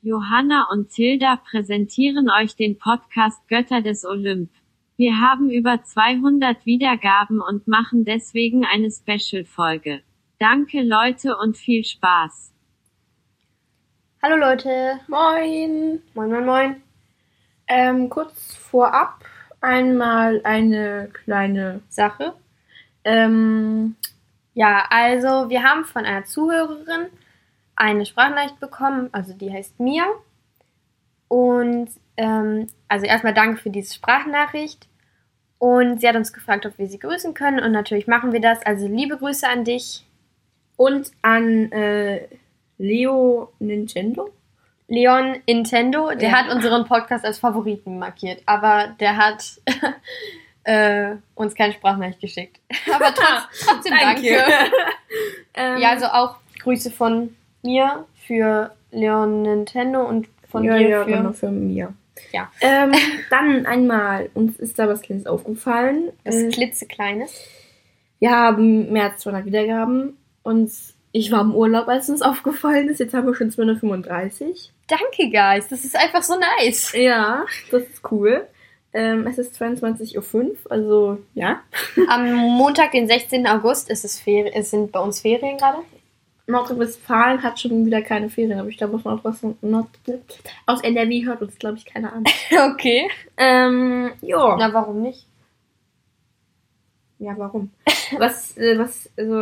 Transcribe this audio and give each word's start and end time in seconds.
Johanna 0.00 0.68
und 0.70 0.90
Tilda 0.90 1.36
präsentieren 1.36 2.30
euch 2.30 2.54
den 2.54 2.78
Podcast 2.78 3.46
Götter 3.48 3.82
des 3.82 4.04
Olymp. 4.04 4.50
Wir 4.96 5.20
haben 5.20 5.50
über 5.50 5.82
200 5.82 6.64
Wiedergaben 6.64 7.40
und 7.40 7.66
machen 7.66 8.04
deswegen 8.04 8.64
eine 8.64 8.90
Special-Folge. 8.90 10.02
Danke 10.38 10.82
Leute 10.82 11.36
und 11.36 11.56
viel 11.56 11.84
Spaß. 11.84 12.52
Hallo 14.22 14.36
Leute. 14.36 15.00
Moin. 15.08 16.00
Moin, 16.14 16.30
moin, 16.30 16.46
moin. 16.46 16.82
Ähm, 17.66 18.08
kurz 18.08 18.54
vorab 18.54 19.24
einmal 19.60 20.40
eine 20.44 21.10
kleine 21.12 21.82
Sache. 21.88 22.34
Ähm, 23.04 23.96
Ja, 24.54 24.86
also 24.90 25.50
wir 25.50 25.62
haben 25.62 25.84
von 25.84 26.04
einer 26.04 26.24
Zuhörerin 26.24 27.06
eine 27.78 28.04
Sprachnachricht 28.06 28.60
bekommen, 28.60 29.08
also 29.12 29.32
die 29.32 29.52
heißt 29.52 29.80
Mia. 29.80 30.04
Und 31.28 31.90
ähm, 32.16 32.66
also 32.88 33.06
erstmal 33.06 33.34
danke 33.34 33.60
für 33.60 33.70
diese 33.70 33.94
Sprachnachricht. 33.94 34.88
Und 35.58 36.00
sie 36.00 36.08
hat 36.08 36.16
uns 36.16 36.32
gefragt, 36.32 36.66
ob 36.66 36.78
wir 36.78 36.86
sie 36.86 36.98
grüßen 36.98 37.34
können. 37.34 37.60
Und 37.60 37.72
natürlich 37.72 38.06
machen 38.06 38.32
wir 38.32 38.40
das. 38.40 38.64
Also 38.64 38.86
liebe 38.86 39.16
Grüße 39.18 39.48
an 39.48 39.64
dich, 39.64 40.04
und 40.78 41.10
an 41.22 41.70
äh, 41.72 42.28
Leo 42.78 43.52
Nintendo. 43.58 44.30
Leon 44.86 45.42
Nintendo. 45.46 46.10
Der 46.14 46.30
Ja. 46.30 46.36
hat 46.36 46.54
unseren 46.54 46.86
Podcast 46.86 47.24
als 47.26 47.40
Favoriten 47.40 47.98
markiert. 47.98 48.42
Aber 48.46 48.94
der 49.00 49.16
hat 49.18 49.44
äh, 50.62 51.16
uns 51.34 51.54
keine 51.54 51.74
Sprachnachricht 51.74 52.20
geschickt. 52.20 52.60
Aber 52.94 53.12
trotz, 53.12 53.60
trotzdem 53.66 53.94
danke. 53.98 54.28
ähm, 55.54 55.78
Ja, 55.78 55.90
also 55.90 56.06
auch 56.06 56.36
Grüße 56.62 56.90
von 56.92 57.36
mir 57.62 58.04
für 58.26 58.72
Leon 58.90 59.42
Nintendo 59.42 60.04
und 60.06 60.28
von 60.48 60.64
ja, 60.64 60.78
dir 60.78 60.88
ja, 60.88 61.04
für. 61.04 61.32
für 61.34 61.50
mir. 61.50 61.92
Ja. 62.32 62.50
Ähm, 62.60 62.92
dann 63.30 63.66
einmal, 63.66 64.30
uns 64.34 64.58
ist 64.58 64.78
da 64.78 64.88
was 64.88 65.02
Kleines 65.02 65.26
aufgefallen. 65.26 66.10
Das 66.24 66.34
Äh, 66.36 66.48
klitzekleines. 66.48 67.32
wir 68.18 68.30
haben 68.30 68.92
mehr 68.92 69.10
als 69.10 69.20
200 69.20 69.46
Wiedergaben 69.46 70.16
und 70.42 70.70
ich 71.12 71.32
war 71.32 71.40
im 71.40 71.54
Urlaub, 71.54 71.88
als 71.88 72.08
uns 72.10 72.22
aufgefallen 72.22 72.88
ist. 72.88 73.00
Jetzt 73.00 73.14
haben 73.14 73.26
wir 73.26 73.34
schon 73.34 73.50
235. 73.50 74.72
Danke, 74.88 75.30
Guys. 75.30 75.68
Das 75.68 75.84
ist 75.84 75.96
einfach 75.96 76.22
so 76.22 76.34
nice. 76.58 76.92
Ja, 76.94 77.44
das 77.70 77.82
ist 77.82 78.02
cool. 78.10 78.46
Ähm, 78.92 79.26
es 79.26 79.38
ist 79.38 79.60
22.05 79.60 80.34
Uhr, 80.34 80.56
also 80.70 81.18
ja. 81.34 81.60
Am 82.08 82.32
Montag, 82.34 82.92
den 82.92 83.06
16. 83.06 83.46
August, 83.46 83.90
ist 83.90 84.04
es 84.04 84.70
sind 84.70 84.92
bei 84.92 85.00
uns 85.00 85.20
Ferien 85.20 85.58
gerade. 85.58 85.78
Nordrhein-Westfalen 86.48 87.42
hat 87.42 87.60
schon 87.60 87.84
wieder 87.84 88.02
keine 88.02 88.30
Ferien, 88.30 88.58
aber 88.58 88.68
ich 88.68 88.78
glaube, 88.78 88.96
aus, 88.96 89.04
Nordrhein- 89.04 89.56
Nord 89.60 89.88
aus 90.66 90.80
NRW 90.82 91.26
hört 91.26 91.42
uns, 91.42 91.58
glaube 91.58 91.76
ich, 91.76 91.84
keiner 91.84 92.12
an. 92.12 92.24
Okay. 92.72 93.08
ähm, 93.36 94.10
ja. 94.22 94.56
Na, 94.58 94.72
warum 94.72 95.02
nicht? 95.02 95.26
Ja, 97.18 97.34
warum? 97.36 97.70
Was, 98.18 98.56
äh, 98.56 98.78
was, 98.78 99.10
also. 99.16 99.34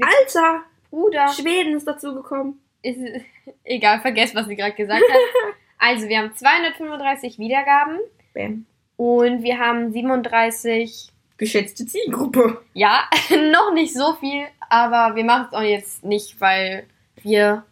Alter! 0.00 0.62
Bruder. 0.90 1.28
Schweden 1.28 1.74
ist 1.76 1.86
dazu 1.86 2.14
gekommen. 2.14 2.60
Ist, 2.82 2.98
egal, 3.64 4.00
vergesst, 4.00 4.34
was 4.34 4.46
sie 4.46 4.56
gerade 4.56 4.74
gesagt 4.74 5.02
hat. 5.02 5.54
Also, 5.78 6.08
wir 6.08 6.18
haben 6.18 6.34
235 6.34 7.38
Wiedergaben 7.38 7.98
Bam. 8.32 8.64
und 8.96 9.42
wir 9.42 9.58
haben 9.58 9.92
37 9.92 11.12
Geschätzte 11.38 11.86
Zielgruppe. 11.86 12.62
Ja, 12.72 13.04
noch 13.52 13.74
nicht 13.74 13.94
so 13.94 14.14
viel, 14.14 14.46
aber 14.68 15.16
wir 15.16 15.24
machen 15.24 15.48
es 15.50 15.56
auch 15.56 15.62
jetzt 15.62 16.04
nicht, 16.04 16.40
weil 16.40 16.86
wir. 17.22 17.64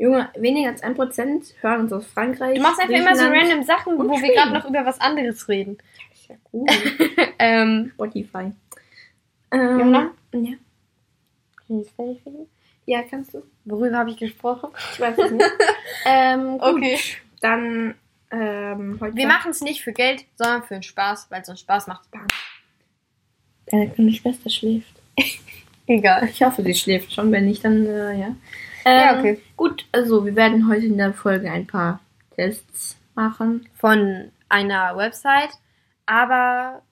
Junge, 0.00 0.30
weniger 0.36 0.68
als 0.68 0.82
1% 0.82 1.54
hören 1.60 1.80
uns 1.80 1.92
aus 1.92 2.06
Frankreich. 2.06 2.54
Du 2.54 2.62
machst 2.62 2.80
einfach 2.80 2.94
immer 2.94 3.16
so 3.16 3.24
random 3.24 3.64
Sachen, 3.64 3.98
wo 3.98 4.04
wir 4.04 4.32
gerade 4.32 4.52
noch 4.52 4.64
über 4.64 4.86
was 4.86 5.00
anderes 5.00 5.48
reden. 5.48 5.76
Ist 6.12 6.28
ja 6.28 6.36
cool. 6.52 6.66
Ähm, 7.40 7.92
Spotify. 7.94 8.52
Ähm, 9.52 9.78
Jona? 9.78 10.10
Ja. 10.32 10.54
kann 11.68 11.80
ich 11.80 12.18
ja, 12.88 13.02
kannst 13.02 13.34
du? 13.34 13.42
Worüber 13.66 13.98
habe 13.98 14.10
ich 14.10 14.16
gesprochen? 14.16 14.70
Ich 14.94 14.98
weiß 14.98 15.18
es 15.18 15.30
nicht. 15.30 15.44
ähm, 16.06 16.58
gut. 16.58 16.76
Okay. 16.76 16.98
Dann, 17.42 17.94
ähm, 18.30 18.98
heute. 18.98 19.14
Wir 19.14 19.26
machen 19.26 19.50
es 19.50 19.60
nicht 19.60 19.82
für 19.82 19.92
Geld, 19.92 20.24
sondern 20.36 20.62
für 20.62 20.72
den 20.72 20.82
Spaß, 20.82 21.26
weil 21.30 21.42
es 21.42 21.50
uns 21.50 21.60
Spaß 21.60 21.86
macht. 21.86 22.08
Deine 23.70 23.90
kleine 23.90 24.12
Schwester 24.12 24.50
schläft. 24.50 24.92
Egal. 25.86 26.28
Ich 26.28 26.42
hoffe, 26.42 26.62
sie 26.62 26.74
schläft 26.74 27.12
schon. 27.12 27.32
Wenn 27.32 27.46
nicht, 27.46 27.64
dann, 27.64 27.86
äh, 27.86 28.18
ja. 28.18 28.36
Ja, 28.84 29.12
Ähm, 29.14 29.18
okay. 29.18 29.42
Gut, 29.56 29.86
also 29.92 30.24
wir 30.24 30.36
werden 30.36 30.68
heute 30.68 30.86
in 30.86 30.96
der 30.98 31.12
Folge 31.12 31.50
ein 31.50 31.66
paar 31.66 32.00
Tests 32.36 32.96
machen. 33.14 33.68
Von 33.78 34.30
einer 34.48 34.96
Website, 34.96 35.50
aber 36.06 36.82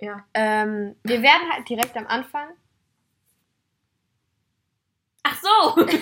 Ja. 0.00 0.24
ähm, 0.34 0.96
wir 1.04 1.22
werden 1.22 1.50
halt 1.52 1.68
direkt 1.68 1.96
am 1.96 2.06
Anfang. 2.06 2.48
Ach 5.22 5.36
so! 5.42 5.86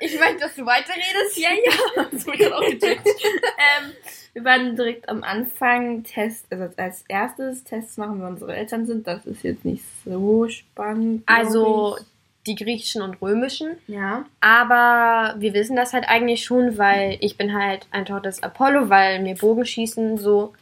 Ich 0.00 0.18
möchte, 0.18 0.38
dass 0.40 0.54
du 0.54 0.64
weiterredest. 0.64 1.36
ja, 1.36 1.50
ja. 1.50 2.06
Das 2.10 2.26
wurde 2.26 2.38
gerade 2.38 2.56
auch 2.56 2.64
gecheckt. 2.64 3.06
ähm, 3.06 3.92
wir 4.38 4.44
werden 4.44 4.76
direkt 4.76 5.08
am 5.08 5.24
Anfang 5.24 6.04
Tests, 6.04 6.46
also 6.50 6.68
als 6.76 7.04
erstes 7.08 7.64
Tests 7.64 7.96
machen, 7.96 8.20
wenn 8.20 8.28
unsere 8.28 8.54
Eltern 8.54 8.86
sind. 8.86 9.06
Das 9.06 9.26
ist 9.26 9.42
jetzt 9.42 9.64
nicht 9.64 9.82
so 10.04 10.48
spannend. 10.48 11.24
Also 11.26 11.96
ich. 11.98 12.04
die 12.46 12.54
griechischen 12.54 13.02
und 13.02 13.20
römischen. 13.20 13.78
ja. 13.88 14.24
Aber 14.40 15.34
wir 15.40 15.54
wissen 15.54 15.74
das 15.74 15.92
halt 15.92 16.08
eigentlich 16.08 16.44
schon, 16.44 16.78
weil 16.78 17.18
ich 17.20 17.36
bin 17.36 17.52
halt 17.52 17.88
ein 17.90 18.04
Tochter 18.04 18.28
des 18.28 18.42
Apollo, 18.44 18.88
weil 18.88 19.20
mir 19.22 19.34
Bogenschießen 19.34 20.18
so 20.18 20.52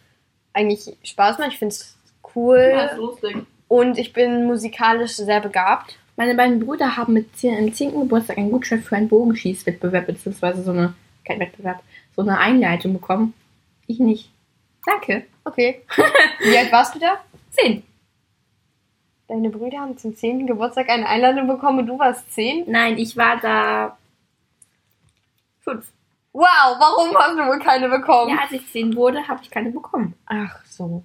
eigentlich 0.54 0.96
Spaß 1.02 1.38
macht. 1.38 1.52
Ich 1.52 1.58
finde 1.58 1.74
es 1.74 1.98
cool. 2.34 2.90
lustig. 2.96 3.36
Und 3.68 3.98
ich 3.98 4.14
bin 4.14 4.46
musikalisch 4.46 5.16
sehr 5.16 5.40
begabt. 5.40 5.98
Meine 6.16 6.34
beiden 6.34 6.60
Brüder 6.60 6.96
haben 6.96 7.12
mit 7.12 7.36
10, 7.36 7.58
am 7.58 7.74
10. 7.74 7.92
Geburtstag 7.92 8.38
einen 8.38 8.50
Gutschein 8.50 8.82
für 8.82 8.96
einen 8.96 9.08
Bogenschießwettbewerb, 9.08 10.06
beziehungsweise 10.06 10.62
so 10.62 10.70
eine, 10.70 10.94
kein 11.26 11.40
Wettbewerb, 11.40 11.82
so 12.14 12.22
eine 12.22 12.38
Einleitung 12.38 12.94
bekommen. 12.94 13.34
Ich 13.86 13.98
nicht. 13.98 14.30
Danke. 14.84 15.26
Okay. 15.44 15.82
Wie 16.40 16.56
alt 16.56 16.72
warst 16.72 16.94
du 16.94 16.98
da? 16.98 17.20
10. 17.52 17.82
Deine 19.28 19.50
Brüder 19.50 19.78
haben 19.78 19.98
zum 19.98 20.14
10. 20.14 20.46
Geburtstag 20.46 20.88
eine 20.88 21.08
Einladung 21.08 21.48
bekommen 21.48 21.80
und 21.80 21.86
du 21.86 21.98
warst 21.98 22.32
10? 22.32 22.64
Nein, 22.70 22.96
ich 22.98 23.16
war 23.16 23.38
da 23.40 23.96
5. 25.62 25.84
Wow, 26.32 26.76
warum 26.78 27.16
hast 27.16 27.36
du 27.36 27.46
wohl 27.46 27.58
keine 27.58 27.88
bekommen? 27.88 28.30
Ja, 28.30 28.42
als 28.42 28.52
ich 28.52 28.70
10 28.70 28.94
wurde, 28.94 29.26
habe 29.26 29.40
ich 29.42 29.50
keine 29.50 29.70
bekommen. 29.70 30.14
Ach 30.26 30.64
so. 30.66 31.02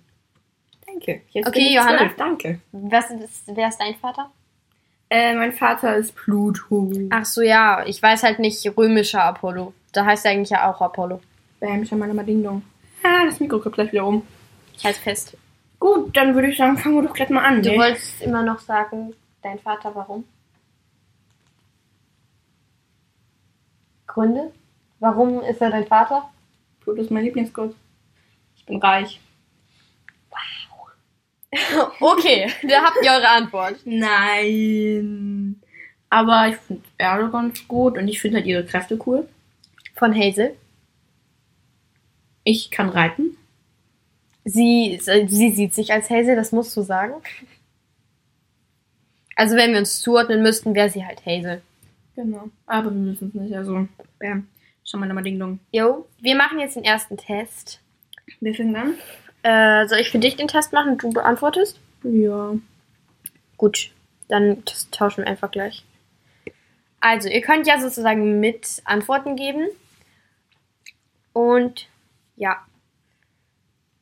Danke. 0.86 1.22
Jetzt 1.32 1.48
Okay, 1.48 1.74
Johanna. 1.74 2.00
12. 2.00 2.16
Danke. 2.18 2.60
Was 2.72 3.10
ist, 3.10 3.44
wer 3.48 3.70
ist 3.70 3.78
dein 3.78 3.96
Vater? 3.96 4.30
Äh, 5.10 5.34
mein 5.36 5.54
Vater 5.54 5.96
ist 5.96 6.16
Pluto. 6.16 6.92
Ach 7.10 7.26
so, 7.26 7.42
ja. 7.42 7.84
Ich 7.86 8.02
weiß 8.02 8.24
halt 8.24 8.40
nicht 8.40 8.66
römischer 8.78 9.24
Apollo. 9.24 9.74
Da 9.94 10.06
heißt 10.06 10.26
er 10.26 10.32
eigentlich 10.32 10.52
ja 10.52 10.70
auch 10.70 10.80
Apollo. 10.80 11.22
Bam, 11.60 11.86
schon 11.86 12.00
mal 12.00 12.14
mal 12.14 12.24
Ding 12.24 12.44
Dong. 12.44 12.64
Ah, 13.04 13.26
das 13.26 13.40
Mikro 13.40 13.60
kommt 13.60 13.76
gleich 13.76 13.92
wieder 13.92 14.06
um. 14.06 14.26
Ich 14.76 14.86
halte 14.86 15.00
fest. 15.00 15.38
Gut, 15.80 16.16
dann 16.16 16.36
würde 16.36 16.50
ich 16.50 16.58
sagen, 16.58 16.78
fangen 16.78 16.96
wir 16.96 17.08
doch 17.08 17.14
gleich 17.14 17.30
mal 17.30 17.44
an. 17.44 17.62
Du 17.64 17.72
ne? 17.72 17.78
wolltest 17.78 18.22
immer 18.22 18.44
noch 18.44 18.60
sagen, 18.60 19.14
dein 19.42 19.60
Vater, 19.60 19.94
warum? 19.96 20.26
Gründe? 24.06 24.52
Warum 25.00 25.42
ist 25.42 25.62
er 25.62 25.72
dein 25.72 25.88
Vater? 25.88 26.30
Pluto 26.82 27.02
ist 27.02 27.12
mein 27.12 27.24
Lieblingsgott. 27.24 27.76
Ich 28.56 28.66
bin 28.66 28.78
reich. 28.78 29.20
Okay, 32.00 32.50
da 32.64 32.82
habt 32.82 32.98
ihr 33.04 33.12
eure 33.12 33.28
Antwort. 33.28 33.76
Nein. 33.84 35.62
Aber 36.10 36.48
ich 36.48 36.56
finde 36.56 36.84
Erde 36.98 37.30
ganz 37.30 37.68
gut 37.68 37.98
und 37.98 38.08
ich 38.08 38.22
finde 38.22 38.38
halt 38.38 38.46
ihre 38.46 38.66
Kräfte 38.66 39.00
cool. 39.06 39.28
Von 39.96 40.16
Hazel. 40.16 40.56
Ich 42.44 42.72
kann 42.72 42.90
reiten. 42.90 43.38
Sie, 44.44 45.00
sie 45.02 45.52
sieht 45.52 45.74
sich 45.74 45.94
als 45.94 46.10
Hazel, 46.10 46.36
das 46.36 46.52
musst 46.52 46.76
du 46.76 46.82
sagen. 46.82 47.14
Also 49.36 49.56
wenn 49.56 49.72
wir 49.72 49.80
uns 49.80 50.02
zuordnen 50.02 50.42
müssten, 50.42 50.76
wäre 50.76 50.90
sie 50.90 51.06
halt 51.06 51.26
Hazel. 51.26 51.62
Genau. 52.16 52.50
Aber 52.66 52.94
wir 52.94 53.12
wissen 53.12 53.30
es 53.30 53.34
nicht. 53.34 53.56
Also, 53.56 53.88
bam. 54.20 54.48
Schau 54.84 54.98
mal 54.98 55.06
nochmal 55.08 55.24
Ding 55.24 55.40
Dong. 55.40 55.60
Jo, 55.72 56.08
wir 56.20 56.36
machen 56.36 56.60
jetzt 56.60 56.76
den 56.76 56.84
ersten 56.84 57.18
Test. 57.18 57.80
Wer 58.40 58.54
fängt 58.54 58.76
an? 58.76 58.96
Äh, 59.44 59.88
soll 59.88 60.00
ich 60.00 60.10
für 60.10 60.20
dich 60.20 60.36
den 60.36 60.48
Test 60.48 60.74
machen 60.74 60.92
und 60.94 61.04
du 61.04 61.10
beantwortest? 61.12 61.80
Ja. 62.04 62.54
Gut, 63.58 63.92
dann 64.28 64.64
tauschen 64.92 65.24
wir 65.24 65.28
einfach 65.28 65.52
gleich. 65.52 65.86
Also, 67.00 67.30
ihr 67.30 67.42
könnt 67.42 67.68
ja 67.68 67.80
sozusagen 67.80 68.40
mit 68.40 68.82
Antworten 68.86 69.36
geben. 69.36 69.68
Und 71.34 71.88
ja. 72.42 72.58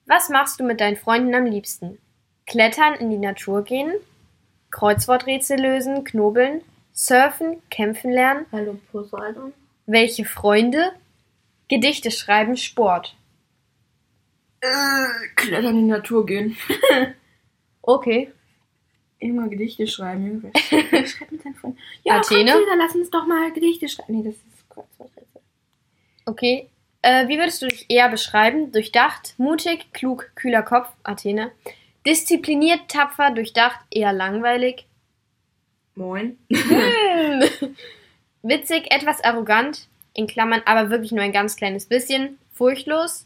Was 0.05 0.29
machst 0.29 0.59
du 0.59 0.63
mit 0.63 0.79
deinen 0.79 0.95
Freunden 0.95 1.35
am 1.35 1.45
liebsten? 1.45 1.99
Klettern, 2.47 2.95
in 2.95 3.11
die 3.11 3.17
Natur 3.17 3.63
gehen, 3.63 3.93
Kreuzworträtsel 4.71 5.59
lösen, 5.59 6.03
knobeln, 6.03 6.61
surfen, 6.93 7.61
kämpfen 7.69 8.11
lernen, 8.11 8.45
Hallo 8.51 8.79
Poseidon. 8.91 9.53
Welche 9.85 10.25
Freunde? 10.25 10.93
Gedichte 11.67 12.11
schreiben, 12.11 12.55
Sport. 12.55 13.15
Äh, 14.61 15.27
klettern 15.35 15.75
in 15.75 15.85
die 15.85 15.91
Natur 15.91 16.25
gehen. 16.25 16.57
Okay. 17.81 18.31
Immer 19.17 19.47
Gedichte 19.47 19.87
schreiben. 19.87 20.27
Junge. 20.27 20.51
Schreib 21.07 21.31
mit 21.31 21.43
deinen 21.43 21.55
Freunden. 21.55 21.79
Ja, 22.03 22.17
Athene? 22.17 22.51
Komm, 22.51 22.61
Frieda, 22.61 22.75
lass 22.77 22.93
uns 22.93 23.09
doch 23.09 23.25
mal 23.25 23.51
Gedichte 23.51 23.89
schreiben. 23.89 24.13
Nee, 24.15 24.23
das 24.23 24.35
ist 24.35 24.69
Kreuzworträtsel. 24.69 25.41
Okay. 26.25 26.69
Äh, 27.01 27.27
wie 27.27 27.37
würdest 27.37 27.61
du 27.61 27.67
dich 27.67 27.85
eher 27.89 28.09
beschreiben? 28.09 28.71
Durchdacht, 28.71 29.35
mutig, 29.37 29.93
klug, 29.93 30.31
kühler 30.35 30.63
Kopf, 30.63 30.89
Athene. 31.03 31.51
Diszipliniert, 32.05 32.89
tapfer, 32.89 33.31
durchdacht, 33.31 33.79
eher 33.89 34.13
langweilig. 34.13 34.85
Moin. 35.95 36.37
Hm. 36.51 37.43
Witzig, 38.41 38.91
etwas 38.91 39.21
arrogant, 39.21 39.87
in 40.13 40.27
Klammern, 40.27 40.61
aber 40.65 40.89
wirklich 40.89 41.11
nur 41.11 41.23
ein 41.23 41.31
ganz 41.31 41.55
kleines 41.55 41.85
bisschen. 41.85 42.37
Furchtlos. 42.53 43.25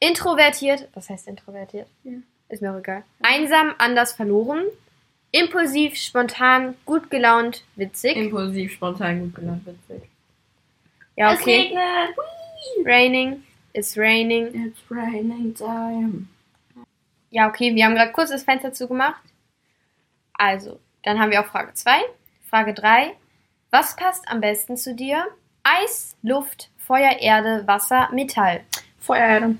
Introvertiert, 0.00 0.88
was 0.94 1.08
heißt 1.08 1.28
introvertiert? 1.28 1.86
Ja. 2.02 2.12
Ist 2.48 2.62
mir 2.62 2.72
auch 2.72 2.78
egal. 2.78 3.04
Einsam, 3.22 3.74
anders 3.78 4.12
verloren. 4.12 4.64
Impulsiv, 5.30 5.96
spontan, 5.96 6.76
gut 6.84 7.10
gelaunt, 7.10 7.64
witzig. 7.74 8.16
Impulsiv, 8.16 8.72
spontan, 8.72 9.20
gut 9.20 9.34
gelaunt, 9.34 9.66
witzig. 9.66 10.08
Ja, 11.16 11.32
okay. 11.32 11.62
regnet. 11.62 12.16
Raining. 12.84 13.42
It's 13.72 13.96
raining. 13.96 14.54
It's 14.54 14.80
raining 14.90 15.54
time. 15.54 16.28
Ja, 17.30 17.48
okay, 17.48 17.74
wir 17.74 17.84
haben 17.84 17.94
gerade 17.94 18.12
kurz 18.12 18.30
das 18.30 18.44
Fenster 18.44 18.72
zugemacht. 18.72 19.20
Also, 20.34 20.78
dann 21.02 21.18
haben 21.18 21.30
wir 21.30 21.40
auch 21.40 21.46
Frage 21.46 21.74
2. 21.74 21.90
Frage 22.48 22.74
3. 22.74 23.14
Was 23.70 23.96
passt 23.96 24.28
am 24.28 24.40
besten 24.40 24.76
zu 24.76 24.94
dir? 24.94 25.26
Eis, 25.64 26.14
Luft, 26.22 26.70
Feuer, 26.78 27.18
Erde, 27.18 27.66
Wasser, 27.66 28.08
Metall. 28.12 28.62
Feuererde. 29.00 29.56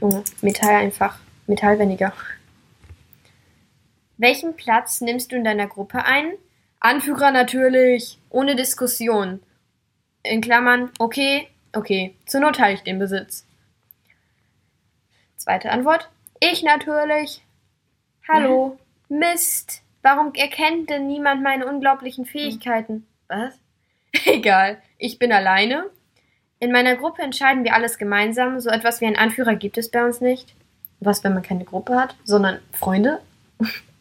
Junge, 0.00 0.24
Metall 0.40 0.74
einfach. 0.74 1.18
Metall 1.46 1.78
weniger. 1.78 2.12
Welchen 4.16 4.56
Platz 4.56 5.00
nimmst 5.00 5.30
du 5.30 5.36
in 5.36 5.44
deiner 5.44 5.68
Gruppe 5.68 6.04
ein? 6.04 6.32
Anführer 6.80 7.30
natürlich. 7.30 8.18
Ohne 8.30 8.56
Diskussion. 8.56 9.40
In 10.24 10.40
Klammern, 10.40 10.90
okay, 10.98 11.48
okay. 11.72 12.14
Zur 12.26 12.40
Not 12.40 12.58
halte 12.58 12.74
ich 12.74 12.82
den 12.82 12.98
Besitz. 12.98 13.46
Zweite 15.36 15.70
Antwort. 15.70 16.08
Ich 16.40 16.62
natürlich. 16.62 17.42
Hallo. 18.28 18.78
Mist. 19.08 19.82
Warum 20.02 20.34
erkennt 20.34 20.90
denn 20.90 21.06
niemand 21.06 21.42
meine 21.42 21.66
unglaublichen 21.66 22.26
Fähigkeiten? 22.26 23.06
Was? 23.28 23.54
Egal. 24.24 24.80
Ich 24.98 25.18
bin 25.18 25.32
alleine. 25.32 25.90
In 26.58 26.72
meiner 26.72 26.96
Gruppe 26.96 27.22
entscheiden 27.22 27.64
wir 27.64 27.74
alles 27.74 27.98
gemeinsam. 27.98 28.60
So 28.60 28.70
etwas 28.70 29.00
wie 29.00 29.06
einen 29.06 29.16
Anführer 29.16 29.54
gibt 29.56 29.78
es 29.78 29.90
bei 29.90 30.04
uns 30.04 30.20
nicht. 30.20 30.54
Was, 31.00 31.24
wenn 31.24 31.34
man 31.34 31.42
keine 31.42 31.64
Gruppe 31.64 31.96
hat, 31.96 32.14
sondern 32.24 32.60
Freunde? 32.72 33.20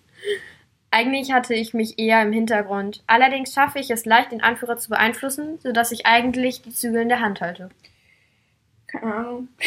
Eigentlich 0.91 1.31
hatte 1.31 1.55
ich 1.55 1.73
mich 1.73 1.97
eher 1.97 2.21
im 2.21 2.33
Hintergrund. 2.33 3.01
Allerdings 3.07 3.53
schaffe 3.53 3.79
ich 3.79 3.89
es 3.89 4.05
leicht, 4.05 4.33
den 4.33 4.43
Anführer 4.43 4.77
zu 4.77 4.89
beeinflussen, 4.89 5.57
sodass 5.59 5.93
ich 5.93 6.05
eigentlich 6.05 6.61
die 6.61 6.73
Zügel 6.73 7.01
in 7.01 7.09
der 7.09 7.21
Hand 7.21 7.39
halte. 7.39 7.69
Keine 8.87 9.13
Ahnung. 9.15 9.47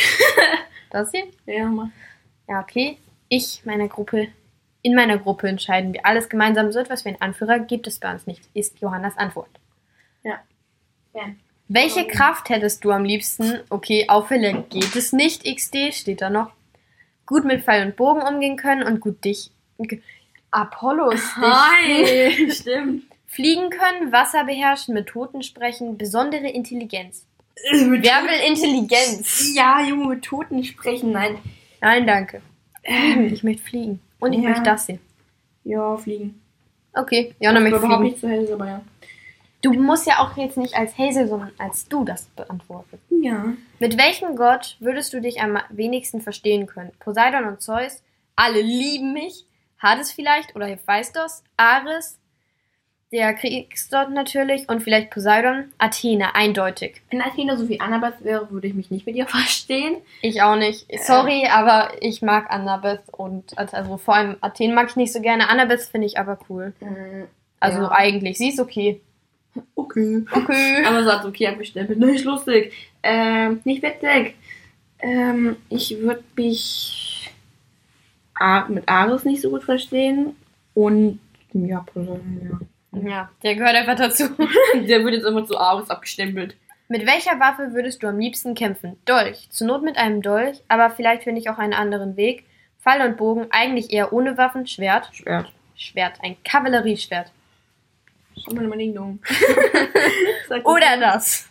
Das 0.90 1.10
hier? 1.10 1.24
Ja, 1.46 1.66
mach. 1.66 1.88
Ja, 2.48 2.60
okay. 2.60 2.98
Ich, 3.28 3.62
meine 3.64 3.88
Gruppe. 3.88 4.28
In 4.82 4.94
meiner 4.94 5.18
Gruppe 5.18 5.48
entscheiden 5.48 5.92
wir 5.92 6.06
alles 6.06 6.28
gemeinsam. 6.28 6.70
So 6.70 6.78
etwas 6.78 7.04
wie 7.04 7.08
einen 7.08 7.20
Anführer 7.20 7.58
gibt 7.58 7.88
es 7.88 7.98
bei 7.98 8.12
uns 8.12 8.28
nicht, 8.28 8.42
ist 8.54 8.78
Johannas 8.78 9.18
Antwort. 9.18 9.50
Ja. 10.22 10.38
Ja. 11.14 11.22
Welche 11.66 12.06
Kraft 12.06 12.48
hättest 12.48 12.84
du 12.84 12.92
am 12.92 13.04
liebsten? 13.04 13.58
Okay, 13.70 14.08
Auffälle 14.08 14.64
geht 14.70 14.94
es 14.94 15.12
nicht. 15.12 15.44
XD 15.44 15.92
steht 15.92 16.20
da 16.20 16.30
noch. 16.30 16.52
Gut 17.26 17.44
mit 17.44 17.64
Pfeil 17.64 17.86
und 17.86 17.96
Bogen 17.96 18.22
umgehen 18.22 18.56
können 18.56 18.84
und 18.84 19.00
gut 19.00 19.24
dich. 19.24 19.50
Apollos. 20.54 21.20
Hi, 21.36 22.50
stimmt. 22.52 23.04
Fliegen 23.26 23.70
können, 23.70 24.12
Wasser 24.12 24.44
beherrschen, 24.44 24.94
mit 24.94 25.08
Toten 25.08 25.42
sprechen, 25.42 25.98
besondere 25.98 26.48
Intelligenz. 26.48 27.26
Mit 27.72 28.04
Wer 28.04 28.22
will 28.22 28.48
Intelligenz? 28.48 29.52
Ja, 29.54 29.80
Junge, 29.82 30.06
mit 30.14 30.24
Toten 30.24 30.62
sprechen. 30.64 31.10
Nein. 31.12 31.38
Nein, 31.80 32.06
danke. 32.06 32.42
Fliegen, 32.84 33.32
ich 33.32 33.42
möchte 33.42 33.62
fliegen. 33.62 34.00
Und 34.20 34.32
ich 34.32 34.40
Ja. 34.42 34.50
möchte 34.50 34.62
das 34.64 34.86
hier. 34.86 34.98
Ja, 35.64 35.96
fliegen. 35.96 36.40
Okay, 36.92 37.34
ja, 37.40 37.52
dann 37.52 37.62
möchte 37.64 37.78
ich 37.78 37.82
überhaupt 37.84 38.00
fliegen. 38.02 38.12
nicht 38.12 38.20
zu 38.20 38.28
hell, 38.28 38.52
aber 38.52 38.68
ja. 38.68 38.80
Du 39.62 39.72
musst 39.72 40.06
ja 40.06 40.18
auch 40.20 40.36
jetzt 40.36 40.58
nicht 40.58 40.74
als 40.76 40.96
Hazel, 40.98 41.26
sondern 41.26 41.50
als 41.58 41.88
du 41.88 42.04
das 42.04 42.26
beantworten. 42.36 42.98
Ja. 43.22 43.54
Mit 43.80 43.96
welchem 43.96 44.36
Gott 44.36 44.76
würdest 44.78 45.12
du 45.14 45.20
dich 45.20 45.40
am 45.40 45.58
wenigsten 45.70 46.20
verstehen 46.20 46.66
können? 46.66 46.92
Poseidon 47.00 47.46
und 47.46 47.62
Zeus? 47.62 48.02
Alle 48.36 48.60
lieben 48.60 49.12
mich. 49.14 49.46
Hades 49.84 50.10
vielleicht 50.10 50.56
oder 50.56 50.66
Hephaistos? 50.66 51.44
Ares? 51.56 52.18
Der 53.12 53.32
Kriegsgott 53.34 54.10
natürlich 54.10 54.68
und 54.68 54.82
vielleicht 54.82 55.10
Poseidon? 55.10 55.72
Athene, 55.78 56.34
eindeutig. 56.34 57.00
Wenn 57.10 57.22
Athena 57.22 57.56
so 57.56 57.68
wie 57.68 57.78
Annabeth 57.78 58.24
wäre, 58.24 58.50
würde 58.50 58.66
ich 58.66 58.74
mich 58.74 58.90
nicht 58.90 59.06
mit 59.06 59.14
ihr 59.14 59.26
verstehen. 59.28 59.98
Ich 60.22 60.42
auch 60.42 60.56
nicht. 60.56 60.86
Sorry, 61.04 61.46
aber 61.48 61.92
ich 62.00 62.22
mag 62.22 62.50
Annabeth 62.50 63.02
und 63.12 63.56
also 63.56 63.98
vor 63.98 64.16
allem 64.16 64.36
Athen 64.40 64.74
mag 64.74 64.88
ich 64.90 64.96
nicht 64.96 65.12
so 65.12 65.20
gerne. 65.20 65.48
Annabeth 65.48 65.82
finde 65.82 66.08
ich 66.08 66.18
aber 66.18 66.38
cool. 66.48 66.72
Also 67.60 67.82
Ja. 67.82 67.92
eigentlich, 67.92 68.38
sie 68.38 68.48
ist 68.48 68.58
okay. 68.58 69.00
Okay. 69.76 70.24
Okay. 70.32 70.84
Aber 70.86 71.04
sagt, 71.04 71.24
okay, 71.26 71.46
abgestempelt. 71.46 71.96
Nicht 72.00 72.24
lustig. 72.24 72.72
Ähm, 73.04 73.60
nicht 73.62 73.84
witzig. 73.84 74.34
Ähm, 74.98 75.54
ich 75.68 75.96
würde 76.00 76.24
mich 76.34 77.03
mit 78.68 78.88
Ares 78.88 79.24
nicht 79.24 79.42
so 79.42 79.50
gut 79.50 79.64
verstehen. 79.64 80.36
Und 80.74 81.20
ja, 81.52 81.80
Poseidon, 81.80 82.68
Ja, 82.92 83.30
der 83.42 83.54
gehört 83.54 83.74
einfach 83.76 83.96
dazu. 83.96 84.24
ja. 84.24 84.80
Der 84.86 85.04
wird 85.04 85.14
jetzt 85.14 85.26
immer 85.26 85.46
zu 85.46 85.56
Ares 85.58 85.88
abgestempelt. 85.90 86.56
Mit 86.88 87.06
welcher 87.06 87.38
Waffe 87.40 87.72
würdest 87.72 88.02
du 88.02 88.08
am 88.08 88.18
liebsten 88.18 88.54
kämpfen? 88.54 88.96
Dolch. 89.04 89.48
Zur 89.50 89.68
Not 89.68 89.82
mit 89.82 89.96
einem 89.96 90.20
Dolch, 90.20 90.62
aber 90.68 90.90
vielleicht 90.90 91.22
finde 91.22 91.40
ich 91.40 91.48
auch 91.48 91.58
einen 91.58 91.72
anderen 91.72 92.16
Weg. 92.16 92.44
Pfeil 92.80 93.08
und 93.08 93.16
Bogen, 93.16 93.46
eigentlich 93.50 93.92
eher 93.92 94.12
ohne 94.12 94.36
Waffen. 94.36 94.66
Schwert. 94.66 95.08
Schwert. 95.14 95.50
Schwert, 95.76 96.18
ein 96.22 96.36
Kavallerieschwert. 96.44 97.32
Schau 98.36 98.52
mal 98.54 98.66
meine 98.66 98.82
Ding 98.82 98.96
Oder 100.64 100.98
das. 101.00 101.48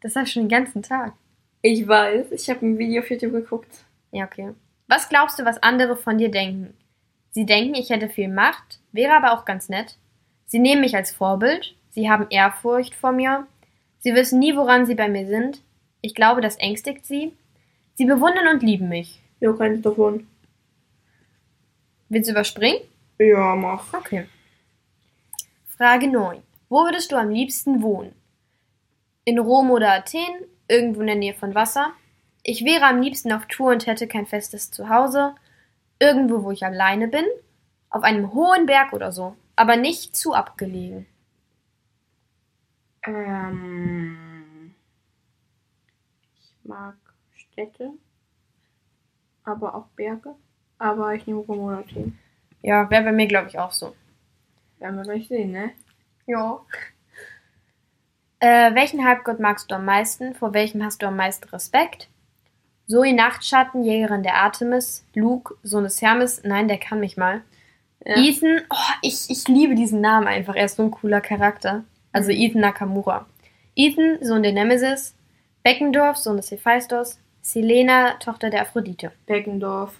Das 0.00 0.14
habe 0.14 0.26
ich 0.26 0.32
schon 0.32 0.42
den 0.44 0.48
ganzen 0.48 0.82
Tag. 0.82 1.14
Ich 1.62 1.86
weiß, 1.86 2.32
ich 2.32 2.48
habe 2.50 2.66
ein 2.66 2.78
Video 2.78 3.02
auf 3.02 3.10
YouTube 3.10 3.32
geguckt. 3.32 3.72
Ja, 4.10 4.24
okay. 4.24 4.52
Was 4.94 5.08
glaubst 5.08 5.38
du, 5.38 5.46
was 5.46 5.62
andere 5.62 5.96
von 5.96 6.18
dir 6.18 6.30
denken? 6.30 6.74
Sie 7.30 7.46
denken, 7.46 7.74
ich 7.74 7.88
hätte 7.88 8.10
viel 8.10 8.28
Macht, 8.28 8.78
wäre 8.92 9.14
aber 9.14 9.32
auch 9.32 9.46
ganz 9.46 9.70
nett. 9.70 9.96
Sie 10.44 10.58
nehmen 10.58 10.82
mich 10.82 10.94
als 10.94 11.12
Vorbild. 11.12 11.74
Sie 11.88 12.10
haben 12.10 12.26
Ehrfurcht 12.28 12.94
vor 12.94 13.10
mir. 13.10 13.46
Sie 14.00 14.14
wissen 14.14 14.38
nie, 14.38 14.54
woran 14.54 14.84
sie 14.84 14.94
bei 14.94 15.08
mir 15.08 15.26
sind. 15.26 15.62
Ich 16.02 16.14
glaube, 16.14 16.42
das 16.42 16.56
ängstigt 16.56 17.06
sie. 17.06 17.32
Sie 17.94 18.04
bewundern 18.04 18.48
und 18.48 18.62
lieben 18.62 18.90
mich. 18.90 19.22
Ja, 19.40 19.54
keins 19.54 19.80
davon. 19.80 20.26
Willst 22.10 22.28
du 22.28 22.32
überspringen? 22.32 22.82
Ja, 23.18 23.56
mach. 23.56 23.94
Okay. 23.94 24.26
Frage 25.68 26.06
9. 26.06 26.42
Wo 26.68 26.84
würdest 26.84 27.10
du 27.12 27.16
am 27.16 27.30
liebsten 27.30 27.80
wohnen? 27.80 28.14
In 29.24 29.38
Rom 29.38 29.70
oder 29.70 29.94
Athen? 29.94 30.44
Irgendwo 30.68 31.00
in 31.00 31.06
der 31.06 31.16
Nähe 31.16 31.32
von 31.32 31.54
Wasser? 31.54 31.94
Ich 32.42 32.64
wäre 32.64 32.86
am 32.86 33.00
liebsten 33.00 33.32
auf 33.32 33.46
Tour 33.46 33.72
und 33.72 33.86
hätte 33.86 34.08
kein 34.08 34.26
festes 34.26 34.70
Zuhause. 34.70 35.34
Irgendwo, 35.98 36.42
wo 36.42 36.50
ich 36.50 36.64
alleine 36.64 37.06
bin? 37.06 37.24
Auf 37.88 38.02
einem 38.02 38.32
hohen 38.32 38.66
Berg 38.66 38.92
oder 38.92 39.12
so. 39.12 39.36
Aber 39.54 39.76
nicht 39.76 40.16
zu 40.16 40.34
abgelegen. 40.34 41.06
Ähm, 43.04 44.74
ich 46.34 46.54
mag 46.64 46.96
Städte, 47.34 47.90
aber 49.44 49.74
auch 49.74 49.86
Berge. 49.96 50.34
Aber 50.78 51.14
ich 51.14 51.26
nehme 51.26 51.40
Rom 51.40 51.60
oder 51.60 51.78
Athen. 51.78 52.18
Ja, 52.60 52.90
wäre 52.90 53.04
bei 53.04 53.12
mir, 53.12 53.26
glaube 53.26 53.48
ich, 53.48 53.58
auch 53.58 53.72
so. 53.72 53.94
Werden 54.78 54.96
wir 54.96 55.02
gleich 55.02 55.28
sehen, 55.28 55.52
ne? 55.52 55.72
Ja. 56.26 56.60
Äh, 58.40 58.74
welchen 58.74 59.04
Halbgott 59.04 59.38
magst 59.38 59.70
du 59.70 59.76
am 59.76 59.84
meisten? 59.84 60.34
Vor 60.34 60.54
welchem 60.54 60.82
hast 60.82 61.02
du 61.02 61.06
am 61.06 61.16
meisten 61.16 61.48
Respekt? 61.48 62.08
Zoe 62.86 63.12
Nachtschatten, 63.12 63.84
Jägerin 63.84 64.22
der 64.22 64.36
Artemis. 64.36 65.04
Luke, 65.14 65.54
Sohn 65.62 65.84
des 65.84 66.00
Hermes. 66.02 66.42
Nein, 66.44 66.68
der 66.68 66.78
kann 66.78 67.00
mich 67.00 67.16
mal. 67.16 67.42
Ja. 68.04 68.16
Ethan, 68.16 68.60
oh, 68.70 68.92
ich, 69.02 69.30
ich 69.30 69.46
liebe 69.48 69.74
diesen 69.74 70.00
Namen 70.00 70.26
einfach. 70.26 70.56
Er 70.56 70.64
ist 70.64 70.76
so 70.76 70.82
ein 70.82 70.90
cooler 70.90 71.20
Charakter. 71.20 71.84
Also 72.12 72.30
Mhm. 72.32 72.38
Ethan 72.38 72.60
Nakamura. 72.60 73.26
Ethan, 73.76 74.18
Sohn 74.22 74.42
der 74.42 74.52
Nemesis. 74.52 75.14
Beckendorf, 75.62 76.16
Sohn 76.16 76.36
des 76.36 76.50
Hephaistos. 76.50 77.18
Selena, 77.40 78.14
Tochter 78.18 78.50
der 78.50 78.62
Aphrodite. 78.62 79.12
Beckendorf. 79.26 79.94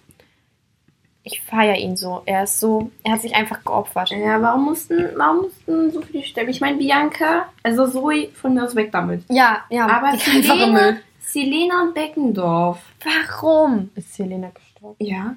ich 1.24 1.40
feiere 1.40 1.76
ihn 1.76 1.94
so. 1.96 2.22
Er 2.26 2.42
ist 2.42 2.58
so, 2.58 2.90
er 3.04 3.12
hat 3.12 3.20
sich 3.20 3.32
einfach 3.36 3.64
geopfert. 3.64 4.10
Ja, 4.10 4.42
warum 4.42 4.64
mussten, 4.64 5.08
warum 5.16 5.42
mussten 5.42 5.92
so 5.92 6.00
viele 6.02 6.24
sterben? 6.24 6.50
Ich 6.50 6.60
meine, 6.60 6.78
Bianca, 6.78 7.46
also 7.62 7.86
Zoe, 7.86 8.30
von 8.34 8.54
mir 8.54 8.64
aus 8.64 8.74
weg 8.74 8.90
damit. 8.90 9.22
Ja, 9.28 9.62
ja, 9.70 9.86
Aber 9.86 10.12
die. 10.16 10.42
Selena, 10.42 10.96
Selena 11.22 11.90
Beckendorf. 11.94 12.82
Warum 13.04 13.90
ist 13.94 14.14
Selena 14.14 14.50
gestorben? 14.50 14.96
Ja. 14.98 15.36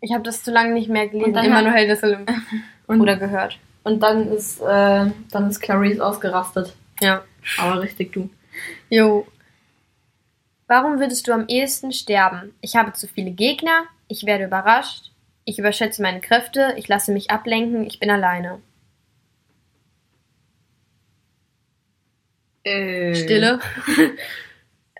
Ich 0.00 0.12
habe 0.12 0.22
das 0.22 0.42
zu 0.42 0.50
lange 0.50 0.72
nicht 0.74 0.88
mehr 0.88 1.08
gelesen. 1.08 1.28
Und 1.28 1.34
dann 1.34 1.46
Emanuel 1.46 1.86
des 1.86 2.02
Olymp. 2.02 2.30
Und, 2.86 3.00
Oder 3.00 3.16
gehört. 3.16 3.56
und 3.84 4.02
dann 4.02 4.26
ist, 4.32 4.60
äh, 4.60 4.64
dann 5.30 5.48
ist 5.48 5.60
Clarice 5.60 6.00
ausgerastet. 6.00 6.74
Ja. 7.00 7.22
Aber 7.58 7.80
richtig 7.80 8.12
du. 8.12 8.28
Jo. 8.88 9.28
Warum 10.66 10.98
würdest 10.98 11.28
du 11.28 11.32
am 11.32 11.46
ehesten 11.46 11.92
sterben? 11.92 12.52
Ich 12.60 12.74
habe 12.74 12.92
zu 12.94 13.06
viele 13.06 13.30
Gegner, 13.30 13.84
ich 14.08 14.26
werde 14.26 14.44
überrascht, 14.46 15.12
ich 15.44 15.60
überschätze 15.60 16.02
meine 16.02 16.20
Kräfte, 16.20 16.74
ich 16.78 16.88
lasse 16.88 17.12
mich 17.12 17.30
ablenken, 17.30 17.86
ich 17.86 18.00
bin 18.00 18.10
alleine. 18.10 18.60
Äh, 22.64 23.14
Stille. 23.14 23.58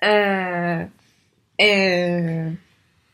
Äh. 0.03 0.87
Äh. 1.59 2.47
Äh. 2.49 2.55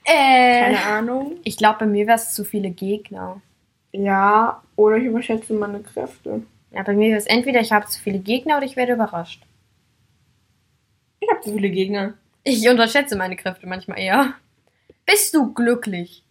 Keine 0.04 0.84
Ahnung. 0.84 1.40
Ich 1.42 1.56
glaube, 1.56 1.80
bei 1.80 1.86
mir 1.86 2.06
wäre 2.06 2.16
es 2.16 2.32
zu 2.32 2.44
viele 2.44 2.70
Gegner. 2.70 3.42
Ja, 3.90 4.62
oder 4.76 4.98
ich 4.98 5.04
überschätze 5.04 5.52
meine 5.52 5.80
Kräfte. 5.80 6.42
Ja, 6.70 6.82
bei 6.82 6.92
mir 6.92 7.08
wäre 7.08 7.18
es 7.18 7.26
entweder 7.26 7.60
ich 7.60 7.72
habe 7.72 7.86
zu 7.86 8.00
viele 8.00 8.20
Gegner 8.20 8.58
oder 8.58 8.66
ich 8.66 8.76
werde 8.76 8.92
überrascht. 8.92 9.42
Ich 11.18 11.28
habe 11.28 11.40
zu 11.40 11.52
viele 11.54 11.70
Gegner. 11.70 12.14
Ich 12.44 12.68
unterschätze 12.68 13.16
meine 13.16 13.34
Kräfte 13.34 13.66
manchmal 13.66 13.98
eher. 13.98 14.34
Bist 15.06 15.34
du 15.34 15.52
glücklich? 15.52 16.22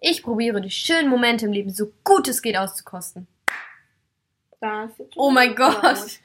Ich 0.00 0.22
probiere 0.22 0.60
die 0.60 0.70
schönen 0.70 1.08
Momente 1.08 1.46
im 1.46 1.52
Leben 1.52 1.70
so 1.70 1.90
gut 2.04 2.28
es 2.28 2.42
geht 2.42 2.56
auszukosten. 2.56 3.26
Das 4.60 4.90
ist 4.98 5.16
Oh 5.16 5.30
mein 5.30 5.56
Gott. 5.56 6.20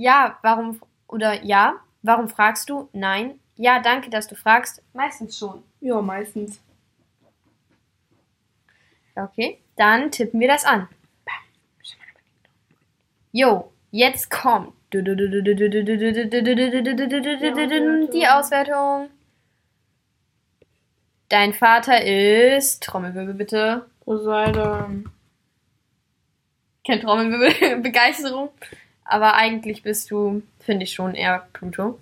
Ja, 0.00 0.38
warum 0.40 0.80
oder 1.08 1.44
ja, 1.44 1.74
warum 2.00 2.30
fragst 2.30 2.70
du? 2.70 2.88
Nein. 2.94 3.38
Ja, 3.56 3.80
danke, 3.80 4.08
dass 4.08 4.26
du 4.28 4.34
fragst. 4.34 4.82
Meistens 4.94 5.36
schon. 5.36 5.62
Ja, 5.82 6.00
meistens. 6.00 6.58
Okay, 9.14 9.60
dann 9.76 10.10
tippen 10.10 10.40
wir 10.40 10.48
das 10.48 10.64
an. 10.64 10.88
Jo, 13.32 13.70
jetzt 13.90 14.30
kommt 14.30 14.72
die 14.94 15.04
Auswertung. 18.26 19.10
Dein 21.28 21.52
Vater 21.52 22.02
ist 22.02 22.82
Trommelwirbel 22.84 23.34
bitte. 23.34 23.84
Poseidon. 24.00 25.10
Kein 26.86 27.00
Trommelwirbel, 27.02 27.80
Begeisterung. 27.82 28.48
Aber 29.10 29.34
eigentlich 29.34 29.82
bist 29.82 30.10
du, 30.10 30.42
finde 30.60 30.84
ich 30.84 30.92
schon 30.92 31.14
eher 31.14 31.46
Pluto. 31.52 31.98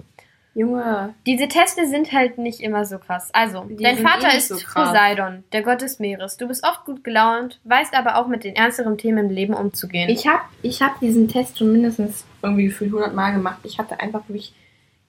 Junge. 0.54 1.14
Diese 1.24 1.46
Teste 1.46 1.86
sind 1.86 2.10
halt 2.12 2.36
nicht 2.38 2.60
immer 2.60 2.84
so 2.84 2.98
krass. 2.98 3.28
Also, 3.32 3.64
Die 3.64 3.76
dein 3.82 3.98
Vater 3.98 4.32
eh 4.32 4.38
ist 4.38 4.48
so. 4.48 4.56
Poseidon, 4.74 5.44
der 5.52 5.62
Gott 5.62 5.82
des 5.82 6.00
Meeres. 6.00 6.36
Du 6.36 6.48
bist 6.48 6.64
oft 6.64 6.84
gut 6.84 7.04
gelaunt, 7.04 7.60
weißt 7.64 7.94
aber 7.94 8.16
auch 8.16 8.26
mit 8.26 8.42
den 8.42 8.56
ernsteren 8.56 8.98
Themen 8.98 9.26
im 9.26 9.30
Leben 9.30 9.54
umzugehen. 9.54 10.08
Ich 10.10 10.26
habe 10.26 10.40
ich 10.62 10.82
hab 10.82 10.98
diesen 10.98 11.28
Test 11.28 11.58
schon 11.58 11.70
mindestens 11.70 12.24
irgendwie 12.42 12.64
gefühlt 12.66 12.90
100 12.90 13.14
Mal 13.14 13.32
gemacht. 13.32 13.58
Ich 13.62 13.78
hatte 13.78 14.00
einfach 14.00 14.22
wirklich 14.28 14.52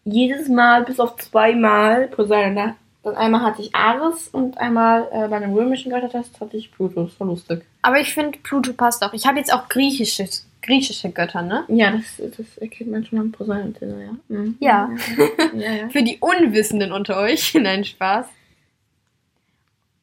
jedes 0.03 0.49
Mal 0.49 0.83
bis 0.83 0.99
auf 0.99 1.15
zweimal 1.17 2.07
Poseidon. 2.09 2.55
Da- 2.55 2.75
Dann 3.03 3.15
einmal 3.15 3.41
hatte 3.41 3.61
ich 3.63 3.73
Ares 3.73 4.27
und 4.27 4.57
einmal 4.59 5.07
äh, 5.11 5.27
bei 5.29 5.37
einem 5.37 5.53
römischen 5.53 5.91
Göttertest 5.91 6.39
hatte 6.41 6.57
ich 6.57 6.71
Pluto. 6.71 7.05
Das 7.05 7.19
war 7.19 7.25
lustig. 7.27 7.63
aber 7.81 7.99
ich 7.99 8.13
finde, 8.13 8.37
Pluto 8.39 8.73
passt 8.73 9.01
auch. 9.03 9.13
Ich 9.13 9.25
habe 9.25 9.39
jetzt 9.39 9.51
auch 9.53 9.67
griechische, 9.67 10.27
griechische 10.61 11.11
Götter, 11.11 11.41
ne? 11.41 11.63
Ja, 11.67 11.91
das, 11.91 12.21
das 12.37 12.57
erkennt 12.57 12.91
man 12.91 13.05
schon 13.05 13.19
am 13.19 13.31
Poseidon, 13.31 14.01
ja. 14.01 14.15
Mhm. 14.27 14.57
Ja. 14.59 14.89
ja, 15.53 15.71
ja. 15.71 15.89
Für 15.89 16.03
die 16.03 16.17
Unwissenden 16.19 16.91
unter 16.91 17.17
euch. 17.17 17.53
Nein, 17.59 17.83
Spaß. 17.83 18.27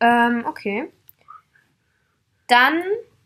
Ähm, 0.01 0.45
okay. 0.47 0.89
Dann 2.49 2.83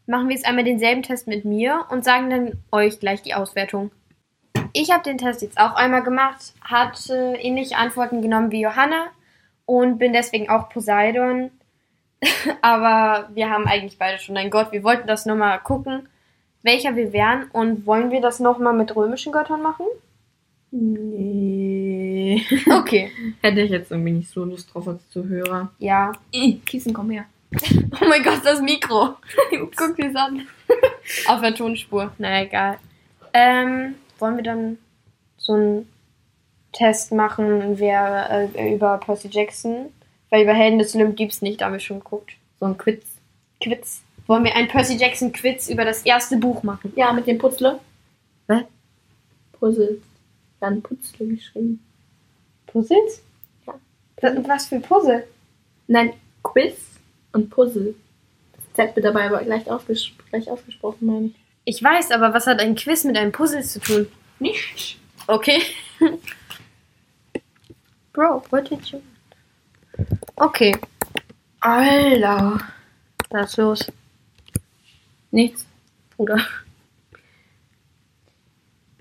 machen 0.07 0.29
wir 0.29 0.35
jetzt 0.35 0.47
einmal 0.47 0.65
denselben 0.65 1.03
Test 1.03 1.27
mit 1.27 1.45
mir 1.45 1.87
und 1.91 2.05
sagen 2.05 2.31
dann 2.31 2.53
euch 2.73 3.01
gleich 3.01 3.23
die 3.23 3.35
Auswertung. 3.35 3.91
Ich 4.73 4.91
habe 4.91 5.03
den 5.03 5.19
Test 5.19 5.43
jetzt 5.43 5.59
auch 5.59 5.75
einmal 5.75 6.03
gemacht, 6.03 6.55
hatte 6.63 7.37
ähnliche 7.41 7.77
Antworten 7.77 8.23
genommen 8.23 8.51
wie 8.51 8.63
Johanna 8.63 9.07
und 9.67 9.99
bin 9.99 10.13
deswegen 10.13 10.49
auch 10.49 10.69
Poseidon. 10.69 11.51
Aber 12.63 13.31
wir 13.35 13.51
haben 13.51 13.67
eigentlich 13.67 13.99
beide 13.99 14.19
schon 14.19 14.37
ein 14.37 14.51
Gott. 14.51 14.73
Wir 14.73 14.83
wollten 14.83 15.07
das 15.07 15.27
nur 15.27 15.37
mal 15.37 15.59
gucken, 15.59 16.09
welcher 16.63 16.97
wir 16.97 17.13
wären 17.13 17.45
und 17.53 17.87
wollen 17.87 18.11
wir 18.11 18.21
das 18.21 18.41
nochmal 18.41 18.75
mit 18.75 18.95
römischen 18.95 19.33
Göttern 19.33 19.63
machen? 19.63 19.87
Nee. 20.71 22.11
Okay. 22.71 23.11
Hätte 23.41 23.61
ich 23.61 23.71
jetzt 23.71 23.91
irgendwie 23.91 24.13
nicht 24.13 24.31
so 24.31 24.45
Lust 24.45 24.73
drauf 24.73 24.87
als 24.89 25.09
Zuhörer. 25.11 25.71
Ja. 25.79 26.13
Kissen, 26.67 26.93
komm 26.93 27.11
her. 27.11 27.27
Oh 28.01 28.07
mein 28.09 28.23
Gott, 28.23 28.41
das 28.45 28.61
Mikro. 28.61 29.17
Guck 29.77 29.97
dir 29.97 30.15
an. 30.17 30.47
Auf 31.27 31.41
der 31.41 31.55
Tonspur. 31.55 32.13
Na 32.19 32.43
egal. 32.43 32.79
Ähm, 33.35 33.97
wollen 34.19 34.37
wir 34.37 34.45
dann 34.45 34.79
so 35.37 35.53
einen 35.55 35.89
Test 36.73 37.13
machen, 37.13 37.79
wer 37.79 38.49
äh, 38.55 38.75
über 38.75 38.99
Percy 38.99 39.29
Jackson? 39.31 39.87
Weil 40.31 40.45
über 40.45 40.55
Helden 40.55 40.79
des 40.79 40.95
Olymp 40.95 41.17
gibt's 41.17 41.43
nicht, 41.43 41.61
da 41.61 41.67
haben 41.67 41.73
wir 41.73 41.81
schon 41.81 41.99
geguckt. 41.99 42.33
So 42.61 42.67
ein 42.67 42.79
Quiz. 42.79 43.05
Quiz. 43.61 44.03
Wollen 44.31 44.45
wir 44.45 44.55
einen 44.55 44.69
Percy 44.69 44.95
Jackson 44.95 45.33
Quiz 45.33 45.69
über 45.69 45.85
das 45.85 46.03
erste 46.03 46.37
Buch 46.37 46.63
machen? 46.63 46.93
Ja, 46.95 47.13
mit 47.13 47.27
dem 47.27 47.37
Putzle. 47.37 47.81
Was? 48.47 48.63
Puzzle. 49.51 50.01
Dann 50.61 50.81
Putzle 50.83 51.27
geschrieben. 51.27 51.85
Puzzles? 52.69 53.25
Ja. 53.67 53.75
Was 54.47 54.69
für 54.69 54.79
Puzzle? 54.79 55.27
Nein, 55.89 56.13
Quiz 56.45 56.77
und 57.33 57.51
Puzzle. 57.51 57.97
Das 58.55 58.87
Z 58.87 58.95
wird 58.95 59.05
dabei 59.05 59.27
aber 59.27 59.43
gleich, 59.43 59.69
ausges 59.69 60.13
gleich 60.29 60.49
ausgesprochen, 60.49 61.07
meine 61.07 61.27
ich. 61.27 61.35
Ich 61.65 61.83
weiß, 61.83 62.13
aber 62.13 62.33
was 62.33 62.47
hat 62.47 62.61
ein 62.61 62.77
Quiz 62.77 63.03
mit 63.03 63.17
einem 63.17 63.33
Puzzle 63.33 63.65
zu 63.65 63.81
tun? 63.81 64.07
Nicht. 64.39 64.97
Okay. 65.27 65.61
Bro, 68.13 68.45
what 68.51 68.71
did 68.71 68.87
you... 68.93 69.01
Okay, 70.37 70.79
Alter. 71.59 72.61
was 73.31 73.51
ist 73.51 73.57
los? 73.57 73.93
Nichts. 75.31 75.67
Bruder. 76.17 76.39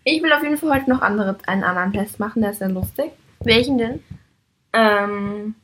Ich 0.04 0.24
will 0.24 0.32
auf 0.32 0.44
jeden 0.44 0.58
Fall 0.58 0.80
heute 0.80 0.90
noch 0.90 1.02
andere, 1.02 1.38
einen 1.46 1.64
anderen 1.64 1.94
Test 1.94 2.20
machen, 2.20 2.42
der 2.42 2.52
ist 2.52 2.60
sehr 2.60 2.70
lustig. 2.70 3.12
Welchen 3.42 3.78
denn? 3.78 4.04
Ähm. 4.74 5.56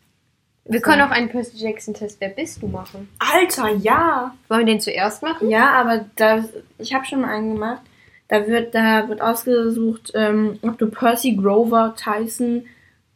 Wir 0.68 0.82
können 0.82 1.04
auch 1.04 1.12
einen 1.12 1.30
Percy 1.30 1.58
Jackson 1.58 1.94
Test 1.94 2.20
Wer 2.20 2.30
bist 2.30 2.62
du 2.62 2.68
machen. 2.68 3.08
Alter, 3.20 3.70
ja. 3.76 4.36
Wollen 4.48 4.66
wir 4.66 4.74
den 4.74 4.82
zuerst 4.82 5.22
machen? 5.22 5.50
Ja, 5.50 5.70
aber 5.70 6.06
das, 6.16 6.50
ich 6.80 6.94
habe 6.94 7.06
schon 7.06 7.22
mal 7.22 7.30
einen 7.30 7.54
gemacht. 7.54 7.82
Da 8.28 8.48
wird, 8.48 8.74
da 8.74 9.08
wird 9.08 9.22
ausgesucht, 9.22 10.12
ähm, 10.16 10.58
ob 10.64 10.80
du 10.80 10.88
Percy 10.88 11.36
Grover, 11.36 11.96
Tyson 11.96 12.66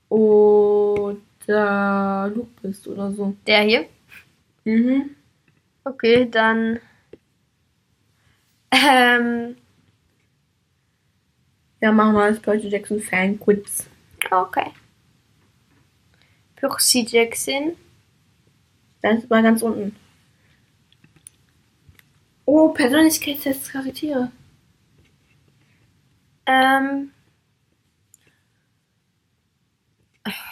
oder 0.10 1.18
Luke 1.48 2.52
bist 2.62 2.88
oder 2.88 3.12
so. 3.12 3.34
Der 3.48 3.62
hier? 3.62 3.86
Mhm. 4.66 5.16
Okay, 5.84 6.28
dann. 6.30 6.80
Ähm. 8.72 9.56
Ja, 11.82 11.92
machen 11.92 12.14
wir 12.14 12.24
als 12.24 12.40
Percy 12.40 12.68
Jackson 12.68 13.02
Fan 13.02 13.40
Quiz. 13.40 13.88
Okay. 14.30 14.72
Percy 16.56 17.06
Jackson. 17.08 17.76
Das 19.02 19.20
ist 19.20 19.30
mal 19.30 19.42
ganz 19.42 19.62
unten. 19.62 19.96
Oh, 22.46 22.70
Persönlichkeitstests 22.70 23.72
Charaktere. 23.72 24.32
Ähm. 26.46 27.12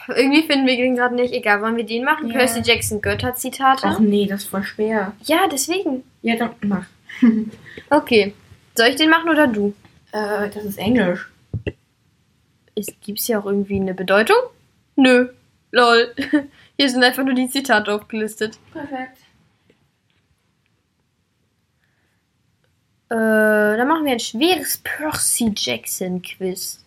Irgendwie 0.07 0.43
finden 0.43 0.65
wir 0.65 0.77
den 0.77 0.95
gerade 0.95 1.15
nicht. 1.15 1.33
Egal, 1.33 1.61
wollen 1.61 1.75
wir 1.75 1.85
den 1.85 2.05
machen? 2.05 2.29
Ja. 2.29 2.37
Percy 2.37 2.61
Jackson 2.61 3.01
Götter-Zitate? 3.01 3.81
Ach 3.85 3.99
nee, 3.99 4.25
das 4.25 4.43
ist 4.43 4.49
voll 4.49 4.63
schwer. 4.63 5.13
Ja, 5.23 5.47
deswegen. 5.51 6.03
Ja, 6.21 6.35
dann 6.37 6.51
mach. 6.61 6.85
Okay. 7.89 8.33
Soll 8.75 8.87
ich 8.87 8.95
den 8.95 9.09
machen 9.09 9.29
oder 9.29 9.47
du? 9.47 9.73
Äh, 10.11 10.49
das 10.49 10.65
ist 10.65 10.77
Englisch. 10.77 11.29
Gibt 13.01 13.19
es 13.19 13.25
hier 13.25 13.39
auch 13.39 13.45
irgendwie 13.45 13.77
eine 13.77 13.93
Bedeutung? 13.93 14.37
Nö. 14.95 15.29
Lol. 15.71 16.13
Hier 16.77 16.89
sind 16.89 17.03
einfach 17.03 17.23
nur 17.23 17.33
die 17.33 17.49
Zitate 17.49 17.91
aufgelistet. 17.91 18.59
Perfekt. 18.71 19.17
Äh, 23.09 23.15
dann 23.15 23.87
machen 23.87 24.05
wir 24.05 24.11
ein 24.11 24.19
schweres 24.19 24.77
Percy 24.77 25.51
Jackson 25.55 26.21
Quiz. 26.21 26.83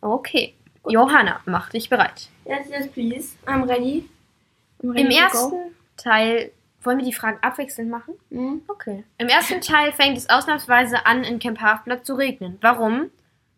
Okay. 0.00 0.54
Johanna, 0.86 1.40
mach 1.44 1.70
dich 1.70 1.88
bereit. 1.90 2.28
Yes, 2.46 2.68
yes, 2.70 2.88
please. 2.88 3.36
I'm 3.46 3.68
ready. 3.68 4.08
Im 4.82 4.90
Ready 4.90 5.08
go? 5.08 5.14
ersten 5.16 5.74
Teil, 5.96 6.50
wollen 6.82 6.98
wir 6.98 7.04
die 7.04 7.12
Fragen 7.12 7.38
abwechselnd 7.42 7.90
machen? 7.90 8.14
Mhm. 8.30 8.62
Okay. 8.68 9.04
Im 9.18 9.28
ersten 9.28 9.60
Teil 9.60 9.92
fängt 9.92 10.16
es 10.16 10.30
ausnahmsweise 10.30 11.06
an, 11.06 11.24
in 11.24 11.38
Camp 11.38 11.60
Half-Blood 11.60 12.04
zu 12.04 12.14
regnen. 12.14 12.58
Warum? 12.60 13.10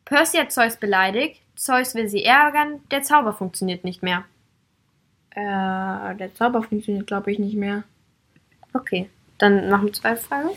Percy 0.05 0.39
hat 0.39 0.53
Zeus 0.53 0.77
beleidigt, 0.77 1.41
Zeus 1.55 1.95
will 1.95 2.09
sie 2.09 2.25
ärgern, 2.25 2.81
der 2.91 3.03
Zauber 3.03 3.33
funktioniert 3.33 3.85
nicht 3.85 4.03
mehr. 4.03 4.25
Äh, 5.31 6.17
der 6.17 6.35
Zauber 6.35 6.63
funktioniert, 6.63 7.07
glaube 7.07 7.31
ich, 7.31 7.39
nicht 7.39 7.55
mehr. 7.55 7.85
Okay, 8.73 9.09
dann 9.39 9.69
machen 9.69 9.87
wir 9.87 9.93
zwei 9.93 10.17
Fragen. 10.17 10.51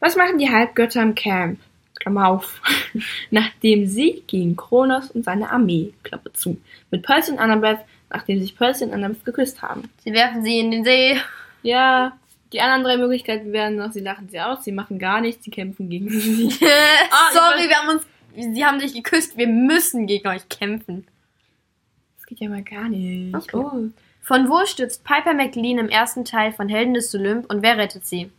Was 0.00 0.16
machen 0.16 0.38
die 0.38 0.50
Halbgötter 0.50 1.02
im 1.02 1.14
Camp? 1.14 1.58
Klammer 1.98 2.28
auf. 2.28 2.60
nachdem 3.30 3.86
sie 3.86 4.22
gegen 4.26 4.56
Kronos 4.56 5.10
und 5.10 5.24
seine 5.24 5.50
Armee, 5.50 5.94
Klappe 6.02 6.32
zu, 6.32 6.60
mit 6.90 7.02
Percy 7.02 7.32
und 7.32 7.38
Annabeth, 7.38 7.80
nachdem 8.10 8.40
sich 8.40 8.56
Percy 8.56 8.84
und 8.84 8.92
Annabeth 8.92 9.24
geküsst 9.24 9.62
haben. 9.62 9.88
Sie 10.04 10.12
werfen 10.12 10.44
sie 10.44 10.58
in 10.58 10.70
den 10.70 10.84
See. 10.84 11.18
Ja, 11.64 12.18
die 12.52 12.60
anderen 12.60 12.84
drei 12.84 12.96
Möglichkeiten 12.98 13.52
wären 13.52 13.76
noch, 13.76 13.90
sie 13.90 14.00
lachen 14.00 14.28
sie 14.28 14.38
aus, 14.38 14.62
sie 14.62 14.70
machen 14.70 14.98
gar 14.98 15.20
nichts, 15.20 15.44
sie 15.44 15.50
kämpfen 15.50 15.88
gegen 15.88 16.08
sie. 16.08 16.50
Sorry, 17.32 17.68
wir 17.68 17.76
haben 17.76 17.88
uns. 17.88 18.06
Sie 18.36 18.64
haben 18.64 18.80
sich 18.80 18.94
geküsst, 18.94 19.36
wir 19.36 19.46
müssen 19.46 20.06
gegen 20.06 20.28
euch 20.28 20.48
kämpfen. 20.48 21.06
Das 22.16 22.26
geht 22.26 22.40
ja 22.40 22.48
mal 22.48 22.62
gar 22.62 22.88
nicht. 22.88 23.34
Okay. 23.34 23.56
Oh. 23.56 23.88
Von 24.22 24.48
wo 24.48 24.64
stürzt 24.66 25.04
Piper 25.04 25.34
McLean 25.34 25.78
im 25.78 25.88
ersten 25.88 26.24
Teil 26.24 26.52
von 26.52 26.68
Helden 26.68 26.94
des 26.94 27.14
Olymp 27.14 27.48
und 27.50 27.62
wer 27.62 27.78
rettet 27.78 28.06
sie? 28.06 28.30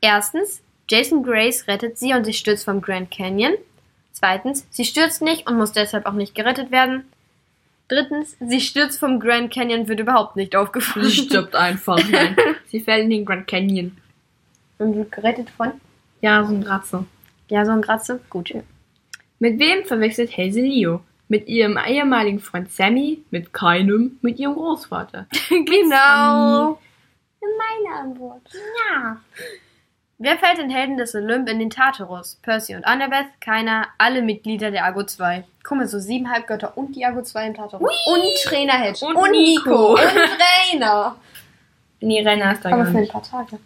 Erstens, 0.00 0.62
Jason 0.88 1.22
Grace 1.22 1.66
rettet 1.68 1.98
sie 1.98 2.14
und 2.14 2.24
sie 2.24 2.32
stürzt 2.32 2.64
vom 2.64 2.80
Grand 2.80 3.10
Canyon. 3.10 3.54
Zweitens, 4.12 4.66
sie 4.70 4.84
stürzt 4.84 5.22
nicht 5.22 5.46
und 5.46 5.56
muss 5.56 5.72
deshalb 5.72 6.06
auch 6.06 6.12
nicht 6.12 6.34
gerettet 6.34 6.70
werden. 6.70 7.04
Drittens, 7.88 8.36
sie 8.40 8.60
stürzt 8.60 8.98
vom 8.98 9.20
Grand 9.20 9.52
Canyon 9.52 9.88
wird 9.88 10.00
überhaupt 10.00 10.36
nicht 10.36 10.56
aufgefangen. 10.56 11.06
Sie 11.06 11.24
stirbt 11.24 11.54
einfach. 11.54 11.98
Nein. 12.10 12.36
sie 12.66 12.80
fällt 12.80 13.04
in 13.04 13.10
den 13.10 13.24
Grand 13.24 13.46
Canyon. 13.46 13.96
Und 14.78 14.96
wird 14.96 15.12
gerettet 15.12 15.50
von? 15.50 15.72
Ja, 16.20 16.44
so 16.44 16.54
ein 16.54 16.62
Ratze. 16.62 17.04
Ja, 17.48 17.64
so 17.64 17.72
ein 17.72 17.82
Gratze. 17.82 18.20
Gut. 18.30 18.54
Mit 19.38 19.58
wem 19.58 19.84
verwechselt 19.84 20.36
Hazel 20.36 20.64
Leo? 20.64 21.02
Mit 21.28 21.48
ihrem 21.48 21.78
ehemaligen 21.78 22.40
Freund 22.40 22.70
Sammy? 22.72 23.22
Mit 23.30 23.52
keinem? 23.52 24.18
Mit 24.22 24.38
ihrem 24.38 24.54
Großvater? 24.54 25.26
Genau. 25.48 26.80
Meine 27.40 27.96
Antwort. 28.00 28.50
Ja. 28.90 29.20
Wer 30.24 30.38
fällt 30.38 30.58
in 30.58 30.70
Helden 30.70 30.96
des 30.96 31.14
Olymp 31.14 31.50
in 31.50 31.58
den 31.58 31.68
Tartarus? 31.68 32.36
Percy 32.40 32.74
und 32.74 32.86
Annabeth? 32.86 33.26
Keiner. 33.42 33.88
Alle 33.98 34.22
Mitglieder 34.22 34.70
der 34.70 34.86
Argo 34.86 35.04
2. 35.04 35.44
Guck 35.62 35.76
mal, 35.76 35.86
so 35.86 35.98
sieben 35.98 36.30
Halbgötter 36.30 36.78
und 36.78 36.96
die 36.96 37.04
Argo 37.04 37.20
2 37.20 37.48
im 37.48 37.54
Tartarus. 37.54 37.90
Und 38.06 38.22
Trainer 38.42 38.72
Hedge. 38.72 39.04
Und 39.04 39.30
Nico. 39.32 39.92
Und 39.92 40.00
Rainer. 40.72 41.16
Nee, 42.00 42.22
Renner 42.22 42.52
ist 42.54 42.64
da 42.64 42.70
Aber 42.70 42.84
gar 42.84 42.86
für 42.86 42.92
ein 42.92 43.00
nicht. 43.02 43.12
paar 43.12 43.22
Tage. 43.22 43.58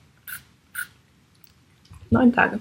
Neun 2.10 2.32
Tage. 2.32 2.58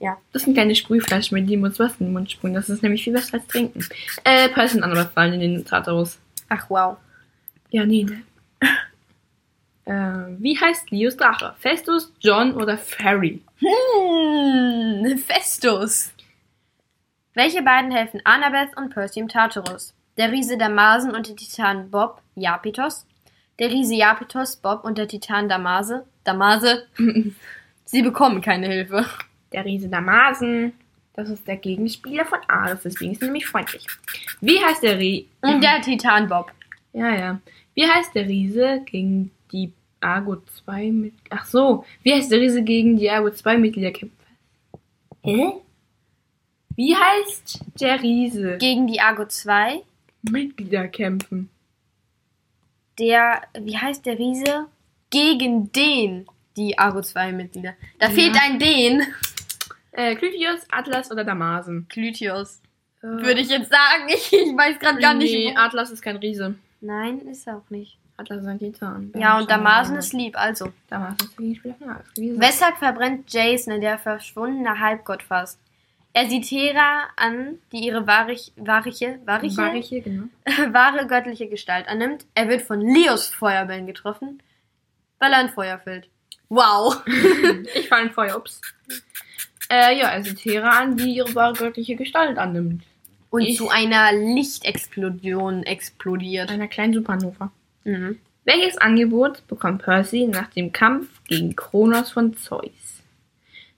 Ja. 0.00 0.18
Das 0.34 0.42
sind 0.42 0.52
kleine 0.52 0.74
Sprühflaschen, 0.74 1.40
mit 1.40 1.48
denen 1.48 1.64
uns 1.64 1.78
was 1.78 1.92
in 2.00 2.08
den 2.08 2.12
Mund 2.12 2.30
sprühen. 2.30 2.52
Das 2.52 2.68
ist 2.68 2.82
nämlich 2.82 3.02
viel 3.02 3.14
besser 3.14 3.38
als 3.38 3.46
trinken. 3.46 3.82
Äh, 4.24 4.50
Percy 4.50 4.76
und 4.76 4.82
Annabeth 4.82 5.12
fallen 5.14 5.32
in 5.32 5.40
den 5.40 5.64
Tartarus. 5.64 6.18
Ach, 6.50 6.66
wow. 6.68 6.98
Ja, 7.70 7.86
nee, 7.86 8.04
ne? 8.04 8.20
Äh, 9.88 10.36
wie 10.38 10.58
heißt 10.58 10.90
Leos 10.90 11.16
Drache? 11.16 11.54
Festus, 11.58 12.12
John 12.20 12.52
oder 12.54 12.76
Ferry? 12.76 13.40
Hm, 13.58 15.18
Festus. 15.18 16.12
Welche 17.32 17.62
beiden 17.62 17.90
helfen 17.90 18.20
Annabeth 18.24 18.76
und 18.76 18.90
Percy 18.90 19.20
im 19.20 19.28
Tartarus? 19.28 19.94
Der 20.18 20.30
Riese 20.30 20.58
Damasen 20.58 21.14
und 21.14 21.28
der 21.28 21.36
Titan 21.36 21.90
Bob, 21.90 22.20
Japitos. 22.34 23.06
Der 23.58 23.70
Riese 23.70 23.94
Japitos, 23.94 24.56
Bob 24.56 24.84
und 24.84 24.98
der 24.98 25.08
Titan 25.08 25.48
Damase, 25.48 26.04
Damase. 26.24 26.86
Sie 27.84 28.02
bekommen 28.02 28.42
keine 28.42 28.66
Hilfe. 28.66 29.06
Der 29.52 29.64
Riese 29.64 29.88
Damasen. 29.88 30.74
Das 31.14 31.30
ist 31.30 31.48
der 31.48 31.56
Gegenspieler 31.56 32.26
von 32.26 32.38
Ares, 32.46 32.82
deswegen 32.84 33.12
ist 33.12 33.22
er 33.22 33.28
nämlich 33.28 33.46
freundlich. 33.46 33.86
Wie 34.40 34.62
heißt 34.62 34.82
der 34.82 34.98
Rie... 34.98 35.28
Und 35.40 35.62
der 35.62 35.80
Titan 35.82 36.28
Bob. 36.28 36.52
Ja, 36.92 37.14
ja. 37.14 37.40
Wie 37.74 37.86
heißt 37.88 38.14
der 38.14 38.28
Riese 38.28 38.82
gegen 38.84 39.32
die 39.50 39.72
Argo 40.00 40.36
2 40.64 40.90
mit... 40.92 41.14
Ach 41.30 41.44
so. 41.46 41.84
Wie 42.02 42.12
heißt 42.12 42.30
der 42.30 42.40
Riese 42.40 42.62
gegen 42.62 42.96
die 42.96 43.10
Argo 43.10 43.30
2 43.30 43.58
Mitgliederkämpfer? 43.58 44.16
Hä? 45.22 45.52
Wie 46.76 46.94
heißt 46.96 47.60
der 47.80 48.02
Riese? 48.02 48.56
Gegen 48.58 48.86
die 48.86 49.00
Argo 49.00 49.26
2. 49.26 49.82
Mitgliederkämpfen. 50.30 51.48
Der, 52.98 53.42
wie 53.60 53.76
heißt 53.76 54.06
der 54.06 54.18
Riese? 54.18 54.66
Gegen 55.10 55.70
den, 55.72 56.26
die 56.56 56.78
Argo 56.78 57.00
2 57.00 57.32
Mitglieder. 57.32 57.74
Da 57.98 58.06
Ja. 58.08 58.12
fehlt 58.12 58.36
ein 58.40 58.58
den. 58.58 59.02
Äh, 59.92 60.14
Clytios, 60.16 60.60
Atlas 60.70 61.10
oder 61.10 61.24
Damasen? 61.24 61.86
Klytios. 61.88 62.60
Äh, 63.02 63.06
Würde 63.06 63.40
ich 63.40 63.48
jetzt 63.48 63.70
sagen. 63.70 64.08
Ich, 64.08 64.32
ich 64.32 64.56
weiß 64.56 64.78
gerade 64.78 65.00
gar 65.00 65.14
nicht. 65.14 65.32
Nee, 65.32 65.54
Atlas 65.56 65.90
ist 65.90 66.02
kein 66.02 66.16
Riese. 66.16 66.54
Nein, 66.80 67.20
ist 67.28 67.46
er 67.46 67.56
auch 67.58 67.70
nicht. 67.70 67.96
Atlas 68.18 68.40
ist 68.42 68.46
ein 68.48 68.58
Titan. 68.58 69.12
Ja, 69.16 69.38
und 69.38 69.48
Damasen 69.50 69.96
ist 69.96 70.12
lieb, 70.12 70.36
also. 70.36 70.72
Damasen 70.90 71.16
ist 71.20 71.38
der 71.38 71.44
Gegenspieler 71.44 71.74
von 71.76 71.88
Ares 71.90 72.14
gewesen. 72.14 72.40
Weshalb 72.40 72.76
verbrennt 72.78 73.32
Jason 73.32 73.80
der 73.80 73.96
verschwundene 73.96 74.78
Halbgott 74.80 75.22
fast? 75.22 75.58
Er 76.12 76.28
sieht 76.28 76.46
Hera 76.46 77.04
an, 77.16 77.58
die 77.70 77.86
ihre 77.86 78.06
wahrich, 78.08 78.52
wahrliche, 78.56 79.20
wahrliche, 79.24 79.56
War 79.58 79.74
ich 79.74 79.86
hier, 79.88 80.00
genau. 80.00 80.24
wahre 80.72 81.06
göttliche 81.06 81.46
Gestalt 81.48 81.86
annimmt. 81.86 82.26
Er 82.34 82.48
wird 82.48 82.62
von 82.62 82.80
Leos 82.80 83.28
Feuerbällen 83.28 83.86
getroffen, 83.86 84.42
weil 85.20 85.32
er 85.32 85.38
ein 85.38 85.50
Feuer 85.50 85.78
fällt. 85.78 86.08
Wow. 86.48 87.02
Ich 87.76 87.88
fall 87.88 88.06
in 88.06 88.10
Feuer, 88.10 88.36
ups. 88.36 88.60
Äh, 89.70 89.96
ja, 89.98 90.08
er 90.08 90.24
sieht 90.24 90.38
Hera 90.44 90.70
an, 90.70 90.96
die 90.96 91.14
ihre 91.16 91.34
wahre 91.36 91.52
göttliche 91.52 91.94
Gestalt 91.94 92.36
annimmt. 92.38 92.82
Und 93.30 93.42
Ich- 93.42 93.58
zu 93.58 93.68
einer 93.68 94.10
Lichtexplosion 94.12 95.62
explodiert. 95.62 96.50
Einer 96.50 96.66
kleinen 96.68 96.94
Supernova. 96.94 97.52
Mhm. 97.88 98.18
Welches 98.44 98.76
Angebot 98.78 99.46
bekommt 99.46 99.82
Percy 99.82 100.26
nach 100.26 100.48
dem 100.48 100.72
Kampf 100.72 101.08
gegen 101.24 101.56
Kronos 101.56 102.12
von 102.12 102.36
Zeus? 102.36 103.02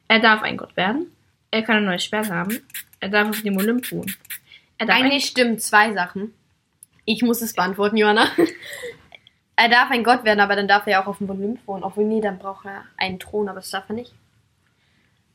Er 0.08 0.18
darf 0.18 0.42
ein 0.42 0.56
Gott 0.56 0.76
werden. 0.76 1.06
Er 1.52 1.62
kann 1.62 1.76
ein 1.76 1.84
neues 1.84 2.04
Schwert 2.04 2.28
haben. 2.30 2.60
Er 2.98 3.08
darf 3.08 3.28
auf 3.28 3.42
dem 3.42 3.56
Olymp 3.56 3.90
wohnen. 3.92 4.14
Er 4.78 4.86
darf 4.86 4.96
Eigentlich 4.96 5.26
stimmen 5.26 5.58
zwei 5.58 5.92
Sachen. 5.92 6.34
Ich 7.04 7.22
muss 7.22 7.40
es 7.40 7.52
beantworten, 7.52 7.96
Johanna. 7.96 8.26
er 9.56 9.68
darf 9.68 9.90
ein 9.90 10.02
Gott 10.02 10.24
werden, 10.24 10.40
aber 10.40 10.56
dann 10.56 10.68
darf 10.68 10.86
er 10.86 10.92
ja 10.92 11.02
auch 11.02 11.06
auf 11.06 11.18
dem 11.18 11.30
Olymp 11.30 11.60
wohnen. 11.66 11.84
Obwohl, 11.84 12.04
nee, 12.04 12.20
dann 12.20 12.38
braucht 12.38 12.66
er 12.66 12.84
einen 12.96 13.20
Thron, 13.20 13.48
aber 13.48 13.60
das 13.60 13.70
darf 13.70 13.88
er 13.88 13.94
nicht. 13.94 14.12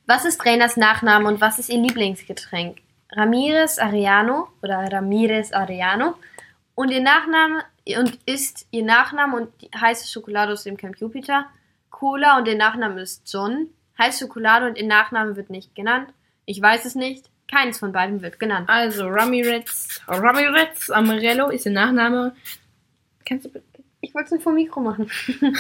Was 0.06 0.26
ist 0.26 0.46
Rainers 0.46 0.76
Nachname 0.76 1.28
und 1.30 1.40
was 1.40 1.60
ist 1.60 1.70
ihr 1.70 1.80
Lieblingsgetränk? 1.80 2.80
Ramirez 3.12 3.80
Ariano 3.80 4.50
oder 4.62 4.80
Ramirez 4.92 5.54
Ariano. 5.54 6.16
Und 6.76 6.92
ihr 6.92 7.02
Nachname 7.02 7.64
und 7.88 8.18
ist 8.26 8.68
ihr 8.72 8.84
Nachname 8.84 9.38
und 9.38 9.62
die 9.62 9.70
heiße 9.78 10.08
Schokolade 10.12 10.54
aus 10.54 10.64
dem 10.64 10.78
Camp 10.78 10.98
Jupiter. 10.98 11.46
Cola 11.92 12.38
und 12.38 12.48
ihr 12.48 12.58
Nachname 12.58 13.02
ist 13.02 13.32
John. 13.32 13.68
Heiße 13.98 14.26
Schokolade 14.26 14.68
und 14.68 14.78
ihr 14.78 14.88
Nachname 14.88 15.36
wird 15.36 15.50
nicht 15.50 15.76
genannt. 15.76 16.10
Ich 16.46 16.62
weiß 16.62 16.86
es 16.86 16.96
nicht. 16.96 17.26
Keins 17.50 17.78
von 17.80 17.92
beiden 17.92 18.22
wird 18.22 18.40
genannt. 18.40 18.70
Also, 18.70 19.08
Ramirez, 19.08 20.02
Ramirez 20.08 20.90
Amarello 20.90 21.50
ist 21.50 21.66
der 21.66 21.74
Nachname. 21.74 22.36
Kannst 23.24 23.46
du 23.46 23.50
bitte? 23.50 23.66
Ich 24.02 24.14
wollte 24.16 24.36
es 24.36 24.44
vor 24.44 24.54
Mikro 24.54 24.82
machen. 24.82 25.10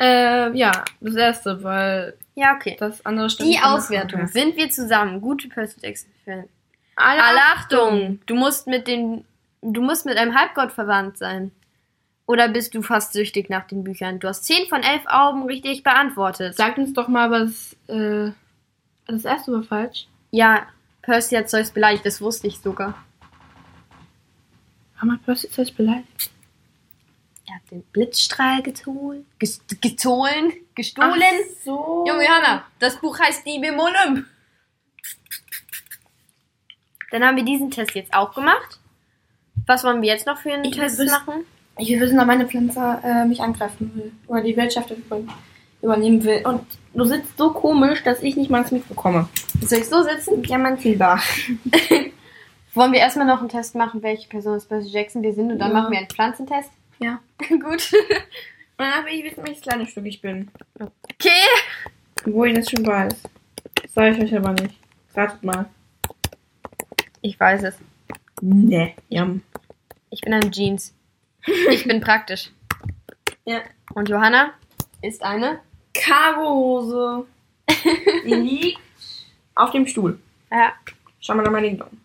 Äh, 0.00 0.56
ja, 0.56 0.84
das 1.00 1.14
erste, 1.14 1.62
weil 1.62 2.14
Ja, 2.34 2.56
okay. 2.56 2.76
das 2.80 3.04
andere 3.06 3.30
stimmt. 3.30 3.48
Die 3.48 3.52
nicht. 3.52 3.64
Auswertung. 3.64 4.26
Sind 4.26 4.56
wir 4.56 4.68
zusammen? 4.70 5.20
Gute 5.20 5.48
Jackson-Fan. 5.48 6.48
Alle, 6.96 7.22
Alle 7.22 7.40
Achtung! 7.54 8.20
Du 8.26 8.34
musst 8.34 8.66
mit 8.66 8.88
den. 8.88 9.24
Du 9.62 9.80
musst 9.80 10.04
mit 10.04 10.16
einem 10.18 10.34
Halbgott 10.34 10.72
verwandt 10.72 11.16
sein. 11.16 11.52
Oder 12.26 12.48
bist 12.48 12.74
du 12.74 12.82
fast 12.82 13.12
süchtig 13.12 13.48
nach 13.48 13.66
den 13.66 13.84
Büchern? 13.84 14.18
Du 14.18 14.28
hast 14.28 14.44
10 14.44 14.68
von 14.68 14.82
11 14.82 15.02
Augen 15.06 15.44
richtig 15.44 15.82
beantwortet. 15.82 16.56
Sagt 16.56 16.78
uns 16.78 16.92
doch 16.92 17.08
mal, 17.08 17.30
was. 17.30 17.76
Äh, 17.88 18.32
das 19.06 19.24
erste 19.24 19.52
war 19.52 19.62
falsch. 19.62 20.06
Ja, 20.30 20.66
Percy 21.02 21.36
hat 21.36 21.50
Zeus 21.50 21.70
beleidigt, 21.70 22.06
das 22.06 22.20
wusste 22.20 22.46
ich 22.46 22.58
sogar. 22.58 22.94
Haben 24.96 25.08
wir 25.08 25.18
Percy 25.18 25.50
zuerst 25.50 25.76
beleidigt? 25.76 26.30
Er 27.46 27.56
hat 27.56 27.70
den 27.70 27.82
Blitzstrahl 27.82 28.62
gestohlen. 28.62 29.26
Ges 29.38 29.60
gestohlen? 29.80 30.52
Gestohlen? 30.74 31.12
Ach 31.12 31.64
so. 31.64 32.04
Junge 32.06 32.24
Johanna, 32.24 32.64
das 32.78 32.96
Buch 33.00 33.18
heißt 33.18 33.44
Diebe 33.44 33.66
im 33.66 33.78
Olymp. 33.78 34.26
Dann 37.10 37.24
haben 37.24 37.36
wir 37.36 37.44
diesen 37.44 37.70
Test 37.70 37.94
jetzt 37.94 38.14
auch 38.14 38.32
gemacht. 38.32 38.80
Was 39.66 39.84
wollen 39.84 40.02
wir 40.02 40.08
jetzt 40.08 40.26
noch 40.26 40.38
für 40.38 40.52
einen 40.52 40.64
Ich 40.64 40.76
Test 40.76 40.98
wissen- 40.98 41.12
machen? 41.26 41.44
Ich 41.78 41.88
will 41.90 42.00
wissen, 42.00 42.20
ob 42.20 42.26
meine 42.26 42.46
Pflanze 42.46 42.98
äh, 43.02 43.24
mich 43.24 43.40
angreifen 43.40 43.90
will. 43.94 44.12
Oder 44.26 44.42
die 44.42 44.56
Wirtschaft 44.56 44.90
über- 44.90 45.20
übernehmen 45.80 46.22
will. 46.24 46.46
Und 46.46 46.60
du 46.94 47.04
sitzt 47.04 47.36
so 47.38 47.50
komisch, 47.52 48.02
dass 48.02 48.22
ich 48.22 48.36
nicht 48.36 48.50
mal 48.50 48.60
ins 48.62 48.70
Mikro 48.72 48.94
komme. 48.94 49.28
Soll 49.62 49.78
ich 49.78 49.88
so 49.88 50.02
sitzen? 50.02 50.44
Ja, 50.44 50.58
mein 50.58 50.76
Fieber. 50.78 51.18
Wollen 52.74 52.92
wir 52.92 53.00
erstmal 53.00 53.26
noch 53.26 53.40
einen 53.40 53.48
Test 53.48 53.74
machen, 53.74 54.02
welche 54.02 54.28
Person 54.28 54.56
ist 54.56 54.68
Percy 54.68 54.88
Jackson 54.88 55.22
wir 55.22 55.32
sind 55.34 55.50
und 55.52 55.58
dann 55.58 55.72
Ja. 55.72 55.80
machen 55.80 55.92
wir 55.92 55.98
einen 55.98 56.08
Pflanzentest? 56.08 56.70
Ja. 57.00 57.20
Gut. 57.48 57.60
Und 58.78 58.86
dann 58.88 59.04
will 59.06 59.12
ich 59.14 59.24
wissen, 59.24 59.46
welches 59.46 59.62
kleine 59.62 59.86
Stück 59.86 60.06
ich 60.06 60.20
bin. 60.20 60.48
Okay. 60.78 61.30
Wo 62.24 62.44
ich 62.44 62.54
das 62.54 62.70
schon 62.70 62.86
weiß. 62.86 63.14
Sag 63.94 64.16
ich 64.16 64.22
euch 64.24 64.36
aber 64.36 64.52
nicht. 64.52 64.74
Ratet 65.14 65.42
mal. 65.42 65.66
Ich 67.20 67.38
weiß 67.38 67.62
es. 67.64 67.74
Nee. 68.40 68.94
Ja. 69.08 69.28
Ich 70.12 70.20
bin 70.20 70.34
eine 70.34 70.50
Jeans. 70.50 70.94
Ich 71.70 71.84
bin 71.84 72.00
praktisch. 72.00 72.50
Ja. 73.44 73.60
Und 73.94 74.08
Johanna 74.08 74.54
ist 75.00 75.20
eine? 75.24 75.58
Cargohose. 75.94 77.26
Die 78.24 78.34
liegt 78.34 78.78
auf 79.56 79.72
dem 79.72 79.84
Stuhl. 79.84 80.20
Ja. 80.48 80.74
Schau 81.18 81.34
mal 81.34 81.42
da 81.42 81.50
mal 81.50 81.60
den 81.60 81.76
Daumen. 81.76 82.00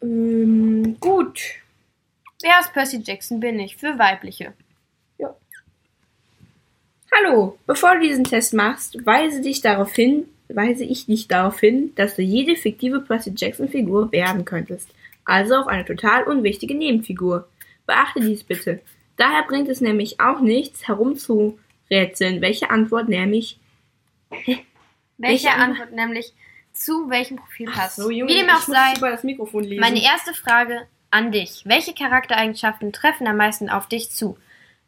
Ähm, 0.00 0.96
gut. 0.98 1.42
Wer 2.40 2.58
ist 2.60 2.72
Percy 2.72 3.02
Jackson 3.04 3.38
bin 3.38 3.60
ich? 3.60 3.76
Für 3.76 3.98
weibliche. 3.98 4.54
Hallo, 7.14 7.58
bevor 7.66 7.94
du 7.94 8.00
diesen 8.00 8.24
Test 8.24 8.54
machst, 8.54 9.04
weise 9.04 9.40
dich 9.40 9.60
darauf 9.60 9.94
hin, 9.94 10.28
weise 10.48 10.84
ich 10.84 11.06
dich 11.06 11.28
darauf 11.28 11.60
hin, 11.60 11.92
dass 11.96 12.16
du 12.16 12.22
jede 12.22 12.56
fiktive 12.56 13.00
Percy 13.00 13.32
Jackson 13.36 13.68
Figur 13.68 14.12
werden 14.12 14.44
könntest. 14.44 14.88
Also 15.24 15.56
auf 15.56 15.66
eine 15.66 15.84
total 15.84 16.24
unwichtige 16.24 16.74
Nebenfigur. 16.74 17.48
Beachte 17.86 18.20
dies 18.20 18.44
bitte. 18.44 18.80
Daher 19.16 19.44
bringt 19.44 19.68
es 19.68 19.80
nämlich 19.80 20.20
auch 20.20 20.40
nichts, 20.40 20.86
herumzurätseln, 20.86 22.40
welche 22.40 22.70
Antwort 22.70 23.08
nämlich 23.08 23.58
Welche, 24.30 24.62
Welche 25.18 25.52
Antwort 25.52 25.92
nämlich 25.92 26.32
zu 26.72 27.08
welchem 27.08 27.36
Profil 27.36 27.70
passt? 27.70 27.96
So, 27.96 28.10
Junge, 28.10 28.30
Wie 28.30 28.36
dem 28.36 28.46
ich 28.46 28.52
auch 28.52 28.60
sei, 28.60 28.94
über 28.96 29.10
das 29.10 29.24
Mikrofon 29.24 29.64
lesen. 29.64 29.80
meine 29.80 30.02
erste 30.02 30.34
Frage 30.34 30.86
an 31.10 31.32
dich. 31.32 31.62
Welche 31.64 31.94
Charaktereigenschaften 31.94 32.92
treffen 32.92 33.26
am 33.26 33.36
meisten 33.36 33.70
auf 33.70 33.88
dich 33.88 34.10
zu? 34.10 34.36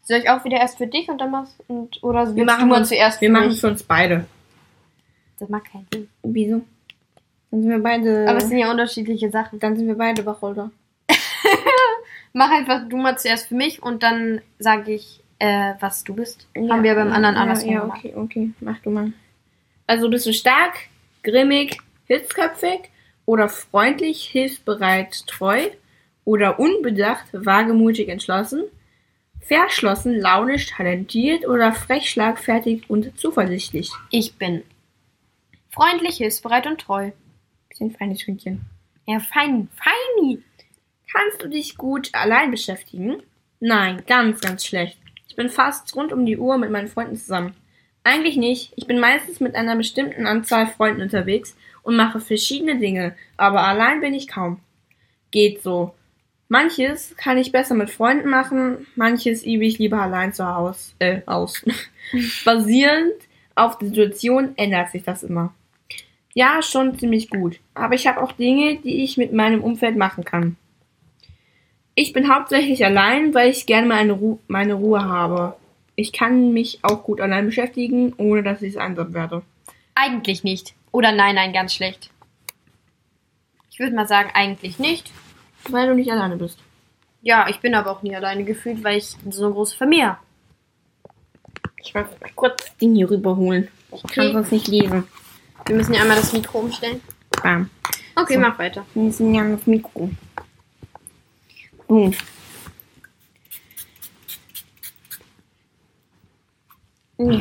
Soll 0.03 0.18
ich 0.18 0.31
auch 0.31 0.44
wieder 0.44 0.59
erst 0.59 0.79
für 0.79 0.87
dich 0.87 1.09
und 1.09 1.18
dann 1.21 1.31
machst 1.31 1.59
und 1.68 2.03
oder 2.03 2.35
wir 2.35 2.44
machen 2.44 2.71
uns, 2.71 2.88
zuerst 2.88 3.21
wir 3.21 3.31
machen 3.31 3.51
es 3.51 3.61
für 3.61 3.68
uns 3.68 3.83
beide. 3.83 4.27
Das 5.38 5.48
macht 5.48 5.70
keinen 5.72 5.87
Sinn. 5.92 6.09
Wieso? 6.22 6.62
Dann 7.51 7.62
sind 7.62 7.70
wir 7.70 7.79
beide. 7.79 8.27
Aber 8.29 8.38
es 8.38 8.48
sind 8.48 8.59
ja 8.59 8.70
unterschiedliche 8.70 9.31
Sachen. 9.31 9.59
dann 9.59 9.77
sind 9.77 9.87
wir 9.87 9.94
beide 9.96 10.24
Wacholder. 10.27 10.70
Mach 12.33 12.51
einfach 12.51 12.88
du 12.88 12.96
mal 12.96 13.16
zuerst 13.18 13.48
für 13.48 13.55
mich 13.55 13.83
und 13.83 14.03
dann 14.03 14.40
sage 14.59 14.92
ich, 14.92 15.22
äh, 15.38 15.72
was 15.81 16.05
du 16.05 16.14
bist. 16.14 16.46
Haben 16.57 16.83
wir 16.83 16.94
beim 16.94 17.12
anderen 17.12 17.37
ja, 17.37 17.40
andersrum 17.40 17.72
Ja, 17.72 17.81
gemacht. 17.81 17.98
okay, 18.05 18.14
okay. 18.16 18.51
Mach 18.61 18.79
du 18.81 18.90
mal. 18.90 19.12
Also 19.87 20.11
bist 20.11 20.27
du 20.27 20.33
stark, 20.33 20.74
grimmig, 21.22 21.79
hitzköpfig 22.07 22.90
oder 23.24 23.48
freundlich, 23.48 24.24
hilfsbereit, 24.24 25.27
treu 25.27 25.68
oder 26.24 26.59
unbedacht, 26.59 27.27
wagemutig, 27.33 28.09
entschlossen, 28.09 28.64
verschlossen, 29.40 30.14
launisch, 30.20 30.66
talentiert 30.66 31.46
oder 31.48 31.72
frech, 31.72 32.11
schlagfertig 32.11 32.90
und 32.90 33.18
zuversichtlich. 33.18 33.90
Ich 34.11 34.35
bin 34.37 34.62
freundlich, 35.79 36.17
hilfsbereit 36.17 36.67
und 36.67 36.81
treu. 36.81 37.12
Bisschen 37.69 37.93
feines 37.93 38.27
Hündchen. 38.27 38.62
Ja, 39.07 39.21
fein, 39.21 39.69
feini. 39.77 40.43
Kannst 41.12 41.41
du 41.41 41.49
dich 41.49 41.77
gut 41.77 42.11
allein 42.14 42.51
beschäftigen? 42.51 43.23
Nein, 43.61 44.03
ganz, 44.09 44.41
ganz 44.41 44.67
schlecht. 44.67 44.99
Ich 45.29 45.37
bin 45.37 45.49
fast 45.49 45.95
rund 45.95 46.12
um 46.12 46.27
die 46.27 46.37
Uhr 46.37 46.59
mit 46.59 46.73
meinen 46.73 46.88
Freunden 46.88 47.17
zusammen. 47.17 47.55
Eigentlich 48.03 48.37
nicht. 48.37 48.73
Ich 48.75 48.88
bin 48.88 48.99
meistens 48.99 49.38
mit 49.38 49.55
einer 49.55 49.77
bestimmten 49.77 50.27
Anzahl 50.27 50.67
Freunden 50.67 51.01
unterwegs 51.01 51.57
und 51.85 51.95
mache 51.95 52.19
verschiedene 52.19 52.79
Dinge, 52.79 53.14
aber 53.37 53.62
allein 53.62 54.01
bin 54.01 54.14
ich 54.14 54.27
kaum. 54.27 54.59
Geht 55.31 55.62
so. 55.62 55.95
Manches 56.49 57.14
kann 57.17 57.38
ich 57.38 57.53
besser 57.53 57.75
mit 57.75 57.91
Freunden 57.91 58.31
machen, 58.31 58.87
manches 58.97 59.45
übe 59.45 59.64
ich 59.64 59.79
lieber 59.79 60.03
allein 60.03 60.33
zu 60.33 60.45
Hause, 60.45 60.93
äh, 60.99 61.21
aus. 61.27 61.64
Basierend 62.45 63.14
auf 63.55 63.79
die 63.79 63.87
Situation 63.87 64.55
ändert 64.57 64.91
sich 64.91 65.05
das 65.05 65.23
immer. 65.23 65.55
Ja, 66.38 66.62
schon 66.62 66.96
ziemlich 66.96 67.31
gut. 67.31 67.59
Aber 67.74 67.94
ich 67.94 68.07
habe 68.07 68.22
auch 68.22 68.31
Dinge, 68.31 68.77
die 68.77 69.03
ich 69.03 69.16
mit 69.16 69.33
meinem 69.33 69.61
Umfeld 69.61 69.96
machen 69.96 70.22
kann. 70.24 70.57
Ich 71.96 72.12
bin 72.12 72.33
hauptsächlich 72.33 72.85
allein, 72.85 73.35
weil 73.35 73.51
ich 73.51 73.66
gerne 73.66 73.88
meine, 73.88 74.12
Ru 74.12 74.38
meine 74.46 74.74
Ruhe 74.74 75.03
habe. 75.05 75.57
Ich 75.96 76.12
kann 76.12 76.53
mich 76.53 76.79
auch 76.83 77.03
gut 77.03 77.20
allein 77.20 77.46
beschäftigen, 77.46 78.14
ohne 78.18 78.44
dass 78.44 78.62
ich 78.62 78.79
einsam 78.79 79.14
werde. 79.14 79.42
Eigentlich 79.96 80.44
nicht. 80.44 80.74
Oder 80.92 81.11
nein, 81.11 81.35
nein, 81.35 81.53
ganz 81.53 81.74
schlecht. 81.74 82.11
Ich 83.72 83.81
würde 83.81 83.96
mal 83.96 84.07
sagen, 84.07 84.31
eigentlich 84.33 84.79
nicht. 84.79 85.11
Weil 85.70 85.88
du 85.88 85.94
nicht 85.96 86.12
alleine 86.12 86.37
bist. 86.37 86.61
Ja, 87.20 87.48
ich 87.48 87.59
bin 87.59 87.74
aber 87.74 87.90
auch 87.90 88.03
nie 88.03 88.14
alleine 88.14 88.44
gefühlt, 88.44 88.85
weil 88.85 88.98
ich 88.98 89.16
so 89.29 89.46
eine 89.46 89.55
große 89.55 89.77
Familie 89.77 90.11
habe. 90.11 90.18
Ich 91.83 91.92
will 91.96 92.03
mal 92.03 92.31
kurz 92.37 92.64
das 92.64 92.77
Ding 92.77 92.94
hier 92.94 93.11
rüberholen. 93.11 93.66
Ich 93.92 94.03
kann 94.05 94.27
Okay. 94.27 94.33
sonst 94.35 94.53
nicht 94.53 94.68
lesen. 94.68 95.03
Wir 95.66 95.77
müssen 95.77 95.94
ja 95.94 96.03
einmal 96.03 96.16
das 96.16 96.33
Mikro 96.33 96.61
umstellen. 96.61 97.01
Bam. 97.42 97.71
Okay, 98.16 98.35
So. 98.35 98.40
mach 98.40 98.59
weiter. 98.59 98.87
Wir 98.94 99.12
sind 99.12 99.35
ja 99.35 99.49
das 99.49 99.66
Mikro. 99.66 100.11
Ja. 101.88 102.11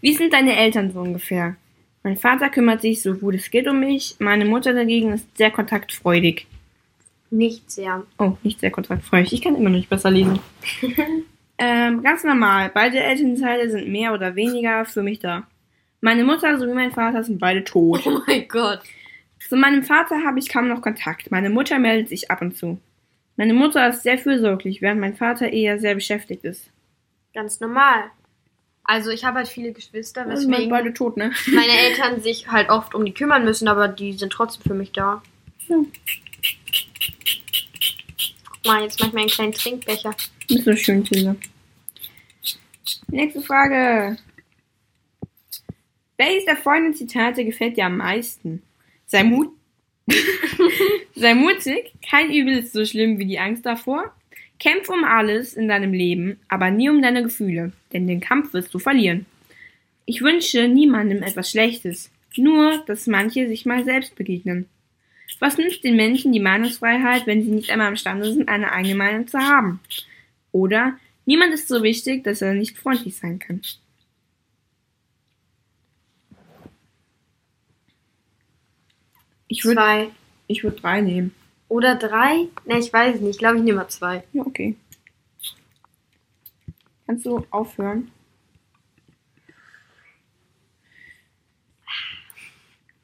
Wie 0.00 0.14
sind 0.14 0.32
deine 0.32 0.56
Eltern 0.56 0.92
so 0.92 1.00
ungefähr? 1.00 1.56
Mein 2.02 2.16
Vater 2.16 2.48
kümmert 2.48 2.80
sich 2.82 3.00
so 3.02 3.14
gut 3.14 3.36
es 3.36 3.50
geht 3.50 3.68
um 3.68 3.78
mich. 3.80 4.16
Meine 4.18 4.44
Mutter 4.44 4.72
dagegen 4.72 5.12
ist 5.12 5.36
sehr 5.36 5.50
kontaktfreudig. 5.52 6.46
Nicht 7.30 7.70
sehr. 7.70 8.02
Oh, 8.18 8.36
nicht 8.42 8.60
sehr 8.60 8.70
kontaktfreudig. 8.72 9.32
Ich 9.32 9.40
kann 9.42 9.54
immer 9.54 9.70
noch 9.70 9.76
nicht 9.76 9.88
besser 9.88 10.10
lesen. 10.10 10.40
ähm, 11.58 12.02
ganz 12.02 12.24
normal. 12.24 12.70
Beide 12.74 12.98
Elternteile 13.00 13.70
sind 13.70 13.88
mehr 13.88 14.12
oder 14.12 14.34
weniger 14.34 14.84
für 14.84 15.02
mich 15.02 15.20
da. 15.20 15.46
Meine 16.02 16.24
Mutter 16.24 16.58
sowie 16.58 16.74
mein 16.74 16.90
Vater 16.90 17.22
sind 17.22 17.38
beide 17.38 17.62
tot. 17.62 18.02
Oh 18.04 18.20
mein 18.26 18.48
Gott. 18.48 18.80
Zu 19.48 19.56
meinem 19.56 19.84
Vater 19.84 20.24
habe 20.24 20.40
ich 20.40 20.48
kaum 20.48 20.66
noch 20.68 20.82
Kontakt. 20.82 21.30
Meine 21.30 21.48
Mutter 21.48 21.78
meldet 21.78 22.08
sich 22.08 22.28
ab 22.30 22.42
und 22.42 22.56
zu. 22.56 22.80
Meine 23.36 23.54
Mutter 23.54 23.88
ist 23.88 24.02
sehr 24.02 24.18
fürsorglich, 24.18 24.82
während 24.82 25.00
mein 25.00 25.14
Vater 25.14 25.52
eher 25.52 25.78
sehr 25.78 25.94
beschäftigt 25.94 26.44
ist. 26.44 26.70
Ganz 27.32 27.60
normal. 27.60 28.10
Also 28.82 29.10
ich 29.10 29.24
habe 29.24 29.38
halt 29.38 29.48
viele 29.48 29.72
Geschwister, 29.72 30.22
Also 30.22 30.42
sind 30.42 30.50
weswegen 30.50 30.70
beide 30.70 30.92
tot, 30.92 31.16
ne? 31.16 31.32
meine 31.46 31.72
Eltern 31.72 32.20
sich 32.20 32.48
halt 32.48 32.68
oft 32.68 32.96
um 32.96 33.04
die 33.04 33.14
kümmern 33.14 33.44
müssen, 33.44 33.68
aber 33.68 33.86
die 33.86 34.12
sind 34.14 34.32
trotzdem 34.32 34.64
für 34.64 34.74
mich 34.74 34.90
da. 34.90 35.22
Hm. 35.68 35.86
Guck 38.50 38.66
mal, 38.66 38.82
jetzt 38.82 38.98
mach 38.98 39.06
ich 39.06 39.12
mir 39.12 39.20
einen 39.20 39.30
kleinen 39.30 39.52
Trinkbecher. 39.52 40.16
Nicht 40.50 40.64
so 40.64 40.74
schön, 40.74 41.04
Tilde. 41.04 41.36
Nächste 43.08 43.40
Frage. 43.40 44.16
Welches 46.24 46.44
der 46.44 46.56
folgenden 46.56 46.94
Zitate 46.94 47.44
gefällt 47.44 47.76
dir 47.76 47.86
am 47.86 47.96
meisten? 47.96 48.62
Sei 49.06 49.24
Mut. 49.24 49.48
Sei 51.16 51.34
mutig, 51.34 51.94
kein 52.08 52.32
Übel 52.32 52.58
ist 52.58 52.72
so 52.72 52.84
schlimm 52.84 53.18
wie 53.18 53.24
die 53.24 53.40
Angst 53.40 53.66
davor. 53.66 54.14
Kämpf 54.60 54.88
um 54.88 55.02
alles 55.02 55.54
in 55.54 55.66
deinem 55.66 55.92
Leben, 55.92 56.38
aber 56.46 56.70
nie 56.70 56.88
um 56.88 57.02
deine 57.02 57.24
Gefühle, 57.24 57.72
denn 57.92 58.06
den 58.06 58.20
Kampf 58.20 58.52
wirst 58.52 58.72
du 58.72 58.78
verlieren. 58.78 59.26
Ich 60.06 60.22
wünsche 60.22 60.68
niemandem 60.68 61.24
etwas 61.24 61.50
Schlechtes, 61.50 62.12
nur, 62.36 62.84
dass 62.86 63.08
manche 63.08 63.48
sich 63.48 63.66
mal 63.66 63.82
selbst 63.82 64.14
begegnen. 64.14 64.68
Was 65.40 65.58
nützt 65.58 65.82
den 65.82 65.96
Menschen 65.96 66.32
die 66.32 66.38
Meinungsfreiheit, 66.38 67.26
wenn 67.26 67.42
sie 67.42 67.50
nicht 67.50 67.70
einmal 67.70 67.88
imstande 67.88 68.32
sind, 68.32 68.48
eine 68.48 68.70
eigene 68.70 68.94
Meinung 68.94 69.26
zu 69.26 69.40
haben? 69.40 69.80
Oder 70.52 70.96
niemand 71.26 71.52
ist 71.52 71.66
so 71.66 71.82
wichtig, 71.82 72.22
dass 72.22 72.42
er 72.42 72.54
nicht 72.54 72.78
freundlich 72.78 73.16
sein 73.16 73.40
kann. 73.40 73.60
Ich 79.52 79.66
würde 79.66 79.82
Zwei. 79.82 80.08
ich 80.46 80.64
würd 80.64 80.82
drei 80.82 81.02
nehmen. 81.02 81.34
Oder 81.68 81.94
drei? 81.94 82.48
Ne, 82.64 82.78
ich 82.78 82.90
weiß 82.90 83.16
es 83.16 83.20
nicht. 83.20 83.32
Ich 83.32 83.38
glaube, 83.38 83.58
ich 83.58 83.62
nehme 83.62 83.80
mal 83.80 83.88
zwei. 83.88 84.24
Ja, 84.32 84.46
okay. 84.46 84.76
Kannst 87.06 87.26
du 87.26 87.44
aufhören? 87.50 88.10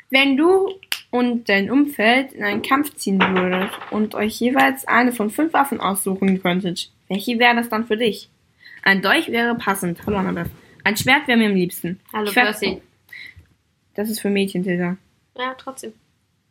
Wenn 0.08 0.38
du 0.38 0.72
und 1.10 1.50
dein 1.50 1.70
Umfeld 1.70 2.32
in 2.32 2.42
einen 2.42 2.62
Kampf 2.62 2.94
ziehen 2.94 3.20
würdet 3.20 3.70
und 3.90 4.14
euch 4.14 4.40
jeweils 4.40 4.88
eine 4.88 5.12
von 5.12 5.28
fünf 5.28 5.52
Waffen 5.52 5.80
aussuchen 5.80 6.40
könntet, 6.40 6.90
welche 7.08 7.38
wäre 7.38 7.56
das 7.56 7.68
dann 7.68 7.86
für 7.86 7.98
dich? 7.98 8.30
Ein 8.82 9.02
Dolch 9.02 9.28
wäre 9.30 9.54
passend. 9.54 9.98
Hallo 10.06 10.16
Annabeth. 10.16 10.50
Ein 10.82 10.96
Schwert 10.96 11.28
wäre 11.28 11.36
mir 11.36 11.50
am 11.50 11.54
liebsten. 11.54 12.00
Hallo, 12.10 12.32
Percy. 12.32 12.80
Das 13.92 14.08
ist 14.08 14.20
für 14.20 14.30
Mädchen, 14.30 14.62
Tilda. 14.62 14.96
Ja, 15.36 15.54
trotzdem. 15.58 15.92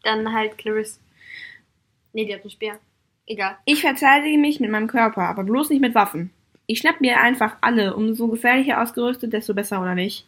Dann 0.07 0.31
halt 0.31 0.57
Clarisse. 0.57 1.01
Nee, 2.13 2.23
die 2.23 2.33
hat 2.33 2.41
einen 2.41 2.49
Speer. 2.49 2.79
Egal. 3.25 3.57
Ich 3.65 3.81
verteidige 3.81 4.37
mich 4.37 4.61
mit 4.61 4.71
meinem 4.71 4.87
Körper, 4.87 5.23
aber 5.23 5.43
bloß 5.43 5.69
nicht 5.69 5.81
mit 5.81 5.95
Waffen. 5.95 6.31
Ich 6.65 6.79
schnapp 6.79 7.01
mir 7.01 7.19
einfach 7.19 7.57
alle, 7.59 7.93
umso 7.93 8.29
gefährlicher 8.29 8.81
ausgerüstet, 8.81 9.33
desto 9.33 9.53
besser, 9.53 9.81
oder 9.81 9.95
nicht? 9.95 10.25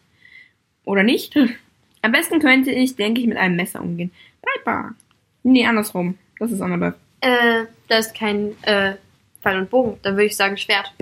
Oder 0.84 1.04
nicht? 1.04 1.34
Am 2.02 2.12
besten 2.12 2.40
könnte 2.40 2.72
ich, 2.72 2.98
denke 2.98 3.22
ich, 3.22 3.28
mit 3.28 3.38
einem 3.38 3.56
Messer 3.56 3.82
umgehen. 3.82 4.12
Piper. 4.42 4.96
Nee, 5.44 5.66
andersrum. 5.66 6.18
Das 6.40 6.52
ist 6.52 6.60
Annabelle. 6.60 6.96
Äh, 7.22 7.64
da 7.88 8.00
ist 8.00 8.14
kein 8.14 8.62
äh, 8.64 8.96
Pfeil 9.42 9.60
und 9.60 9.70
Bogen. 9.70 9.98
Dann 10.02 10.16
würde 10.16 10.26
ich 10.26 10.36
sagen 10.36 10.58
Schwert. 10.58 10.94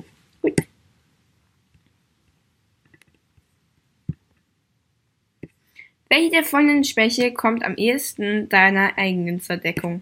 Welche 6.09 6.31
der 6.31 6.43
folgenden 6.43 6.83
Schwäche 6.83 7.33
kommt 7.33 7.63
am 7.65 7.75
ehesten 7.75 8.47
deiner 8.49 8.97
eigenen 8.97 9.41
zur 9.41 9.57
Deckung? 9.57 10.01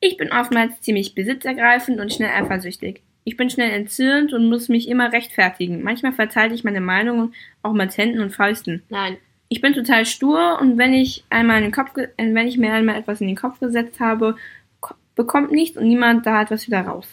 Ich 0.00 0.16
bin 0.16 0.32
oftmals 0.32 0.80
ziemlich 0.80 1.14
besitzergreifend 1.14 2.00
und 2.00 2.12
schnell 2.12 2.30
eifersüchtig. 2.30 3.02
Ich 3.24 3.36
bin 3.36 3.50
schnell 3.50 3.70
entzürnt 3.70 4.32
und 4.32 4.48
muss 4.48 4.70
mich 4.70 4.88
immer 4.88 5.12
rechtfertigen. 5.12 5.82
Manchmal 5.82 6.12
verteile 6.12 6.54
ich 6.54 6.64
meine 6.64 6.80
Meinung 6.80 7.32
auch 7.62 7.74
mit 7.74 7.96
Händen 7.98 8.20
und 8.20 8.30
Fäusten. 8.34 8.82
Nein. 8.88 9.18
Ich 9.50 9.60
bin 9.60 9.74
total 9.74 10.06
stur 10.06 10.58
und 10.60 10.78
wenn 10.78 10.94
ich 10.94 11.24
einmal 11.28 11.58
in 11.58 11.64
den 11.64 11.72
Kopf, 11.72 11.94
äh, 11.98 12.08
wenn 12.16 12.46
ich 12.48 12.56
mir 12.56 12.72
einmal 12.72 12.96
etwas 12.96 13.20
in 13.20 13.26
den 13.26 13.36
Kopf 13.36 13.60
gesetzt 13.60 14.00
habe, 14.00 14.36
ko- 14.80 14.94
bekommt 15.16 15.50
nichts 15.52 15.76
und 15.76 15.86
niemand 15.88 16.24
da 16.24 16.40
etwas 16.42 16.66
wieder 16.66 16.80
raus. 16.82 17.06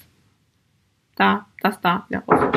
Da, 1.15 1.47
das 1.61 1.81
da, 1.81 2.05
wieder 2.07 2.19
raus. 2.27 2.55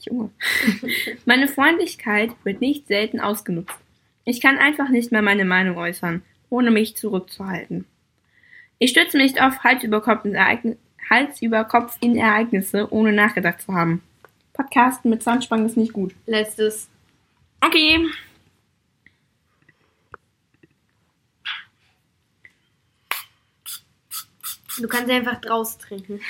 Junge. 0.00 0.30
Meine 1.26 1.46
Freundlichkeit 1.48 2.30
wird 2.44 2.60
nicht 2.60 2.88
selten 2.88 3.20
ausgenutzt. 3.20 3.76
Ich 4.28 4.42
kann 4.42 4.58
einfach 4.58 4.90
nicht 4.90 5.10
mehr 5.10 5.22
meine 5.22 5.46
Meinung 5.46 5.78
äußern, 5.78 6.20
ohne 6.50 6.70
mich 6.70 6.94
zurückzuhalten. 6.96 7.86
Ich 8.78 8.90
stürze 8.90 9.16
mich 9.16 9.40
auf 9.40 9.64
Hals 9.64 9.82
über 9.82 10.02
Kopf 10.02 10.26
in, 10.26 10.34
Ereign 10.34 10.76
Hals 11.08 11.40
über 11.40 11.64
Kopf 11.64 11.96
in 12.00 12.14
Ereignisse, 12.14 12.92
ohne 12.92 13.14
nachgedacht 13.14 13.62
zu 13.62 13.72
haben. 13.72 14.02
Podcasten 14.52 15.08
mit 15.08 15.22
Zahnspangen 15.22 15.64
ist 15.64 15.78
nicht 15.78 15.94
gut. 15.94 16.14
Letztes. 16.26 16.90
Okay. 17.62 18.04
Du 24.78 24.88
kannst 24.88 25.10
einfach 25.10 25.40
draus 25.40 25.78
trinken. 25.78 26.20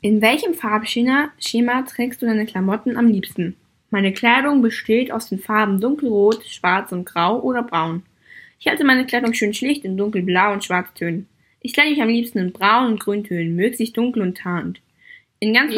In 0.00 0.22
welchem 0.22 0.54
Farbschema 0.54 1.30
Schema 1.38 1.82
trägst 1.82 2.22
du 2.22 2.26
deine 2.26 2.46
Klamotten 2.46 2.96
am 2.96 3.06
liebsten? 3.06 3.58
Meine 3.90 4.12
Kleidung 4.12 4.62
besteht 4.62 5.10
aus 5.10 5.28
den 5.28 5.40
Farben 5.40 5.80
dunkelrot, 5.80 6.44
schwarz 6.46 6.92
und 6.92 7.04
grau 7.04 7.40
oder 7.40 7.62
braun. 7.62 8.04
Ich 8.60 8.68
halte 8.68 8.84
meine 8.84 9.06
Kleidung 9.06 9.34
schön 9.34 9.52
schlicht 9.52 9.84
in 9.84 9.96
dunkelblau 9.96 10.52
und 10.52 10.64
schwarztönen. 10.64 11.28
Ich 11.60 11.72
kleide 11.72 11.90
mich 11.90 12.00
am 12.00 12.08
liebsten 12.08 12.38
in 12.38 12.52
braun 12.52 12.92
und 12.92 13.00
grüntönen, 13.00 13.56
möglichst 13.56 13.96
dunkel 13.96 14.22
und 14.22 14.38
tarnt. 14.38 14.80
In 15.40 15.54
ganz. 15.54 15.74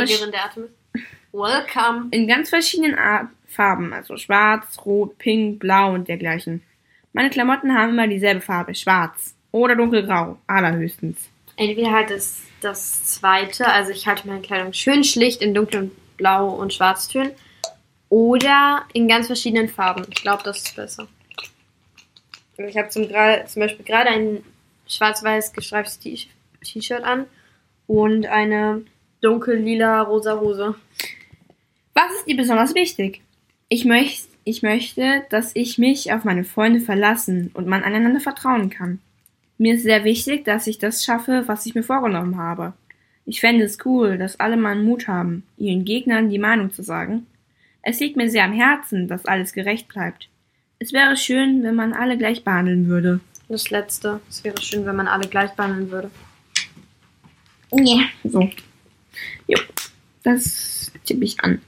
Welcome. 1.33 2.09
in 2.11 2.29
ganz 2.29 2.51
verschiedenen 2.51 2.95
Art 2.95 3.29
Farben, 3.47 3.93
also 3.93 4.19
schwarz, 4.19 4.79
rot, 4.85 5.17
pink, 5.19 5.61
blau 5.61 5.95
und 5.95 6.09
dergleichen. 6.09 6.63
Meine 7.15 7.31
Klamotten 7.31 7.75
haben 7.75 7.91
immer 7.91 8.07
dieselbe 8.07 8.41
Farbe, 8.41 8.75
schwarz 8.75 9.35
oder 9.51 9.75
dunkelgrau, 9.75 10.39
allerhöchstens. 10.47 11.31
Entweder 11.57 11.93
halt 11.93 12.11
das, 12.11 12.43
das 12.61 13.05
zweite, 13.05 13.67
also 13.67 13.93
ich 13.93 14.07
halte 14.07 14.27
meine 14.27 14.41
Kleidung 14.41 14.73
schön 14.73 15.05
schlicht 15.05 15.41
in 15.43 15.55
dunkel 15.55 15.85
und 15.85 16.17
blau 16.17 16.49
und 16.49 16.75
schwarztönen. 16.75 17.33
Oder 18.13 18.85
in 18.93 19.09
ganz 19.09 19.29
verschiedenen 19.29 19.71
Farben. 19.71 20.05
Ich 20.11 20.21
glaube, 20.21 20.43
das 20.45 20.59
ist 20.59 20.77
besser. 20.77 21.09
Also 22.59 22.69
ich 22.69 22.77
habe 22.77 22.91
zum, 22.91 23.09
zum 23.09 23.61
Beispiel 23.61 23.87
gerade 23.87 24.11
ein 24.11 24.45
schwarz-weiß 24.87 25.55
gestreiftes 25.55 25.99
T-Shirt 25.99 27.03
an 27.05 27.25
und 27.87 28.27
eine 28.27 28.83
dunkel-lila 29.23 30.03
rosa 30.03 30.39
Hose. 30.39 30.75
Was 31.95 32.13
ist 32.19 32.27
dir 32.27 32.37
besonders 32.37 32.75
wichtig? 32.75 33.23
Ich, 33.71 33.87
möcht, 33.87 34.29
ich 34.45 34.61
möchte, 34.61 35.23
dass 35.31 35.53
ich 35.55 35.79
mich 35.79 36.13
auf 36.13 36.25
meine 36.25 36.45
Freunde 36.45 36.81
verlassen 36.81 37.51
und 37.55 37.67
man 37.67 37.83
aneinander 37.83 38.21
vertrauen 38.21 38.69
kann. 38.69 39.01
Mir 39.57 39.77
ist 39.77 39.85
sehr 39.85 40.05
wichtig, 40.05 40.45
dass 40.45 40.67
ich 40.67 40.77
das 40.77 41.03
schaffe, 41.03 41.45
was 41.47 41.65
ich 41.65 41.75
mir 41.75 41.83
vorgenommen 41.83 42.37
habe. 42.37 42.75
Ich 43.25 43.41
fände 43.41 43.65
es 43.65 43.79
cool, 43.87 44.19
dass 44.19 44.39
alle 44.39 44.59
mal 44.59 44.77
Mut 44.77 45.09
haben, 45.09 45.45
ihren 45.57 45.87
Gegnern 45.87 46.29
die 46.29 46.39
Meinung 46.39 46.75
zu 46.75 46.83
sagen. 46.83 47.27
Es 47.83 48.01
liegt 48.01 48.17
mir 48.17 48.31
sehr 48.31 48.45
am 48.45 48.53
Herzen, 48.53 49.09
dass 49.09 49.27
alles 49.27 49.53
gerecht 49.53 49.89
bleibt. 49.89 50.29
Es 50.79 50.93
wäre 50.93 51.17
schön, 51.17 51.63
wenn 51.63 51.75
man 51.75 51.93
alle 51.93 52.17
gleich 52.17 52.45
behandeln 52.45 52.87
würde. 52.87 53.21
Das 53.49 53.71
letzte. 53.71 54.21
Es 54.29 54.43
wäre 54.45 54.61
schön, 54.61 54.87
wenn 54.87 54.97
man 54.97 55.09
alle 55.09 55.29
gleich 55.29 55.53
behandeln 55.53 55.91
würde. 55.91 56.11
Ja. 57.73 58.01
So. 58.25 58.51
Jo. 59.47 59.59
Das 60.23 60.93
tippe 61.05 61.25
ich 61.25 61.41
an. 61.41 61.61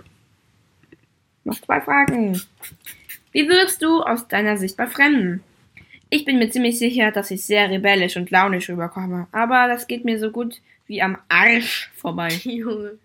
Noch 1.44 1.60
zwei 1.60 1.80
Fragen. 1.80 2.40
Wie 3.32 3.48
wirkst 3.48 3.82
du 3.82 4.02
aus 4.02 4.28
deiner 4.28 4.56
Sicht 4.56 4.76
bei 4.76 4.86
Fremden? 4.86 5.42
Ich 6.10 6.24
bin 6.24 6.38
mir 6.38 6.48
ziemlich 6.50 6.78
sicher, 6.78 7.10
dass 7.10 7.30
ich 7.30 7.44
sehr 7.44 7.68
rebellisch 7.68 8.16
und 8.16 8.30
launisch 8.30 8.68
rüberkomme, 8.68 9.26
aber 9.32 9.66
das 9.66 9.88
geht 9.88 10.04
mir 10.04 10.18
so 10.18 10.30
gut 10.30 10.60
wie 10.86 11.02
am 11.02 11.18
Arsch 11.28 11.90
vorbei. 11.96 12.28
Junge. 12.44 12.98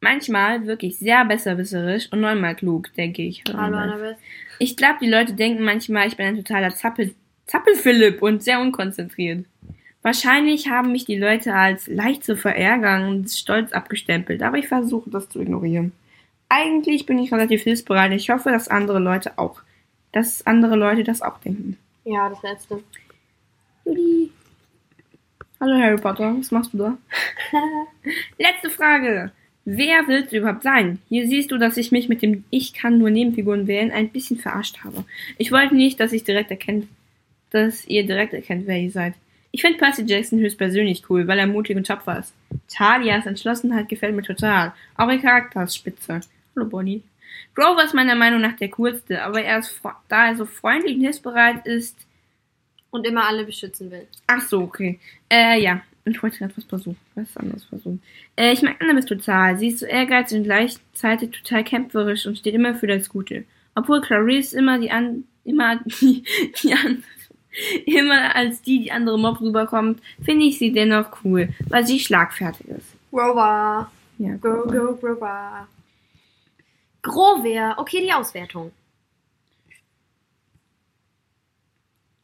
Manchmal 0.00 0.66
wirke 0.66 0.86
ich 0.86 0.98
sehr 0.98 1.24
besserwisserisch 1.26 2.08
und 2.10 2.20
neunmal 2.20 2.54
klug, 2.54 2.92
denke 2.94 3.22
ich. 3.22 3.44
Hallo 3.52 3.76
Annabelle. 3.76 4.16
Ich 4.58 4.76
glaube, 4.76 4.96
die 5.02 5.10
Leute 5.10 5.34
denken 5.34 5.62
manchmal, 5.62 6.08
ich 6.08 6.16
bin 6.16 6.26
ein 6.26 6.36
totaler 6.36 6.70
Zappel, 6.70 7.14
Zappelphilipp 7.46 8.22
und 8.22 8.42
sehr 8.42 8.60
unkonzentriert. 8.60 9.44
Wahrscheinlich 10.02 10.70
haben 10.70 10.92
mich 10.92 11.04
die 11.04 11.18
Leute 11.18 11.54
als 11.54 11.86
leicht 11.86 12.24
zu 12.24 12.34
verärgern 12.34 13.08
und 13.08 13.30
stolz 13.30 13.72
abgestempelt, 13.72 14.42
aber 14.42 14.56
ich 14.56 14.68
versuche 14.68 15.10
das 15.10 15.28
zu 15.28 15.40
ignorieren. 15.40 15.92
Eigentlich 16.48 17.04
bin 17.04 17.18
ich 17.18 17.30
relativ 17.30 17.62
hilfsbereit. 17.62 18.12
Ich 18.12 18.30
hoffe, 18.30 18.50
dass 18.50 18.68
andere 18.68 18.98
Leute 18.98 19.38
auch, 19.38 19.60
dass 20.12 20.46
andere 20.46 20.76
Leute 20.76 21.04
das 21.04 21.20
auch 21.20 21.38
denken. 21.40 21.76
Ja, 22.04 22.30
das 22.30 22.42
letzte. 22.42 22.82
Judy. 23.84 24.32
Hallo 25.60 25.78
Harry 25.78 25.96
Potter, 25.96 26.34
was 26.38 26.50
machst 26.50 26.72
du 26.72 26.78
da? 26.78 26.98
Letzte 28.38 28.70
Frage. 28.70 29.30
Wer 29.64 30.08
willst 30.08 30.32
du 30.32 30.38
überhaupt 30.38 30.62
sein? 30.62 31.00
Hier 31.08 31.26
siehst 31.28 31.50
du, 31.50 31.58
dass 31.58 31.76
ich 31.76 31.92
mich 31.92 32.08
mit 32.08 32.22
dem 32.22 32.44
Ich 32.50 32.72
kann 32.72 32.98
nur 32.98 33.10
Nebenfiguren 33.10 33.66
wählen 33.66 33.90
ein 33.92 34.08
bisschen 34.08 34.38
verarscht 34.38 34.78
habe. 34.84 35.04
Ich 35.38 35.52
wollte 35.52 35.74
nicht, 35.74 36.00
dass 36.00 36.12
ich 36.12 36.24
direkt 36.24 36.50
erkennt, 36.50 36.88
dass 37.50 37.86
ihr 37.86 38.06
direkt 38.06 38.32
erkennt, 38.32 38.66
wer 38.66 38.78
ihr 38.78 38.90
seid. 38.90 39.14
Ich 39.52 39.62
finde 39.62 39.78
Percy 39.78 40.04
Jackson 40.06 40.38
höchstpersönlich 40.38 41.08
cool, 41.10 41.26
weil 41.26 41.38
er 41.38 41.46
mutig 41.46 41.76
und 41.76 41.86
tapfer 41.86 42.20
ist. 42.20 42.32
Talias 42.68 43.26
Entschlossenheit 43.26 43.88
gefällt 43.88 44.14
mir 44.14 44.22
total. 44.22 44.72
Auch 44.96 45.10
ihr 45.10 45.18
Charakter 45.20 45.64
ist 45.64 45.76
spitze. 45.76 46.20
Hallo 46.56 46.68
Bonnie. 46.68 47.02
Grover 47.54 47.84
ist 47.84 47.94
meiner 47.94 48.14
Meinung 48.14 48.40
nach 48.40 48.56
der 48.56 48.70
coolste, 48.70 49.22
aber 49.22 49.42
er 49.42 49.58
ist, 49.58 49.80
da 50.08 50.28
er 50.28 50.36
so 50.36 50.46
freundlich 50.46 50.96
und 50.96 51.02
hilfsbereit 51.02 51.66
ist, 51.66 51.96
Und 52.90 53.06
immer 53.06 53.26
alle 53.26 53.44
beschützen 53.44 53.90
will. 53.90 54.06
Ach 54.26 54.40
so, 54.40 54.62
okay. 54.62 54.98
Äh, 55.28 55.60
ja. 55.60 55.82
Ich 56.10 56.22
wollte 56.22 56.38
gerade 56.38 56.56
was 56.56 56.64
versuchen. 56.64 56.96
Was 57.14 57.36
anderes 57.36 57.64
versuchen. 57.64 58.02
Äh, 58.36 58.52
ich 58.52 58.62
mag 58.62 58.80
Annabeth 58.80 59.06
total. 59.06 59.56
Sie 59.58 59.68
ist 59.68 59.80
so 59.80 59.86
ehrgeizig 59.86 60.38
und 60.38 60.44
gleichzeitig 60.44 61.30
total 61.30 61.64
kämpferisch 61.64 62.26
und 62.26 62.38
steht 62.38 62.54
immer 62.54 62.74
für 62.74 62.86
das 62.86 63.08
Gute. 63.08 63.44
Obwohl 63.74 64.00
Clarice 64.00 64.52
immer 64.52 64.78
die 64.78 64.90
an, 64.90 65.24
immer 65.44 65.76
die, 65.84 66.24
die 66.62 66.72
an, 66.72 67.04
immer 67.86 68.34
als 68.34 68.62
die, 68.62 68.80
die 68.80 68.92
andere 68.92 69.18
Mob 69.18 69.40
rüberkommt, 69.40 70.00
finde 70.22 70.46
ich 70.46 70.58
sie 70.58 70.72
dennoch 70.72 71.24
cool, 71.24 71.50
weil 71.68 71.86
sie 71.86 72.00
schlagfertig 72.00 72.68
ist. 72.68 72.96
Grover. 73.10 73.90
Ja, 74.18 74.36
Go, 74.36 74.64
go, 74.66 74.94
Grover. 74.96 75.66
Grover. 77.02 77.74
Okay, 77.78 78.02
die 78.02 78.12
Auswertung. 78.12 78.72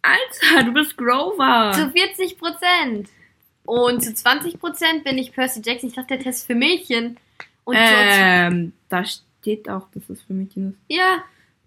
Alter, 0.03 0.64
du 0.64 0.72
bist 0.72 0.96
Grover. 0.96 1.72
Zu 1.75 1.90
40 1.90 2.38
Prozent. 2.38 3.09
Und 3.66 4.02
zu 4.02 4.14
20 4.14 4.59
Prozent 4.59 5.05
bin 5.05 5.18
ich 5.18 5.33
Percy 5.33 5.61
Jackson. 5.64 5.88
Ich 5.90 5.94
dachte, 5.96 6.09
der 6.14 6.20
Test 6.20 6.46
für 6.46 6.55
Mädchen. 6.55 7.16
Und 7.64 7.76
ähm, 7.79 8.72
da 8.88 9.05
steht 9.05 9.68
auch, 9.68 9.88
dass 9.94 10.09
es 10.09 10.22
für 10.22 10.33
Mädchen 10.35 10.70
ist. 10.70 10.79
ja, 10.96 11.18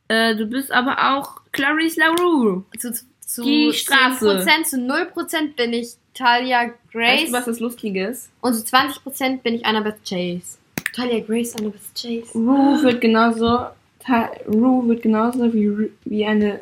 Äh, 0.07 0.35
du 0.35 0.47
bist 0.47 0.71
aber 0.71 1.13
auch 1.17 1.41
Clarice 1.51 1.97
LaRue. 1.97 2.63
zu, 2.79 2.93
zu 3.19 3.43
Die 3.43 3.71
Straße. 3.73 4.39
10%, 4.39 4.63
zu 4.63 4.77
0% 4.77 5.55
bin 5.55 5.73
ich 5.73 5.89
Talia 6.15 6.71
Grace. 6.91 7.21
Weißt 7.23 7.27
du, 7.29 7.33
was 7.33 7.45
das 7.45 7.59
Lustige 7.59 8.07
ist? 8.07 8.29
und 8.41 8.53
zu 8.55 8.63
20% 8.63 9.41
bin 9.43 9.53
ich 9.55 9.65
Annabeth 9.65 9.97
Chase. 10.07 10.57
Talia 10.95 11.19
Grace, 11.19 11.55
Annabeth 11.55 11.81
Chase. 11.95 12.31
Rue 12.33 12.81
wird 12.81 13.01
genauso, 13.01 13.67
Ta- 13.99 14.31
Rue 14.47 14.87
wird 14.87 15.03
genauso 15.03 15.53
wie, 15.53 15.67
Ru- 15.67 15.89
wie 16.05 16.25
eine, 16.25 16.59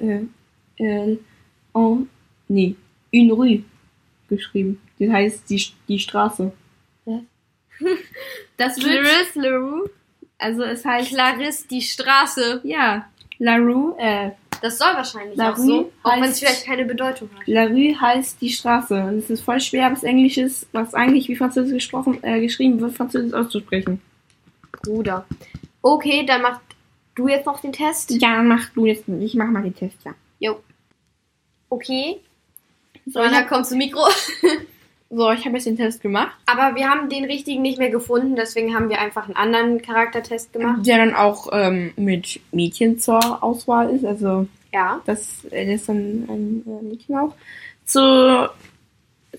äh, 0.77 0.83
äh, 0.83 1.17
oh, 1.73 1.99
nee, 2.49 2.75
une 3.13 3.31
rue 3.31 3.63
geschrieben. 4.29 4.81
Die 4.99 5.11
heißt 5.11 5.49
die, 5.49 5.63
die 5.87 5.99
Straße. 5.99 6.51
Was? 7.05 7.21
Das 8.57 8.77
wird, 8.77 9.03
Clarisse 9.03 9.39
LaRue. 9.39 9.89
also 10.39 10.63
es 10.63 10.83
heißt, 10.83 11.09
Clarisse 11.09 11.67
die 11.67 11.81
Straße. 11.81 12.61
ja, 12.63 13.07
La 13.39 13.57
Rue, 13.57 13.95
äh, 13.99 14.31
Das 14.61 14.79
soll 14.79 14.87
wahrscheinlich 14.95 15.37
La 15.37 15.51
auch 15.53 15.57
so. 15.57 15.91
Auch 16.01 16.15
wenn 16.15 16.23
es 16.23 16.39
vielleicht 16.39 16.65
keine 16.65 16.85
Bedeutung 16.85 17.29
hat. 17.37 17.47
La 17.47 17.65
Rue 17.65 17.99
heißt 17.99 18.41
die 18.41 18.49
Straße. 18.49 18.95
Und 18.95 19.19
es 19.19 19.29
ist 19.29 19.41
voll 19.41 19.59
schwer, 19.59 19.91
was 19.91 20.03
Englisch 20.03 20.37
ist, 20.37 20.67
was 20.71 20.95
eigentlich 20.95 21.27
wie 21.29 21.35
Französisch 21.35 21.73
gesprochen, 21.75 22.17
äh, 22.23 22.41
geschrieben 22.41 22.81
wird, 22.81 22.95
Französisch 22.95 23.33
auszusprechen. 23.33 24.01
Bruder. 24.81 25.25
Okay, 25.83 26.25
dann 26.25 26.41
macht 26.41 26.61
du 27.13 27.27
jetzt 27.27 27.45
noch 27.45 27.59
den 27.59 27.73
Test? 27.73 28.09
Ja, 28.19 28.41
mach 28.41 28.69
du 28.69 28.87
jetzt. 28.87 29.03
Ich 29.07 29.35
mach 29.35 29.47
mal 29.49 29.63
die 29.63 29.71
Tests, 29.71 30.03
ja. 30.03 30.15
Jo. 30.39 30.59
Okay. 31.69 32.19
So, 33.05 33.21
hab, 33.23 33.47
komm 33.47 33.63
zum 33.63 33.77
Mikro. 33.77 34.01
so, 35.09 35.31
ich 35.31 35.45
habe 35.45 35.55
jetzt 35.55 35.65
den 35.67 35.77
Test 35.77 36.01
gemacht. 36.01 36.35
Aber 36.45 36.75
wir 36.75 36.89
haben 36.89 37.09
den 37.09 37.23
richtigen 37.25 37.61
nicht 37.61 37.77
mehr 37.79 37.89
gefunden, 37.89 38.35
deswegen 38.35 38.75
haben 38.75 38.89
wir 38.89 38.99
einfach 38.99 39.25
einen 39.25 39.35
anderen 39.37 39.81
Charaktertest 39.81 40.51
gemacht. 40.53 40.85
Der 40.85 40.97
dann 40.97 41.15
auch 41.15 41.49
ähm, 41.53 41.93
mit 41.95 42.39
Mädchen 42.51 42.99
zur 42.99 43.41
Auswahl 43.43 43.89
ist. 43.91 44.03
Also, 44.05 44.47
Ja. 44.73 45.01
das 45.05 45.45
äh, 45.51 45.73
ist 45.73 45.87
dann 45.87 46.25
ein 46.29 46.63
äh, 46.67 46.83
Mädchen 46.83 47.15
auch. 47.15 47.33
Zu 47.85 48.49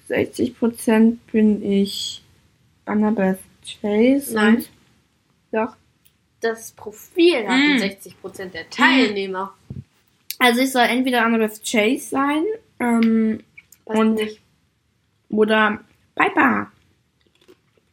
60% 0.08 1.16
bin 1.32 1.62
ich 1.62 2.22
Annabeth 2.86 3.38
Chase. 3.80 4.34
Nein. 4.34 4.64
Doch. 5.52 5.76
Das 6.40 6.70
Profil 6.72 7.46
hat 7.46 7.58
Mm. 7.58 7.82
60% 7.82 8.50
der 8.52 8.70
Teilnehmer. 8.70 9.52
Also, 10.38 10.60
ich 10.62 10.70
soll 10.72 10.84
entweder 10.88 11.24
Annabeth 11.24 11.60
Chase 11.64 12.08
sein 12.08 12.44
ähm, 12.80 13.40
Passt 13.84 13.98
Und- 13.98 14.14
nicht. 14.14 14.40
Oder 15.30 15.80
Piper. 16.14 16.70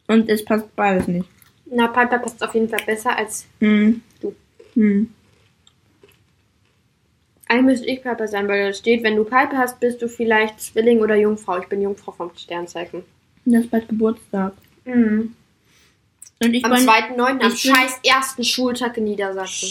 Und 0.07 0.29
es 0.29 0.43
passt 0.45 0.75
beides 0.75 1.07
nicht. 1.07 1.27
Na, 1.65 1.87
Piper 1.87 2.19
passt 2.19 2.43
auf 2.43 2.53
jeden 2.53 2.69
Fall 2.69 2.83
besser 2.85 3.17
als. 3.17 3.45
Hm. 3.59 4.01
Du. 4.21 4.35
Hm. 4.75 5.09
Eigentlich 7.47 7.65
müsste 7.65 7.87
ich 7.87 8.01
Piper 8.01 8.27
sein, 8.27 8.47
weil 8.47 8.67
da 8.67 8.73
steht, 8.73 9.03
wenn 9.03 9.15
du 9.15 9.23
Piper 9.23 9.57
hast, 9.57 9.79
bist 9.79 10.01
du 10.01 10.07
vielleicht 10.07 10.59
Zwilling 10.59 10.99
oder 10.99 11.15
Jungfrau. 11.15 11.59
Ich 11.59 11.67
bin 11.67 11.81
Jungfrau 11.81 12.11
vom 12.11 12.31
Sternzeichen. 12.35 13.03
Das 13.45 13.63
ist 13.65 13.71
bald 13.71 13.87
Geburtstag. 13.87 14.53
Mhm. 14.85 15.35
Und 16.41 16.53
ich 16.53 16.65
Am 16.65 16.71
bin 16.71 16.81
2.9. 16.81 17.41
am 17.41 17.51
scheiß 17.51 17.99
ersten 18.03 18.43
Schultag 18.43 18.97
in 18.97 19.05
Niedersachsen. 19.05 19.69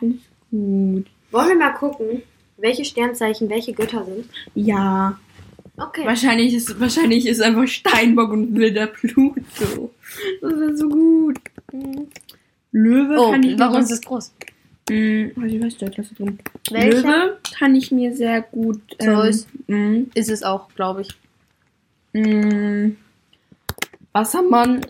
alles 0.00 0.20
gut. 0.50 1.06
Wollen 1.30 1.48
wir 1.48 1.56
mal 1.56 1.72
gucken, 1.72 2.22
welche 2.56 2.84
Sternzeichen 2.84 3.48
welche 3.50 3.72
Götter 3.72 4.04
sind? 4.04 4.28
Ja. 4.54 5.18
Okay. 5.76 6.04
Wahrscheinlich 6.04 6.54
ist, 6.54 6.78
wahrscheinlich 6.78 7.26
ist 7.26 7.40
einfach 7.40 7.66
Steinbock 7.66 8.30
und 8.32 8.54
wilder 8.54 8.86
Pluto. 8.88 9.90
Das 10.40 10.52
ist 10.52 10.78
so 10.78 10.88
gut. 10.88 11.38
Hm. 11.70 12.08
Löwe 12.72 13.16
Oh, 13.18 13.30
kann 13.30 13.42
ich 13.42 13.58
warum 13.58 13.80
ist 13.80 13.90
es 13.90 14.00
groß? 14.02 14.32
Hm, 14.90 15.32
warte, 15.36 15.54
ich 15.54 15.62
weiß 15.62 15.76
drin. 15.78 16.38
Welcher? 16.70 17.26
Löwe 17.26 17.38
kann 17.56 17.74
ich 17.74 17.90
mir 17.90 18.14
sehr 18.14 18.42
gut. 18.42 18.80
Ähm, 18.98 20.10
Ist 20.14 20.30
es 20.30 20.42
auch, 20.42 20.68
glaube 20.74 21.02
ich. 21.02 21.08
mh, 22.12 22.26
mh, 22.26 22.90
Wassermann. 24.12 24.80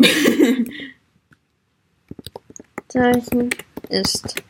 Zeichen 2.88 3.50
ist 3.90 4.42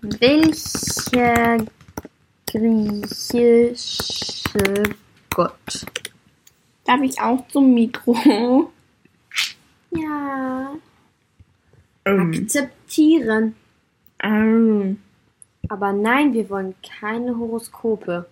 welcher 0.00 1.58
griechische 2.52 3.74
Gott? 5.34 5.86
Darf 6.84 7.00
ich 7.02 7.20
auch 7.20 7.46
zum 7.48 7.74
Mikro? 7.74 8.70
Ja. 9.94 10.74
Ähm, 12.06 12.32
Akzeptieren. 12.32 13.54
ähm. 14.22 15.02
Aber 15.68 15.92
nein, 15.92 16.32
wir 16.32 16.48
wollen 16.48 16.74
keine 16.98 17.36
Horoskope. 17.36 18.26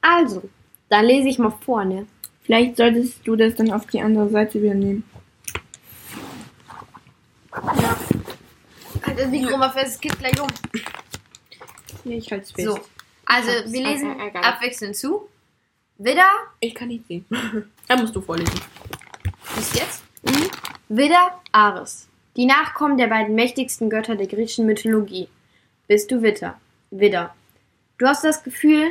Also, 0.00 0.42
dann 0.88 1.04
lese 1.04 1.28
ich 1.28 1.38
mal 1.38 1.50
vor, 1.50 1.84
ne? 1.84 2.06
Vielleicht 2.42 2.76
solltest 2.76 3.24
du 3.24 3.36
das 3.36 3.54
dann 3.54 3.70
auf 3.70 3.86
die 3.86 4.00
andere 4.00 4.28
Seite 4.30 4.60
wieder 4.60 4.74
nehmen. 4.74 5.04
Halt 9.02 9.18
das 9.18 9.28
Mikro 9.28 9.56
mal 9.56 9.70
fest, 9.70 9.94
es 9.94 10.00
kippt 10.00 10.18
gleich 10.18 10.40
um. 10.40 10.48
Ja, 12.04 12.16
ich 12.16 12.32
halte 12.32 12.46
es 12.56 12.64
So, 12.64 12.80
also 13.26 13.50
hab's. 13.50 13.72
wir 13.72 13.82
lesen 13.82 14.18
Äh, 14.18 14.24
äh, 14.24 14.28
egal. 14.28 14.44
abwechselnd 14.44 14.96
zu. 14.96 15.28
Widder, 15.98 16.28
Ich 16.60 16.74
kann 16.74 16.88
nicht 16.88 17.06
sehen. 17.06 17.24
da 17.88 17.96
musst 17.96 18.14
du 18.16 18.20
vorlesen. 18.20 18.60
bis 19.54 19.74
jetzt. 19.74 20.02
Widder, 20.88 21.40
Ares. 21.52 22.08
Die 22.36 22.46
Nachkommen 22.46 22.96
der 22.98 23.06
beiden 23.06 23.34
mächtigsten 23.34 23.88
Götter 23.90 24.16
der 24.16 24.26
griechischen 24.26 24.66
Mythologie. 24.66 25.28
Bist 25.86 26.10
du 26.10 26.22
Witter? 26.22 26.58
Widder. 26.90 27.34
Du 27.98 28.06
hast 28.06 28.24
das 28.24 28.42
Gefühl, 28.42 28.90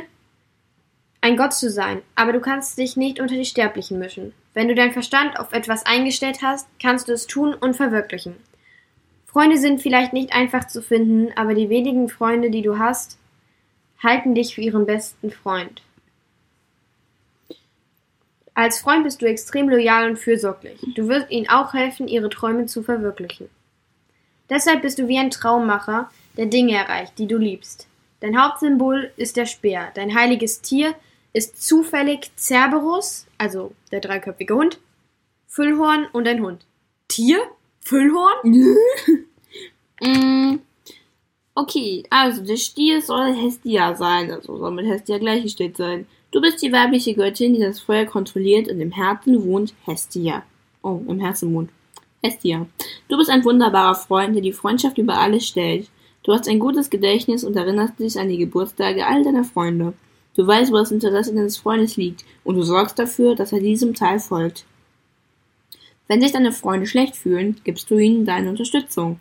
ein 1.20 1.36
Gott 1.36 1.52
zu 1.52 1.70
sein, 1.70 2.02
aber 2.14 2.32
du 2.32 2.40
kannst 2.40 2.78
dich 2.78 2.96
nicht 2.96 3.20
unter 3.20 3.34
die 3.34 3.44
Sterblichen 3.44 3.98
mischen. 3.98 4.32
Wenn 4.54 4.68
du 4.68 4.74
deinen 4.74 4.92
Verstand 4.92 5.38
auf 5.38 5.52
etwas 5.52 5.84
eingestellt 5.84 6.38
hast, 6.42 6.66
kannst 6.80 7.08
du 7.08 7.12
es 7.12 7.26
tun 7.26 7.54
und 7.54 7.74
verwirklichen. 7.76 8.36
Freunde 9.26 9.58
sind 9.58 9.82
vielleicht 9.82 10.12
nicht 10.12 10.32
einfach 10.32 10.66
zu 10.68 10.80
finden, 10.80 11.32
aber 11.36 11.54
die 11.54 11.68
wenigen 11.68 12.08
Freunde, 12.08 12.50
die 12.50 12.62
du 12.62 12.78
hast, 12.78 13.18
halten 14.04 14.34
dich 14.34 14.54
für 14.54 14.60
ihren 14.60 14.86
besten 14.86 15.30
Freund. 15.30 15.82
Als 18.54 18.80
Freund 18.80 19.02
bist 19.02 19.20
du 19.20 19.26
extrem 19.26 19.68
loyal 19.68 20.08
und 20.08 20.18
fürsorglich. 20.18 20.78
Du 20.94 21.08
wirst 21.08 21.30
ihnen 21.30 21.48
auch 21.48 21.74
helfen, 21.74 22.06
ihre 22.06 22.30
Träume 22.30 22.66
zu 22.66 22.84
verwirklichen. 22.84 23.48
Deshalb 24.48 24.82
bist 24.82 24.98
du 24.98 25.08
wie 25.08 25.18
ein 25.18 25.30
Traummacher, 25.30 26.10
der 26.36 26.46
Dinge 26.46 26.76
erreicht, 26.76 27.18
die 27.18 27.26
du 27.26 27.36
liebst. 27.36 27.88
Dein 28.20 28.40
Hauptsymbol 28.40 29.10
ist 29.16 29.36
der 29.36 29.46
Speer. 29.46 29.90
Dein 29.94 30.14
heiliges 30.14 30.60
Tier 30.60 30.94
ist 31.32 31.66
zufällig 31.66 32.30
Cerberus, 32.36 33.26
also 33.38 33.72
der 33.90 34.00
dreiköpfige 34.00 34.54
Hund, 34.54 34.78
Füllhorn 35.48 36.06
und 36.12 36.28
ein 36.28 36.42
Hund. 36.42 36.64
Tier? 37.08 37.38
Füllhorn? 37.80 38.66
Mm, 40.00 40.56
Okay, 41.56 42.02
also 42.10 42.42
der 42.42 42.56
Stier 42.56 43.00
soll 43.00 43.32
Hestia 43.32 43.94
sein, 43.94 44.32
also 44.32 44.58
soll 44.58 44.72
mit 44.72 44.86
Hestia 44.86 45.18
gleichgestellt 45.18 45.76
sein. 45.76 46.06
Du 46.32 46.40
bist 46.40 46.60
die 46.62 46.72
weibliche 46.72 47.14
Göttin, 47.14 47.54
die 47.54 47.60
das 47.60 47.78
Feuer 47.78 48.06
kontrolliert 48.06 48.68
und 48.68 48.80
im 48.80 48.90
Herzen 48.90 49.44
wohnt 49.44 49.72
Hestia. 49.84 50.42
Oh, 50.82 51.00
im 51.06 51.20
Herzen 51.20 51.54
wohnt 51.54 51.70
Hestia. 52.24 52.66
Du 53.08 53.16
bist 53.16 53.30
ein 53.30 53.44
wunderbarer 53.44 53.94
Freund, 53.94 54.34
der 54.34 54.42
die 54.42 54.52
Freundschaft 54.52 54.98
über 54.98 55.18
alles 55.18 55.46
stellt. 55.46 55.88
Du 56.24 56.32
hast 56.32 56.48
ein 56.48 56.58
gutes 56.58 56.90
Gedächtnis 56.90 57.44
und 57.44 57.54
erinnerst 57.54 58.00
dich 58.00 58.18
an 58.18 58.28
die 58.28 58.38
Geburtstage 58.38 59.06
all 59.06 59.22
deiner 59.22 59.44
Freunde. 59.44 59.94
Du 60.34 60.44
weißt, 60.44 60.72
wo 60.72 60.76
das 60.76 60.90
Interesse 60.90 61.32
deines 61.32 61.56
Freundes 61.56 61.96
liegt 61.96 62.24
und 62.42 62.56
du 62.56 62.62
sorgst 62.62 62.98
dafür, 62.98 63.36
dass 63.36 63.52
er 63.52 63.60
diesem 63.60 63.94
Teil 63.94 64.18
folgt. 64.18 64.64
Wenn 66.08 66.20
sich 66.20 66.32
deine 66.32 66.50
Freunde 66.50 66.86
schlecht 66.86 67.14
fühlen, 67.14 67.60
gibst 67.62 67.90
du 67.90 67.98
ihnen 67.98 68.24
deine 68.24 68.50
Unterstützung. 68.50 69.20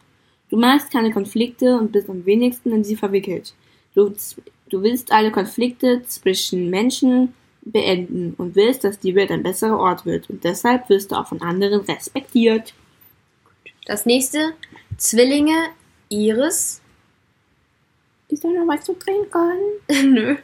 Du 0.54 0.60
magst 0.60 0.92
keine 0.92 1.12
Konflikte 1.12 1.80
und 1.80 1.92
bist 1.92 2.08
am 2.12 2.28
wenigsten 2.28 2.72
in 2.74 2.84
sie 2.84 2.96
verwickelt. 2.96 3.56
Du, 3.96 4.14
du 4.70 4.84
willst 4.84 5.12
alle 5.12 5.32
Konflikte 5.32 6.04
zwischen 6.04 6.70
Menschen 6.70 7.34
beenden 7.64 8.36
und 8.38 8.56
willst, 8.56 8.84
dass 8.84 9.00
die 9.00 9.16
Welt 9.16 9.32
ein 9.32 9.42
besserer 9.42 9.80
Ort 9.80 10.06
wird. 10.06 10.30
Und 10.30 10.44
deshalb 10.44 10.90
wirst 10.90 11.12
du 11.12 11.16
auch 11.16 11.26
von 11.26 11.42
anderen 11.42 11.82
respektiert. 11.82 12.76
Das 13.88 14.06
nächste, 14.06 14.54
Zwillinge, 14.98 15.70
Iris. 16.10 16.82
Ist 18.30 18.44
da 18.44 18.50
noch 18.50 18.68
was 18.68 18.86
zu 18.86 18.94
trinken? 18.94 19.34
Nö. 20.14 20.36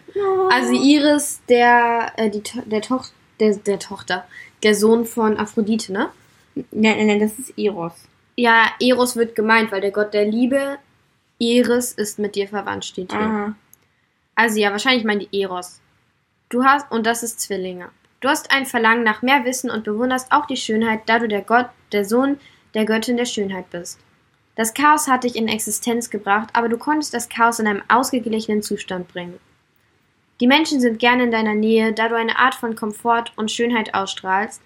Also 0.50 0.74
Iris, 0.74 1.39
der, 1.48 2.13
äh, 2.17 2.32
die, 2.32 2.41
der, 2.65 2.82
Toch 2.82 3.10
der, 3.39 3.56
der 3.58 3.78
Tochter, 3.78 4.28
der 4.63 4.74
Sohn 4.74 5.06
von 5.06 5.38
Aphrodite, 5.38 5.93
ne? 5.93 6.10
Nein, 6.56 6.98
nein, 6.98 7.06
nein, 7.06 7.19
das 7.19 7.38
ist 7.38 7.56
Eros. 7.60 7.93
Ja, 8.39 8.71
Eros 8.80 9.17
wird 9.17 9.36
gemeint, 9.36 9.69
weil 9.73 9.82
der 9.82 9.91
Gott 9.91 10.13
der 10.13 10.25
Liebe, 10.25 10.78
Iris 11.39 11.91
ist 11.91 12.19
mit 12.19 12.36
dir 12.36 12.47
verwandt, 12.47 12.86
steht 12.86 13.12
hier. 13.12 13.19
Aha. 13.19 13.56
Also 14.34 14.62
ja, 14.62 14.71
wahrscheinlich 14.71 15.04
meint 15.04 15.23
die 15.23 15.41
Eros. 15.41 15.82
Du 16.47 16.63
hast, 16.63 16.89
und 16.89 17.06
das 17.06 17.21
ist 17.21 17.41
Zwillinge. 17.41 17.89
Du 18.21 18.30
hast 18.30 18.49
ein 18.52 18.65
Verlangen 18.65 19.04
nach 19.04 19.21
mehr 19.21 19.43
Wissen 19.43 19.69
und 19.69 19.84
bewunderst 19.84 20.32
auch 20.32 20.45
die 20.45 20.56
Schönheit, 20.56 21.02
da 21.08 21.19
du 21.19 21.28
der 21.28 21.41
Gott, 21.41 21.67
der 21.91 22.06
Sohn 22.06 22.39
der 22.73 22.86
Göttin 22.86 23.17
der 23.17 23.25
Schönheit 23.25 23.69
bist. 23.71 23.99
Das 24.56 24.73
Chaos 24.73 25.10
hat 25.10 25.25
dich 25.25 25.36
in 25.36 25.49
Existenz 25.49 26.10
gebracht, 26.10 26.47
aber 26.54 26.69
du 26.69 26.78
konntest 26.78 27.13
das 27.13 27.28
Chaos 27.28 27.60
in 27.60 27.67
einem 27.67 27.84
ausgeglichenen 27.89 28.62
Zustand 28.62 29.10
bringen. 29.10 29.38
Die 30.39 30.47
Menschen 30.47 30.80
sind 30.80 30.99
gerne 30.99 31.23
in 31.23 31.32
deiner 31.32 31.56
Nähe, 31.56 31.91
da 31.91 32.08
du 32.08 32.15
eine 32.15 32.39
Art 32.39 32.56
von 32.56 32.76
Komfort 32.76 33.34
und 33.36 33.51
Schönheit 33.51 33.93
ausstrahlst, 33.93 34.61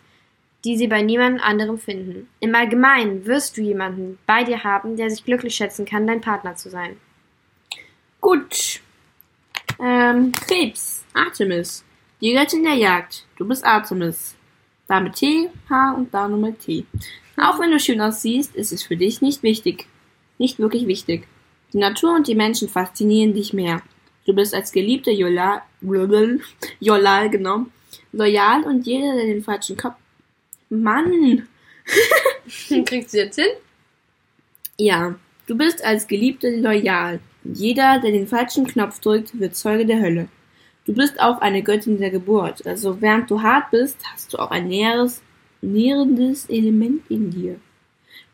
die 0.65 0.77
sie 0.77 0.87
bei 0.87 1.01
niemand 1.01 1.41
anderem 1.41 1.77
finden. 1.77 2.29
Im 2.39 2.55
Allgemeinen 2.55 3.25
wirst 3.25 3.57
du 3.57 3.61
jemanden 3.61 4.17
bei 4.25 4.43
dir 4.43 4.63
haben, 4.63 4.95
der 4.95 5.09
sich 5.09 5.25
glücklich 5.25 5.55
schätzen 5.55 5.85
kann, 5.85 6.07
dein 6.07 6.21
Partner 6.21 6.55
zu 6.55 6.69
sein. 6.69 6.97
Gut. 8.21 8.79
Ähm, 9.79 10.31
Krebs. 10.31 11.03
Artemis. 11.13 11.83
Die 12.21 12.33
Göttin 12.33 12.63
der 12.63 12.75
Jagd. 12.75 13.25
Du 13.37 13.45
bist 13.47 13.65
Artemis. 13.65 14.35
Da 14.87 14.99
mit 14.99 15.15
T, 15.15 15.49
H 15.69 15.91
und 15.91 16.13
da 16.13 16.27
nur 16.27 16.39
mit 16.39 16.59
T. 16.59 16.85
Auch 17.37 17.59
wenn 17.59 17.71
du 17.71 17.79
schön 17.79 17.99
aussiehst, 17.99 18.55
ist 18.55 18.71
es 18.71 18.83
für 18.83 18.95
dich 18.95 19.21
nicht 19.21 19.43
wichtig. 19.43 19.87
Nicht 20.37 20.59
wirklich 20.59 20.87
wichtig. 20.87 21.27
Die 21.73 21.79
Natur 21.79 22.15
und 22.15 22.27
die 22.27 22.35
Menschen 22.35 22.69
faszinieren 22.69 23.33
dich 23.33 23.53
mehr. 23.53 23.81
Du 24.25 24.33
bist 24.33 24.53
als 24.53 24.71
Geliebte 24.71 25.11
Jolal, 25.11 25.63
Jolal 26.79 27.29
genau, 27.29 27.65
loyal 28.11 28.63
und 28.63 28.85
jeder, 28.85 29.15
der 29.15 29.25
den 29.25 29.43
falschen 29.43 29.75
Kopf... 29.75 29.95
Mann! 30.81 31.47
Kriegst 32.85 33.13
du 33.13 33.17
jetzt 33.17 33.35
hin? 33.35 33.51
Ja. 34.77 35.15
Du 35.45 35.57
bist 35.57 35.83
als 35.83 36.07
Geliebte 36.07 36.49
loyal. 36.49 37.19
Jeder, 37.43 37.99
der 37.99 38.11
den 38.11 38.27
falschen 38.27 38.65
Knopf 38.65 38.99
drückt, 38.99 39.37
wird 39.37 39.55
Zeuge 39.55 39.85
der 39.85 40.01
Hölle. 40.01 40.29
Du 40.85 40.93
bist 40.93 41.19
auch 41.19 41.39
eine 41.39 41.63
Göttin 41.63 41.99
der 41.99 42.09
Geburt. 42.09 42.65
Also 42.65 43.01
während 43.01 43.29
du 43.29 43.41
hart 43.41 43.71
bist, 43.71 43.97
hast 44.11 44.33
du 44.33 44.37
auch 44.37 44.51
ein 44.51 44.67
näheres, 44.67 45.21
nährendes 45.61 46.49
Element 46.49 47.03
in 47.09 47.29
dir. 47.29 47.59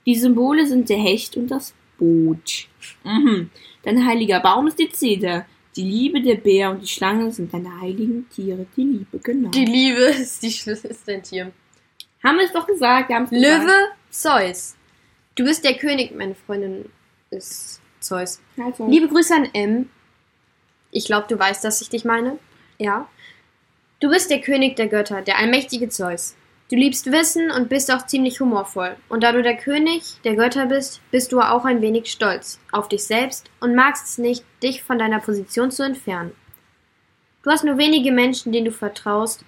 Die 0.05 0.15
Symbole 0.15 0.65
sind 0.65 0.89
der 0.89 0.97
Hecht 0.97 1.35
und 1.37 1.49
das 1.49 1.73
Boot. 1.97 2.67
Mhm. 3.03 3.49
Dein 3.83 4.05
heiliger 4.05 4.39
Baum 4.39 4.67
ist 4.67 4.79
die 4.79 4.89
Zeder. 4.89 5.45
Die 5.75 5.83
Liebe, 5.83 6.21
der 6.21 6.35
Bär 6.35 6.71
und 6.71 6.81
die 6.81 6.87
Schlange 6.87 7.31
sind 7.31 7.53
deine 7.53 7.79
heiligen 7.81 8.27
Tiere. 8.29 8.65
Die 8.75 8.83
Liebe, 8.83 9.19
genau. 9.21 9.49
Die 9.49 9.65
Liebe 9.65 10.01
ist, 10.01 10.41
die 10.41 10.51
Schlüssel 10.51 10.91
ist 10.91 11.07
dein 11.07 11.21
Tier. 11.21 11.51
Haben 12.23 12.37
wir 12.37 12.45
es 12.45 12.53
doch 12.53 12.67
gesagt. 12.67 13.09
Wir 13.09 13.15
haben's 13.15 13.31
Löwe, 13.31 13.65
gesagt. 13.65 13.95
Zeus. 14.09 14.75
Du 15.35 15.45
bist 15.45 15.63
der 15.63 15.75
König, 15.75 16.15
meine 16.15 16.35
Freundin 16.35 16.89
ist 17.29 17.81
Zeus. 17.99 18.41
Also, 18.61 18.87
Liebe 18.87 19.07
Grüße 19.07 19.33
an 19.33 19.49
M. 19.53 19.89
Ich 20.91 21.05
glaube, 21.05 21.27
du 21.29 21.37
weißt, 21.37 21.63
dass 21.63 21.81
ich 21.81 21.89
dich 21.89 22.05
meine. 22.05 22.39
Ja. 22.77 23.07
Du 23.99 24.09
bist 24.09 24.31
der 24.31 24.41
König 24.41 24.75
der 24.75 24.87
Götter, 24.87 25.21
der 25.21 25.37
allmächtige 25.37 25.89
Zeus. 25.89 26.35
Du 26.69 26.75
liebst 26.75 27.11
Wissen 27.11 27.51
und 27.51 27.67
bist 27.67 27.91
auch 27.91 28.05
ziemlich 28.05 28.39
humorvoll. 28.39 28.95
Und 29.09 29.23
da 29.23 29.31
du 29.31 29.41
der 29.41 29.57
König 29.57 30.21
der 30.23 30.35
Götter 30.35 30.67
bist, 30.67 31.01
bist 31.09 31.31
du 31.31 31.41
auch 31.41 31.65
ein 31.65 31.81
wenig 31.81 32.11
stolz 32.11 32.59
auf 32.71 32.87
dich 32.87 33.03
selbst 33.03 33.49
und 33.59 33.75
magst 33.75 34.05
es 34.05 34.17
nicht, 34.17 34.43
dich 34.61 34.83
von 34.83 34.99
deiner 34.99 35.19
Position 35.19 35.71
zu 35.71 35.83
entfernen. 35.83 36.31
Du 37.43 37.49
hast 37.49 37.63
nur 37.63 37.77
wenige 37.77 38.11
Menschen, 38.11 38.51
denen 38.51 38.65
du 38.65 38.71
vertraust, 38.71 39.43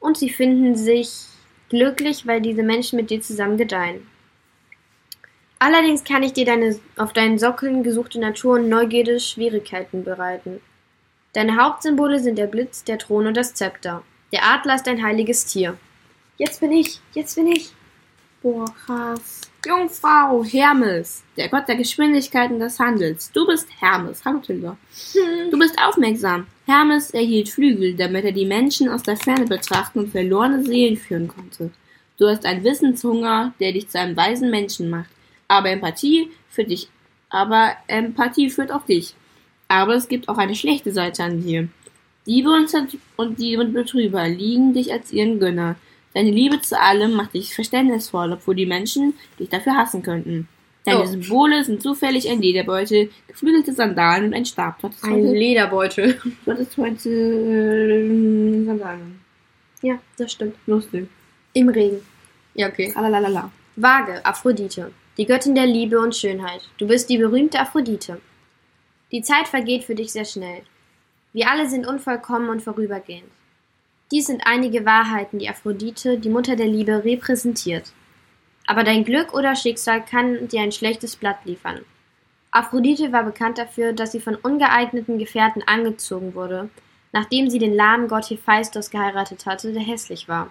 und 0.00 0.16
sie 0.16 0.30
finden 0.30 0.76
sich 0.76 1.10
glücklich, 1.70 2.26
weil 2.26 2.42
diese 2.42 2.62
Menschen 2.62 2.96
mit 2.96 3.08
dir 3.08 3.22
zusammen 3.22 3.56
gedeihen. 3.56 4.06
Allerdings 5.58 6.04
kann 6.04 6.22
ich 6.22 6.32
dir 6.32 6.44
deine 6.44 6.78
auf 6.96 7.12
deinen 7.12 7.38
Sockeln 7.38 7.82
gesuchte 7.82 8.20
Natur 8.20 8.54
und 8.54 8.68
Neugierde 8.68 9.20
Schwierigkeiten 9.20 10.04
bereiten. 10.04 10.60
Deine 11.32 11.56
Hauptsymbole 11.56 12.18
sind 12.18 12.36
der 12.36 12.46
Blitz, 12.46 12.84
der 12.84 12.98
Thron 12.98 13.26
und 13.26 13.36
das 13.36 13.54
Zepter. 13.54 14.02
Der 14.32 14.44
Adler 14.44 14.74
ist 14.74 14.88
ein 14.88 15.02
heiliges 15.02 15.46
Tier. 15.46 15.76
Jetzt 16.38 16.60
bin 16.60 16.72
ich, 16.72 17.00
jetzt 17.12 17.34
bin 17.34 17.46
ich. 17.46 17.72
Boah, 18.42 18.64
krass. 18.86 19.42
Jungfrau, 19.66 20.42
Hermes, 20.42 21.22
der 21.36 21.50
Gott 21.50 21.68
der 21.68 21.76
Geschwindigkeit 21.76 22.50
und 22.50 22.60
des 22.60 22.78
Handels. 22.78 23.30
Du 23.32 23.46
bist 23.46 23.68
Hermes. 23.78 24.24
Hallo 24.24 24.38
Tilda. 24.38 24.78
Du 25.50 25.58
bist 25.58 25.76
aufmerksam. 25.78 26.46
Hermes 26.64 27.10
erhielt 27.10 27.50
Flügel, 27.50 27.94
damit 27.94 28.24
er 28.24 28.32
die 28.32 28.46
Menschen 28.46 28.88
aus 28.88 29.02
der 29.02 29.18
Ferne 29.18 29.44
betrachten 29.44 29.98
und 29.98 30.10
verlorene 30.10 30.64
Seelen 30.64 30.96
führen 30.96 31.28
konnte. 31.28 31.70
Du 32.16 32.28
hast 32.28 32.46
einen 32.46 32.64
Wissenshunger, 32.64 33.52
der 33.60 33.72
dich 33.72 33.88
zu 33.90 33.98
einem 33.98 34.16
weisen 34.16 34.50
Menschen 34.50 34.88
macht. 34.88 35.10
Aber 35.46 35.68
Empathie 35.68 36.30
führt 36.48 36.70
dich, 36.70 36.88
aber 37.28 37.72
Empathie 37.88 38.48
führt 38.48 38.72
auch 38.72 38.86
dich. 38.86 39.14
Aber 39.68 39.96
es 39.96 40.08
gibt 40.08 40.30
auch 40.30 40.38
eine 40.38 40.54
schlechte 40.54 40.92
Seite 40.92 41.24
an 41.24 41.42
dir. 41.42 41.68
Diebe 42.26 42.50
und, 42.50 42.74
und 43.16 43.38
Diebe 43.38 43.62
und 43.62 43.74
Betrüger 43.74 44.26
liegen 44.28 44.72
dich 44.72 44.90
als 44.92 45.12
ihren 45.12 45.38
Gönner. 45.38 45.76
Deine 46.14 46.30
Liebe 46.30 46.60
zu 46.60 46.78
allem 46.78 47.12
macht 47.12 47.34
dich 47.34 47.54
verständnisvoll, 47.54 48.32
obwohl 48.32 48.54
die 48.56 48.66
Menschen 48.66 49.14
dich 49.38 49.48
dafür 49.48 49.76
hassen 49.76 50.02
könnten. 50.02 50.48
Deine 50.84 51.02
Oh. 51.02 51.06
Symbole 51.06 51.62
sind 51.62 51.82
zufällig 51.82 52.28
ein 52.28 52.40
Lederbeutel, 52.40 53.10
geflügelte 53.28 53.72
Sandalen 53.72 54.26
und 54.26 54.34
ein 54.34 54.46
Stab. 54.46 54.82
Ein 54.82 55.12
heute, 55.12 55.32
Lederbeutel. 55.32 56.20
du 56.44 56.50
hattest 56.50 56.76
heute 56.78 57.10
äh, 57.10 58.64
Sandalen. 58.64 59.20
Ja, 59.82 59.98
das 60.16 60.32
stimmt. 60.32 60.56
Lustig. 60.66 61.08
Im 61.52 61.68
Regen. 61.68 62.00
Ja, 62.54 62.68
okay. 62.68 62.92
Lalalala. 62.94 63.50
Waage, 63.76 64.24
Aphrodite. 64.24 64.90
Die 65.16 65.26
Göttin 65.26 65.54
der 65.54 65.66
Liebe 65.66 66.00
und 66.00 66.16
Schönheit. 66.16 66.62
Du 66.78 66.86
bist 66.86 67.08
die 67.10 67.18
berühmte 67.18 67.60
Aphrodite. 67.60 68.20
Die 69.12 69.22
Zeit 69.22 69.48
vergeht 69.48 69.84
für 69.84 69.94
dich 69.94 70.12
sehr 70.12 70.24
schnell. 70.24 70.62
Wir 71.32 71.50
alle 71.50 71.68
sind 71.68 71.86
unvollkommen 71.86 72.48
und 72.48 72.62
vorübergehend. 72.62 73.30
Dies 74.10 74.26
sind 74.26 74.42
einige 74.44 74.84
Wahrheiten, 74.84 75.38
die 75.38 75.48
Aphrodite, 75.48 76.18
die 76.18 76.30
Mutter 76.30 76.56
der 76.56 76.66
Liebe, 76.66 77.04
repräsentiert. 77.04 77.92
Aber 78.66 78.82
dein 78.82 79.04
Glück 79.04 79.34
oder 79.34 79.54
Schicksal 79.54 80.04
kann 80.04 80.48
dir 80.48 80.62
ein 80.62 80.72
schlechtes 80.72 81.16
Blatt 81.16 81.44
liefern. 81.44 81.84
Aphrodite 82.50 83.12
war 83.12 83.22
bekannt 83.22 83.58
dafür, 83.58 83.92
dass 83.92 84.12
sie 84.12 84.20
von 84.20 84.34
ungeeigneten 84.34 85.18
Gefährten 85.18 85.62
angezogen 85.66 86.34
wurde, 86.34 86.68
nachdem 87.12 87.48
sie 87.48 87.60
den 87.60 87.74
lahmen 87.74 88.08
Gott 88.08 88.28
Hephaistos 88.30 88.90
geheiratet 88.90 89.46
hatte, 89.46 89.72
der 89.72 89.82
hässlich 89.82 90.28
war. 90.28 90.50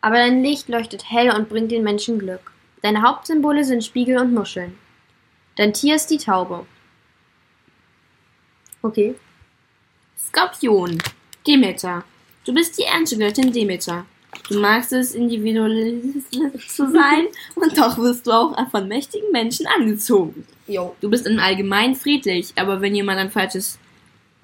Aber 0.00 0.16
dein 0.16 0.42
Licht 0.42 0.68
leuchtet 0.68 1.08
hell 1.10 1.32
und 1.32 1.48
bringt 1.48 1.70
den 1.70 1.84
Menschen 1.84 2.18
Glück. 2.18 2.52
Deine 2.82 3.02
Hauptsymbole 3.02 3.62
sind 3.62 3.84
Spiegel 3.84 4.18
und 4.18 4.34
Muscheln. 4.34 4.76
Dein 5.54 5.72
Tier 5.72 5.94
ist 5.94 6.08
die 6.08 6.18
Taube. 6.18 6.66
Okay. 8.82 9.14
Skorpion. 10.16 11.00
Demeter. 11.46 12.04
Du 12.44 12.52
bist 12.52 12.78
die 12.78 12.84
Erntegöttin 12.84 13.52
Demeter. 13.52 14.04
Du 14.48 14.58
magst 14.58 14.92
es, 14.92 15.14
individualistisch 15.14 16.68
zu 16.68 16.90
sein 16.90 17.26
und 17.54 17.76
doch 17.76 17.98
wirst 17.98 18.26
du 18.26 18.32
auch 18.32 18.70
von 18.70 18.88
mächtigen 18.88 19.30
Menschen 19.30 19.66
angezogen. 19.66 20.46
Jo. 20.66 20.96
Du 21.00 21.10
bist 21.10 21.26
im 21.26 21.38
Allgemeinen 21.38 21.94
friedlich, 21.94 22.52
aber 22.56 22.80
wenn 22.80 22.94
jemand 22.94 23.18
ein 23.18 23.30
falsches, 23.30 23.78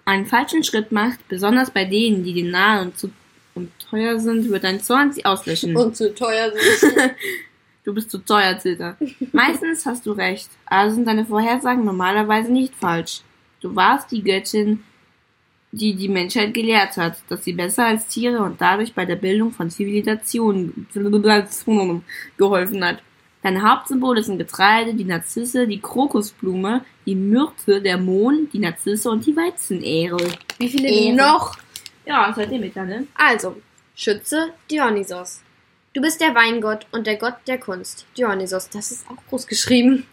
einen 0.04 0.26
falschen 0.26 0.62
Schritt 0.62 0.92
macht, 0.92 1.26
besonders 1.28 1.70
bei 1.70 1.84
denen, 1.84 2.22
die 2.22 2.34
dir 2.34 2.50
nahe 2.50 2.82
und 2.82 2.98
zu 2.98 3.10
und 3.54 3.72
teuer 3.90 4.20
sind, 4.20 4.48
wird 4.50 4.62
dein 4.62 4.80
Zorn 4.80 5.12
sie 5.12 5.24
auslöschen. 5.24 5.76
Und 5.76 5.96
zu 5.96 6.14
teuer 6.14 6.52
sind. 6.52 6.96
Du 7.84 7.94
bist 7.94 8.10
zu 8.10 8.18
teuer, 8.18 8.58
Zilter. 8.58 8.98
Meistens 9.32 9.86
hast 9.86 10.04
du 10.04 10.12
recht, 10.12 10.50
also 10.66 10.94
sind 10.94 11.06
deine 11.06 11.24
Vorhersagen 11.24 11.86
normalerweise 11.86 12.52
nicht 12.52 12.74
falsch. 12.74 13.22
Du 13.62 13.74
warst 13.74 14.10
die 14.10 14.22
Göttin, 14.22 14.84
die 15.72 15.94
die 15.94 16.08
Menschheit 16.08 16.54
gelehrt 16.54 16.96
hat, 16.96 17.18
dass 17.28 17.44
sie 17.44 17.52
besser 17.52 17.86
als 17.86 18.06
Tiere 18.06 18.40
und 18.40 18.60
dadurch 18.60 18.94
bei 18.94 19.04
der 19.04 19.16
Bildung 19.16 19.52
von 19.52 19.70
Zivilisationen 19.70 20.86
geholfen 22.36 22.84
hat. 22.84 23.02
Deine 23.42 23.62
Hauptsymbole 23.62 24.22
sind 24.22 24.38
Getreide, 24.38 24.94
die 24.94 25.04
Narzisse, 25.04 25.66
die 25.66 25.80
Krokusblume, 25.80 26.84
die 27.06 27.14
Myrte, 27.14 27.80
der 27.80 27.98
Mond, 27.98 28.52
die 28.52 28.58
Narzisse 28.58 29.10
und 29.10 29.24
die 29.26 29.36
Weizenähre. 29.36 30.18
Wie 30.58 30.68
viele 30.68 30.88
Ehre. 30.88 31.16
noch? 31.16 31.56
Ja, 32.04 32.32
seid 32.34 32.50
ihr 32.50 32.58
mit 32.58 32.74
da, 32.74 32.84
ne? 32.84 33.06
Also, 33.14 33.56
Schütze 33.94 34.52
Dionysos. 34.70 35.40
Du 35.92 36.00
bist 36.00 36.20
der 36.20 36.32
Weingott 36.32 36.86
und 36.92 37.06
der 37.06 37.16
Gott 37.16 37.34
der 37.48 37.58
Kunst. 37.58 38.06
Dionysos, 38.16 38.68
das 38.68 38.92
ist 38.92 39.04
auch 39.10 39.16
groß 39.28 39.46
geschrieben. 39.48 40.06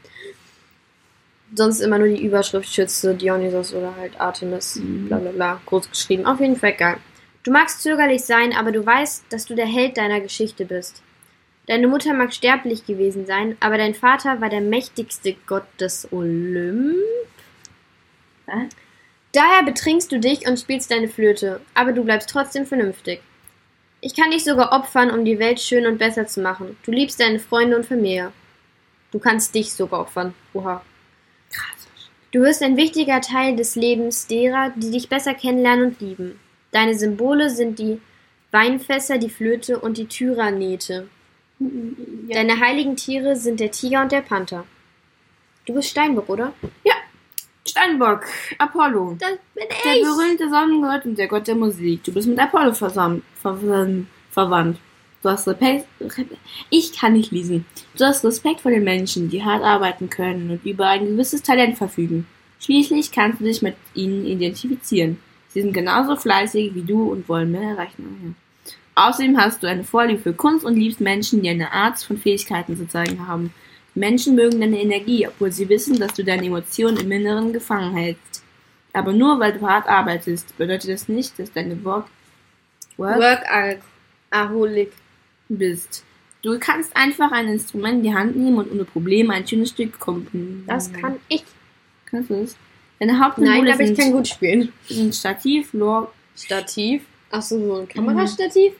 Sonst 1.53 1.79
immer 1.79 1.99
nur 1.99 2.07
die 2.07 2.23
Überschrift 2.23 2.67
Schütze 2.67 3.13
Dionysos 3.13 3.73
oder 3.73 3.95
halt 3.95 4.19
Artemis. 4.19 4.77
Mhm. 4.77 5.07
Bla 5.07 5.17
bla 5.17 5.31
bla. 5.31 5.61
Groß 5.65 5.89
geschrieben. 5.89 6.25
Auf 6.25 6.39
jeden 6.39 6.55
Fall 6.55 6.73
geil. 6.73 6.97
Du 7.43 7.51
magst 7.51 7.83
zögerlich 7.83 8.23
sein, 8.23 8.53
aber 8.53 8.71
du 8.71 8.83
weißt, 8.83 9.25
dass 9.29 9.45
du 9.45 9.53
der 9.53 9.67
Held 9.67 9.97
deiner 9.97 10.19
Geschichte 10.19 10.65
bist. 10.65 11.03
Deine 11.67 11.87
Mutter 11.87 12.13
mag 12.13 12.33
sterblich 12.33 12.85
gewesen 12.85 13.25
sein, 13.25 13.57
aber 13.59 13.77
dein 13.77 13.95
Vater 13.95 14.41
war 14.41 14.49
der 14.49 14.61
mächtigste 14.61 15.35
Gott 15.47 15.65
des 15.79 16.11
Olymp. 16.11 16.97
Hä? 18.47 18.69
Daher 19.31 19.63
betrinkst 19.63 20.11
du 20.11 20.19
dich 20.19 20.47
und 20.47 20.59
spielst 20.59 20.91
deine 20.91 21.07
Flöte, 21.07 21.59
aber 21.73 21.91
du 21.91 22.03
bleibst 22.03 22.29
trotzdem 22.29 22.65
vernünftig. 22.65 23.21
Ich 23.99 24.15
kann 24.15 24.31
dich 24.31 24.43
sogar 24.43 24.71
opfern, 24.71 25.11
um 25.11 25.25
die 25.25 25.39
Welt 25.39 25.59
schön 25.59 25.87
und 25.87 25.97
besser 25.97 26.27
zu 26.27 26.41
machen. 26.41 26.77
Du 26.83 26.91
liebst 26.91 27.19
deine 27.19 27.39
Freunde 27.39 27.75
und 27.75 27.85
Familie. 27.85 28.31
Du 29.11 29.19
kannst 29.19 29.55
dich 29.55 29.73
sogar 29.73 30.01
opfern. 30.01 30.33
Oha. 30.53 30.83
Du 32.35 32.41
wirst 32.41 32.61
ein 32.61 32.75
wichtiger 32.75 33.21
Teil 33.21 33.55
des 33.55 33.77
Lebens 33.77 34.27
derer, 34.27 34.73
die 34.75 34.91
dich 34.91 35.07
besser 35.07 35.33
kennenlernen 35.33 35.91
und 35.91 36.01
lieben. 36.01 36.37
Deine 36.73 36.93
Symbole 36.93 37.49
sind 37.49 37.79
die 37.79 38.01
Weinfässer, 38.51 39.17
die 39.17 39.29
Flöte 39.29 39.79
und 39.79 39.97
die 39.97 40.07
Tyranete. 40.07 41.07
Ja. 41.59 41.67
Deine 42.33 42.59
heiligen 42.59 42.97
Tiere 42.97 43.37
sind 43.37 43.61
der 43.61 43.71
Tiger 43.71 44.01
und 44.01 44.11
der 44.11 44.19
Panther. 44.19 44.65
Du 45.65 45.75
bist 45.75 45.91
Steinbock, 45.91 46.27
oder? 46.27 46.51
Steinbock, 47.65 48.25
Apollo. 48.57 49.15
Das 49.17 49.37
bin 49.53 49.63
Der 49.69 50.01
berühmte 50.05 50.49
Sonnengott 50.49 51.05
und 51.05 51.17
der 51.17 51.29
Gott 51.29 51.47
der 51.47 51.55
Musik. 51.55 52.03
Du 52.03 52.11
bist 52.11 52.27
mit 52.27 52.37
Apollo 52.37 52.71
versam- 52.73 53.21
ver 53.41 53.57
verwandt. 54.31 54.77
Du 55.25 55.31
hast 55.31 55.47
Respekt. 55.47 55.87
Ich 56.69 56.93
kann 56.93 57.13
nicht 57.13 57.31
lesen. 57.31 57.65
Du 57.97 58.05
hast 58.05 58.23
Respekt 58.23 58.61
vor 58.61 58.69
den 58.69 58.83
Menschen, 58.83 59.27
die 59.27 59.43
hart 59.43 59.63
arbeiten 59.63 60.07
können 60.07 60.51
und 60.51 60.63
über 60.63 60.87
ein 60.87 61.03
gewisses 61.07 61.41
Talent 61.41 61.79
verfügen. 61.79 62.27
Schließlich 62.59 63.11
kannst 63.11 63.41
du 63.41 63.45
dich 63.45 63.63
mit 63.63 63.75
ihnen 63.95 64.27
identifizieren. 64.27 65.17
Sie 65.49 65.63
sind 65.63 65.73
genauso 65.73 66.15
fleißig 66.15 66.75
wie 66.75 66.83
du 66.83 67.11
und 67.11 67.27
wollen 67.27 67.51
mehr 67.51 67.71
erreichen. 67.71 68.35
Außerdem 68.93 69.35
hast 69.39 69.63
du 69.63 69.67
eine 69.67 69.83
Vorliebe 69.83 70.21
für 70.21 70.33
Kunst 70.33 70.63
und 70.63 70.75
liebst 70.75 71.01
Menschen, 71.01 71.41
die 71.41 71.49
eine 71.49 71.71
Art 71.71 71.97
von 71.97 72.19
Fähigkeiten 72.19 72.77
zu 72.77 72.87
zeigen 72.87 73.27
haben. 73.27 73.51
Menschen 73.95 74.35
mögen 74.35 74.61
deine 74.61 74.79
Energie, 74.79 75.27
obwohl 75.27 75.51
sie 75.51 75.67
wissen, 75.67 75.99
dass 75.99 76.13
du 76.13 76.23
deine 76.23 76.45
Emotionen 76.45 76.97
im 76.97 77.11
Inneren 77.11 77.51
gefangen 77.51 77.95
hältst. 77.95 78.43
Aber 78.93 79.11
nur 79.11 79.39
weil 79.39 79.53
du 79.53 79.67
hart 79.67 79.87
arbeitest, 79.87 80.55
bedeutet 80.55 80.91
das 80.91 81.09
nicht, 81.09 81.39
dass 81.39 81.51
deine 81.51 81.83
Work, 81.83 82.05
Work 82.97 83.43
Workaholic. 84.31 84.91
Bist. 85.49 86.03
Du 86.41 86.59
kannst 86.59 86.95
einfach 86.95 87.31
ein 87.31 87.47
Instrument 87.47 87.95
in 87.97 88.03
die 88.03 88.13
Hand 88.13 88.35
nehmen 88.35 88.57
und 88.57 88.71
ohne 88.71 88.85
Probleme 88.85 89.33
ein 89.33 89.47
schönes 89.47 89.69
Stück 89.69 89.99
komponieren. 89.99 90.63
Das 90.67 90.91
kann 90.93 91.15
ich. 91.27 91.43
Kannst 92.05 92.29
du 92.29 92.41
das? 92.41 92.55
Deine 92.99 93.13
Nein, 93.13 93.21
Hauptsymbole 93.23 93.73
aber 93.73 93.81
ich 93.83 93.97
kann 93.97 94.11
gut 94.11 94.27
spielen. 94.27 94.71
sind 94.87 95.15
Stativ, 95.15 95.73
Lor 95.73 96.13
Stativ. 96.37 97.03
Achso, 97.31 97.57
so 97.59 97.75
ein 97.81 97.87
Kamerastativ? 97.87 98.73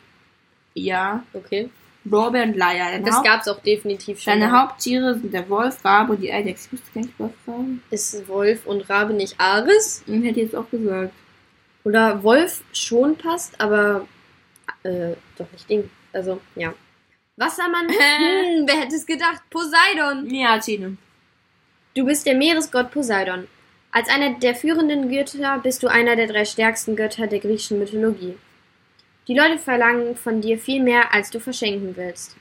ja, 0.73 1.23
Okay. 1.33 1.69
Lorbeer 2.07 2.43
und 2.43 2.55
Leier. 2.55 2.91
Deine, 2.91 3.03
Das 3.03 3.15
Haupt 3.15 3.25
gab's 3.25 3.47
auch 3.47 3.59
definitiv 3.63 4.21
schon. 4.21 4.33
deine 4.39 4.51
mal. 4.51 4.61
Haupttiere 4.61 5.15
sind 5.17 5.33
der 5.33 5.49
Wolf, 5.49 5.83
Rabe 5.83 6.13
und 6.13 6.21
die 6.21 6.31
Eidechse. 6.31 6.67
Ich 6.67 6.73
wusste 6.73 6.91
gar 6.93 7.01
nicht, 7.01 7.19
Wolf, 7.19 7.31
Rabe. 7.47 7.65
Ist 7.89 8.27
Wolf 8.27 8.67
und 8.67 8.87
Rabe 8.89 9.13
nicht 9.13 9.39
Ares? 9.39 10.03
Hm, 10.05 10.21
Hätte 10.21 10.39
ich 10.39 10.45
jetzt 10.45 10.55
auch 10.55 10.69
gesagt. 10.69 11.11
Oder 11.83 12.21
Wolf 12.21 12.61
schon 12.73 13.15
passt, 13.15 13.59
aber 13.59 14.07
äh, 14.85 15.15
doch 15.37 15.51
nicht 15.51 15.69
Ding. 15.69 15.89
Also, 16.13 16.39
ja. 16.55 16.73
Wassermann? 17.37 17.87
hm, 17.89 18.67
wer 18.67 18.81
hätte 18.81 18.95
es 18.95 19.05
gedacht? 19.05 19.41
Poseidon! 19.49 20.29
Ja, 20.33 20.57
Tine. 20.59 20.97
Du 21.95 22.05
bist 22.05 22.25
der 22.25 22.35
Meeresgott 22.35 22.91
Poseidon. 22.91 23.47
Als 23.91 24.09
einer 24.09 24.37
der 24.39 24.55
führenden 24.55 25.09
Götter 25.09 25.59
bist 25.59 25.81
du 25.81 25.87
einer 25.87 26.15
der 26.15 26.27
drei 26.27 26.45
stärksten 26.45 26.95
Götter 26.95 27.27
der 27.27 27.39
griechischen 27.39 27.79
Mythologie. 27.79 28.37
Die 29.27 29.37
Leute 29.37 29.57
verlangen 29.57 30.15
von 30.15 30.41
dir 30.41 30.59
viel 30.59 30.83
mehr, 30.83 31.13
als 31.13 31.31
du 31.31 31.39
verschenken 31.39 31.95
willst. 31.95 32.35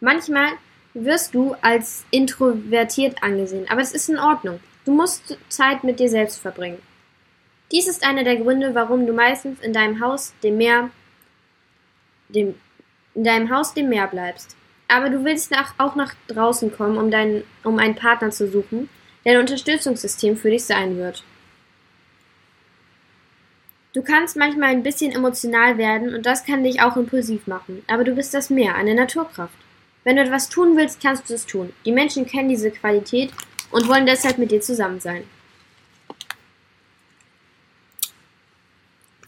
Manchmal 0.00 0.52
wirst 0.94 1.34
du 1.34 1.54
als 1.62 2.04
introvertiert 2.10 3.22
angesehen, 3.22 3.66
aber 3.68 3.80
es 3.80 3.92
ist 3.92 4.08
in 4.08 4.18
Ordnung. 4.18 4.60
Du 4.84 4.92
musst 4.92 5.38
Zeit 5.48 5.84
mit 5.84 5.98
dir 6.00 6.08
selbst 6.08 6.40
verbringen. 6.40 6.80
Dies 7.72 7.86
ist 7.86 8.04
einer 8.04 8.24
der 8.24 8.36
Gründe, 8.36 8.74
warum 8.74 9.06
du 9.06 9.12
meistens 9.12 9.60
in 9.60 9.72
deinem 9.72 10.00
Haus 10.00 10.34
dem 10.42 10.56
Meer, 10.56 10.90
dem, 12.34 12.54
in 13.14 13.24
deinem 13.24 13.50
Haus 13.50 13.74
dem 13.74 13.88
Meer 13.88 14.06
bleibst. 14.06 14.56
Aber 14.88 15.08
du 15.08 15.24
willst 15.24 15.50
nach, 15.50 15.74
auch 15.78 15.94
nach 15.94 16.14
draußen 16.28 16.72
kommen, 16.72 16.98
um, 16.98 17.10
deinen, 17.10 17.44
um 17.62 17.78
einen 17.78 17.94
Partner 17.94 18.30
zu 18.30 18.50
suchen, 18.50 18.88
der 19.24 19.34
ein 19.34 19.40
Unterstützungssystem 19.40 20.36
für 20.36 20.50
dich 20.50 20.64
sein 20.64 20.96
wird. 20.96 21.22
Du 23.92 24.02
kannst 24.02 24.36
manchmal 24.36 24.70
ein 24.70 24.84
bisschen 24.84 25.12
emotional 25.12 25.76
werden 25.76 26.14
und 26.14 26.24
das 26.24 26.44
kann 26.44 26.62
dich 26.62 26.80
auch 26.80 26.96
impulsiv 26.96 27.48
machen, 27.48 27.82
aber 27.88 28.04
du 28.04 28.14
bist 28.14 28.32
das 28.32 28.48
Meer, 28.48 28.76
eine 28.76 28.94
Naturkraft. 28.94 29.58
Wenn 30.04 30.16
du 30.16 30.22
etwas 30.22 30.48
tun 30.48 30.76
willst, 30.76 31.02
kannst 31.02 31.28
du 31.28 31.34
es 31.34 31.44
tun. 31.44 31.72
Die 31.84 31.92
Menschen 31.92 32.26
kennen 32.26 32.48
diese 32.48 32.70
Qualität 32.70 33.32
und 33.70 33.88
wollen 33.88 34.06
deshalb 34.06 34.38
mit 34.38 34.50
dir 34.50 34.60
zusammen 34.60 35.00
sein. 35.00 35.24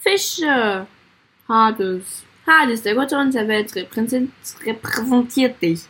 Fische. 0.00 0.86
Hades. 1.48 2.24
Hades, 2.46 2.82
der 2.82 2.94
Gott 2.94 3.10
der 3.10 3.20
Unterwelt, 3.20 3.72
repräsent- 3.74 4.30
repräsentiert 4.66 5.60
dich. 5.62 5.82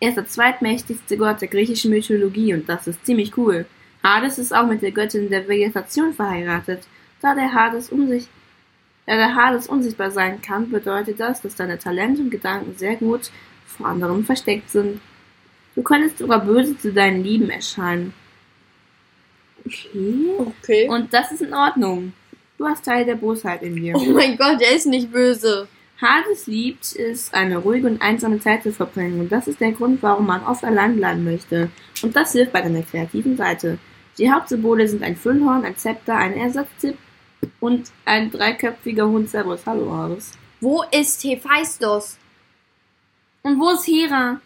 Er 0.00 0.10
ist 0.10 0.16
der 0.16 0.26
zweitmächtigste 0.26 1.16
Gott 1.16 1.40
der 1.40 1.48
griechischen 1.48 1.90
Mythologie 1.90 2.54
und 2.54 2.68
das 2.68 2.86
ist 2.86 3.04
ziemlich 3.04 3.36
cool. 3.36 3.66
Hades 4.02 4.38
ist 4.38 4.54
auch 4.54 4.66
mit 4.66 4.80
der 4.80 4.92
Göttin 4.92 5.28
der 5.28 5.48
Vegetation 5.48 6.14
verheiratet. 6.14 6.84
Da 7.20 7.34
der 7.34 7.52
Hades 7.52 7.88
sich, 7.88 8.28
da 9.06 9.16
der 9.16 9.34
Hades 9.34 9.66
unsichtbar 9.66 10.10
sein 10.10 10.40
kann, 10.40 10.70
bedeutet 10.70 11.18
das, 11.18 11.42
dass 11.42 11.56
deine 11.56 11.78
Talente 11.78 12.22
und 12.22 12.30
Gedanken 12.30 12.76
sehr 12.76 12.94
gut 12.96 13.30
vor 13.66 13.86
anderen 13.86 14.24
versteckt 14.24 14.70
sind. 14.70 15.00
Du 15.74 15.82
könntest 15.82 16.18
sogar 16.18 16.44
böse 16.44 16.78
zu 16.78 16.92
deinen 16.92 17.22
Lieben 17.24 17.50
erscheinen. 17.50 18.14
Okay. 19.64 20.30
Okay. 20.38 20.88
Und 20.88 21.12
das 21.12 21.32
ist 21.32 21.42
in 21.42 21.52
Ordnung. 21.52 22.12
Du 22.56 22.66
hast 22.66 22.84
Teil 22.84 23.04
der 23.04 23.16
Bosheit 23.16 23.62
in 23.62 23.76
dir. 23.76 23.94
Oh 23.96 24.04
mein 24.12 24.36
Gott, 24.36 24.60
er 24.60 24.74
ist 24.74 24.86
nicht 24.86 25.12
böse. 25.12 25.68
Hades 26.00 26.46
liebt 26.46 26.94
es, 26.94 27.32
eine 27.32 27.58
ruhige 27.58 27.88
und 27.88 28.00
einsame 28.00 28.38
Zeit 28.38 28.62
zu 28.62 28.72
verbringen. 28.72 29.20
Und 29.20 29.32
das 29.32 29.48
ist 29.48 29.60
der 29.60 29.72
Grund, 29.72 30.02
warum 30.02 30.26
man 30.26 30.44
oft 30.44 30.62
allein 30.64 30.96
bleiben 30.96 31.24
möchte. 31.24 31.70
Und 32.02 32.14
das 32.14 32.32
hilft 32.32 32.52
bei 32.52 32.62
deiner 32.62 32.82
kreativen 32.82 33.36
Seite. 33.36 33.78
Die 34.16 34.30
Hauptsymbole 34.30 34.86
sind 34.86 35.02
ein 35.02 35.16
Füllhorn, 35.16 35.64
ein 35.64 35.76
Zepter, 35.76 36.16
ein 36.16 36.34
Ersatztipp 36.34 36.96
und 37.60 37.90
ein 38.04 38.30
dreiköpfiger 38.30 39.06
Hund 39.08 39.28
Cerberus. 39.28 39.66
Hallo, 39.66 39.92
Hades. 39.92 40.32
Wo 40.60 40.84
ist 40.90 41.22
Hephaistos? 41.24 42.16
Und 43.42 43.58
wo 43.58 43.70
ist 43.70 43.86
Hera? 43.86 44.40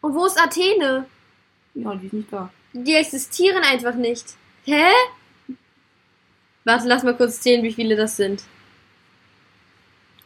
Und 0.00 0.14
wo 0.14 0.26
ist 0.26 0.40
Athene? 0.40 1.06
Ja, 1.74 1.94
die 1.96 2.06
ist 2.06 2.12
nicht 2.12 2.32
da. 2.32 2.50
Die 2.72 2.94
existieren 2.94 3.62
einfach 3.62 3.94
nicht. 3.94 4.36
Hä? 4.64 4.90
Warte, 6.64 6.88
lass 6.88 7.02
mal 7.02 7.16
kurz 7.16 7.40
zählen, 7.40 7.62
wie 7.62 7.72
viele 7.72 7.96
das 7.96 8.16
sind. 8.16 8.44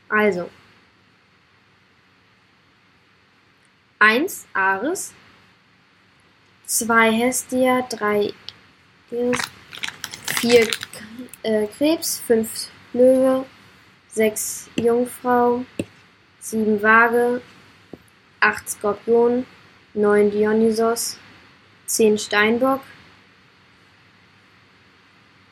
Also. 0.08 0.50
Eins 3.98 4.46
Ares. 4.52 5.12
Zwei 6.66 7.12
Hestia. 7.12 7.82
Drei 7.88 8.32
Iris, 9.10 9.38
Vier 10.40 10.68
äh, 11.42 11.66
Krebs. 11.66 12.22
Fünf 12.26 12.68
Löwe. 12.92 13.44
Sechs 14.08 14.68
Jungfrau. 14.76 15.64
Sieben 16.40 16.82
Waage. 16.82 17.42
Acht 18.40 18.68
Skorpion. 18.68 19.46
Neun 19.94 20.30
Dionysos. 20.30 21.18
10 21.88 22.18
Steinbock, 22.18 22.82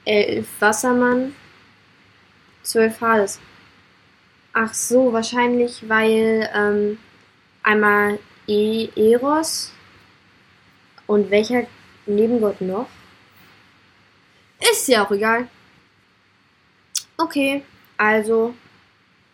11 0.04 0.46
Wassermann, 0.61 1.34
12 2.62 3.00
Hades. 3.00 3.40
Ach 4.59 4.72
so, 4.72 5.12
wahrscheinlich, 5.12 5.86
weil 5.86 6.48
ähm, 6.54 6.98
einmal 7.62 8.18
e 8.46 8.88
Eros 8.96 9.70
und 11.07 11.30
welcher 11.30 11.66
Nebengott 12.07 12.62
noch? 12.62 12.88
Ist 14.72 14.88
ja 14.88 15.04
auch 15.04 15.11
egal. 15.11 15.46
Okay, 17.18 17.64
also 17.98 18.54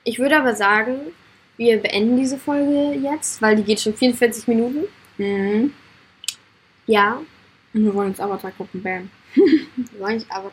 ich 0.02 0.18
würde 0.18 0.38
aber 0.38 0.56
sagen, 0.56 1.12
wir 1.56 1.80
beenden 1.80 2.16
diese 2.16 2.36
Folge 2.36 2.98
jetzt, 2.98 3.40
weil 3.40 3.54
die 3.54 3.62
geht 3.62 3.80
schon 3.80 3.94
44 3.94 4.48
Minuten. 4.48 4.86
Mhm. 5.18 5.72
Ja, 6.88 7.22
Und 7.72 7.84
wir 7.84 7.94
wollen 7.94 8.08
jetzt 8.08 8.20
Avatar 8.20 8.50
gucken, 8.50 8.82
bam. 8.82 9.08
War 10.00 10.10
ich 10.10 10.28
aber. 10.32 10.50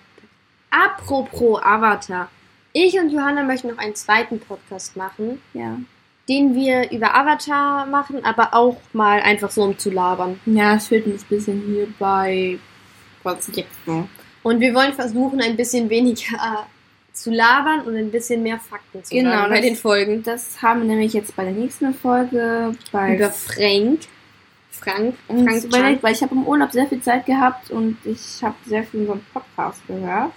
Apropos 0.69 1.59
Avatar. 1.63 2.29
Ich 2.73 2.99
und 2.99 3.09
Johanna 3.11 3.43
möchten 3.43 3.69
noch 3.69 3.77
einen 3.77 3.95
zweiten 3.95 4.39
Podcast 4.39 4.95
machen, 4.95 5.41
Ja. 5.53 5.77
den 6.27 6.53
wir 6.55 6.91
über 6.91 7.15
Avatar 7.15 7.85
machen, 7.87 8.23
aber 8.23 8.53
auch 8.53 8.77
mal 8.93 9.19
einfach 9.21 9.49
so 9.49 9.63
um 9.63 9.77
zu 9.77 9.89
labern. 9.89 10.39
Ja, 10.45 10.75
es 10.75 10.87
fehlt 10.87 11.05
uns 11.07 11.23
ein 11.23 11.27
bisschen 11.29 11.61
hier 11.67 11.87
bei. 11.97 12.59
Noch? 13.85 14.07
Und 14.43 14.59
wir 14.59 14.73
wollen 14.73 14.93
versuchen, 14.93 15.41
ein 15.41 15.55
bisschen 15.57 15.89
weniger 15.89 16.65
zu 17.11 17.31
labern 17.31 17.81
und 17.81 17.95
ein 17.95 18.11
bisschen 18.11 18.41
mehr 18.43 18.59
Fakten 18.59 19.03
zu 19.03 19.13
Genau, 19.13 19.31
sagen 19.31 19.49
bei 19.53 19.61
den 19.61 19.75
Folgen. 19.75 20.23
Das 20.23 20.61
haben 20.61 20.81
wir 20.81 20.87
nämlich 20.87 21.13
jetzt 21.13 21.35
bei 21.35 21.43
der 21.43 21.51
nächsten 21.53 21.93
Folge 21.93 22.71
bei 22.91 23.15
Über 23.17 23.29
Frank. 23.31 23.99
Frank. 24.71 25.15
Und 25.27 25.45
Frank 25.49 25.63
überlegt, 25.65 26.03
weil 26.03 26.13
ich 26.13 26.21
habe 26.23 26.33
im 26.35 26.47
Urlaub 26.47 26.71
sehr 26.71 26.87
viel 26.87 27.01
Zeit 27.01 27.25
gehabt 27.25 27.69
und 27.71 27.97
ich 28.05 28.41
habe 28.41 28.55
sehr 28.65 28.83
viel 28.83 29.01
unseren 29.01 29.25
Podcast 29.33 29.85
gehört. 29.87 30.31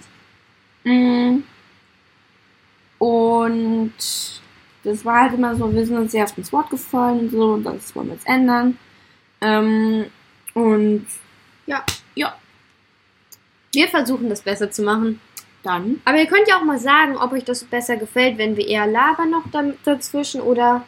Mm. 0.83 1.43
Und 3.03 3.93
das 4.85 5.03
war 5.03 5.23
halt 5.23 5.33
immer 5.33 5.55
so, 5.55 5.73
wir 5.73 5.85
sind 5.85 5.97
uns 5.97 6.13
sehr 6.13 6.23
auf 6.23 6.35
das 6.35 6.53
Wort 6.53 6.69
gefallen 6.69 7.19
und 7.19 7.31
so, 7.31 7.53
und 7.55 7.63
das 7.65 7.93
wollen 7.95 8.07
wir 8.07 8.13
jetzt 8.13 8.27
ändern. 8.27 8.77
Ähm, 9.41 10.05
und 10.53 11.05
Ja. 11.65 11.83
ja, 12.15 12.33
Wir 13.73 13.87
versuchen 13.89 14.29
das 14.29 14.41
besser 14.41 14.71
zu 14.71 14.83
machen. 14.83 15.19
dann, 15.63 16.01
Aber 16.05 16.17
ihr 16.17 16.27
könnt 16.27 16.47
ja 16.47 16.57
auch 16.59 16.63
mal 16.63 16.79
sagen, 16.79 17.17
ob 17.17 17.33
euch 17.33 17.43
das 17.43 17.63
besser 17.65 17.97
gefällt, 17.97 18.37
wenn 18.37 18.55
wir 18.55 18.67
eher 18.67 18.87
labern 18.87 19.31
noch 19.31 19.43
dazwischen 19.83 20.39
oder 20.41 20.85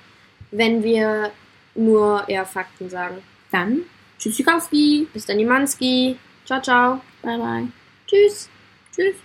wenn 0.51 0.83
wir 0.83 1.31
nur 1.75 2.27
eher 2.29 2.45
Fakten 2.45 2.89
sagen. 2.89 3.17
dann, 3.51 3.81
Tschüssikowski, 4.19 5.07
Bis 5.13 5.25
dann, 5.25 5.39
Jimanski. 5.39 6.17
Ciao, 6.45 6.61
ciao. 6.61 7.01
bye 7.21 7.37
bye. 7.37 7.67
Tschüss. 8.07 8.49
Tschüss. 8.93 9.15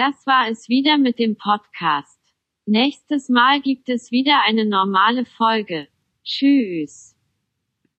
Das 0.00 0.26
war 0.26 0.48
es 0.48 0.70
wieder 0.70 0.96
mit 0.96 1.18
dem 1.18 1.36
Podcast. 1.36 2.18
Nächstes 2.64 3.28
Mal 3.28 3.60
gibt 3.60 3.90
es 3.90 4.10
wieder 4.10 4.40
eine 4.46 4.64
normale 4.64 5.26
Folge. 5.26 5.88
Tschüss. 6.24 7.09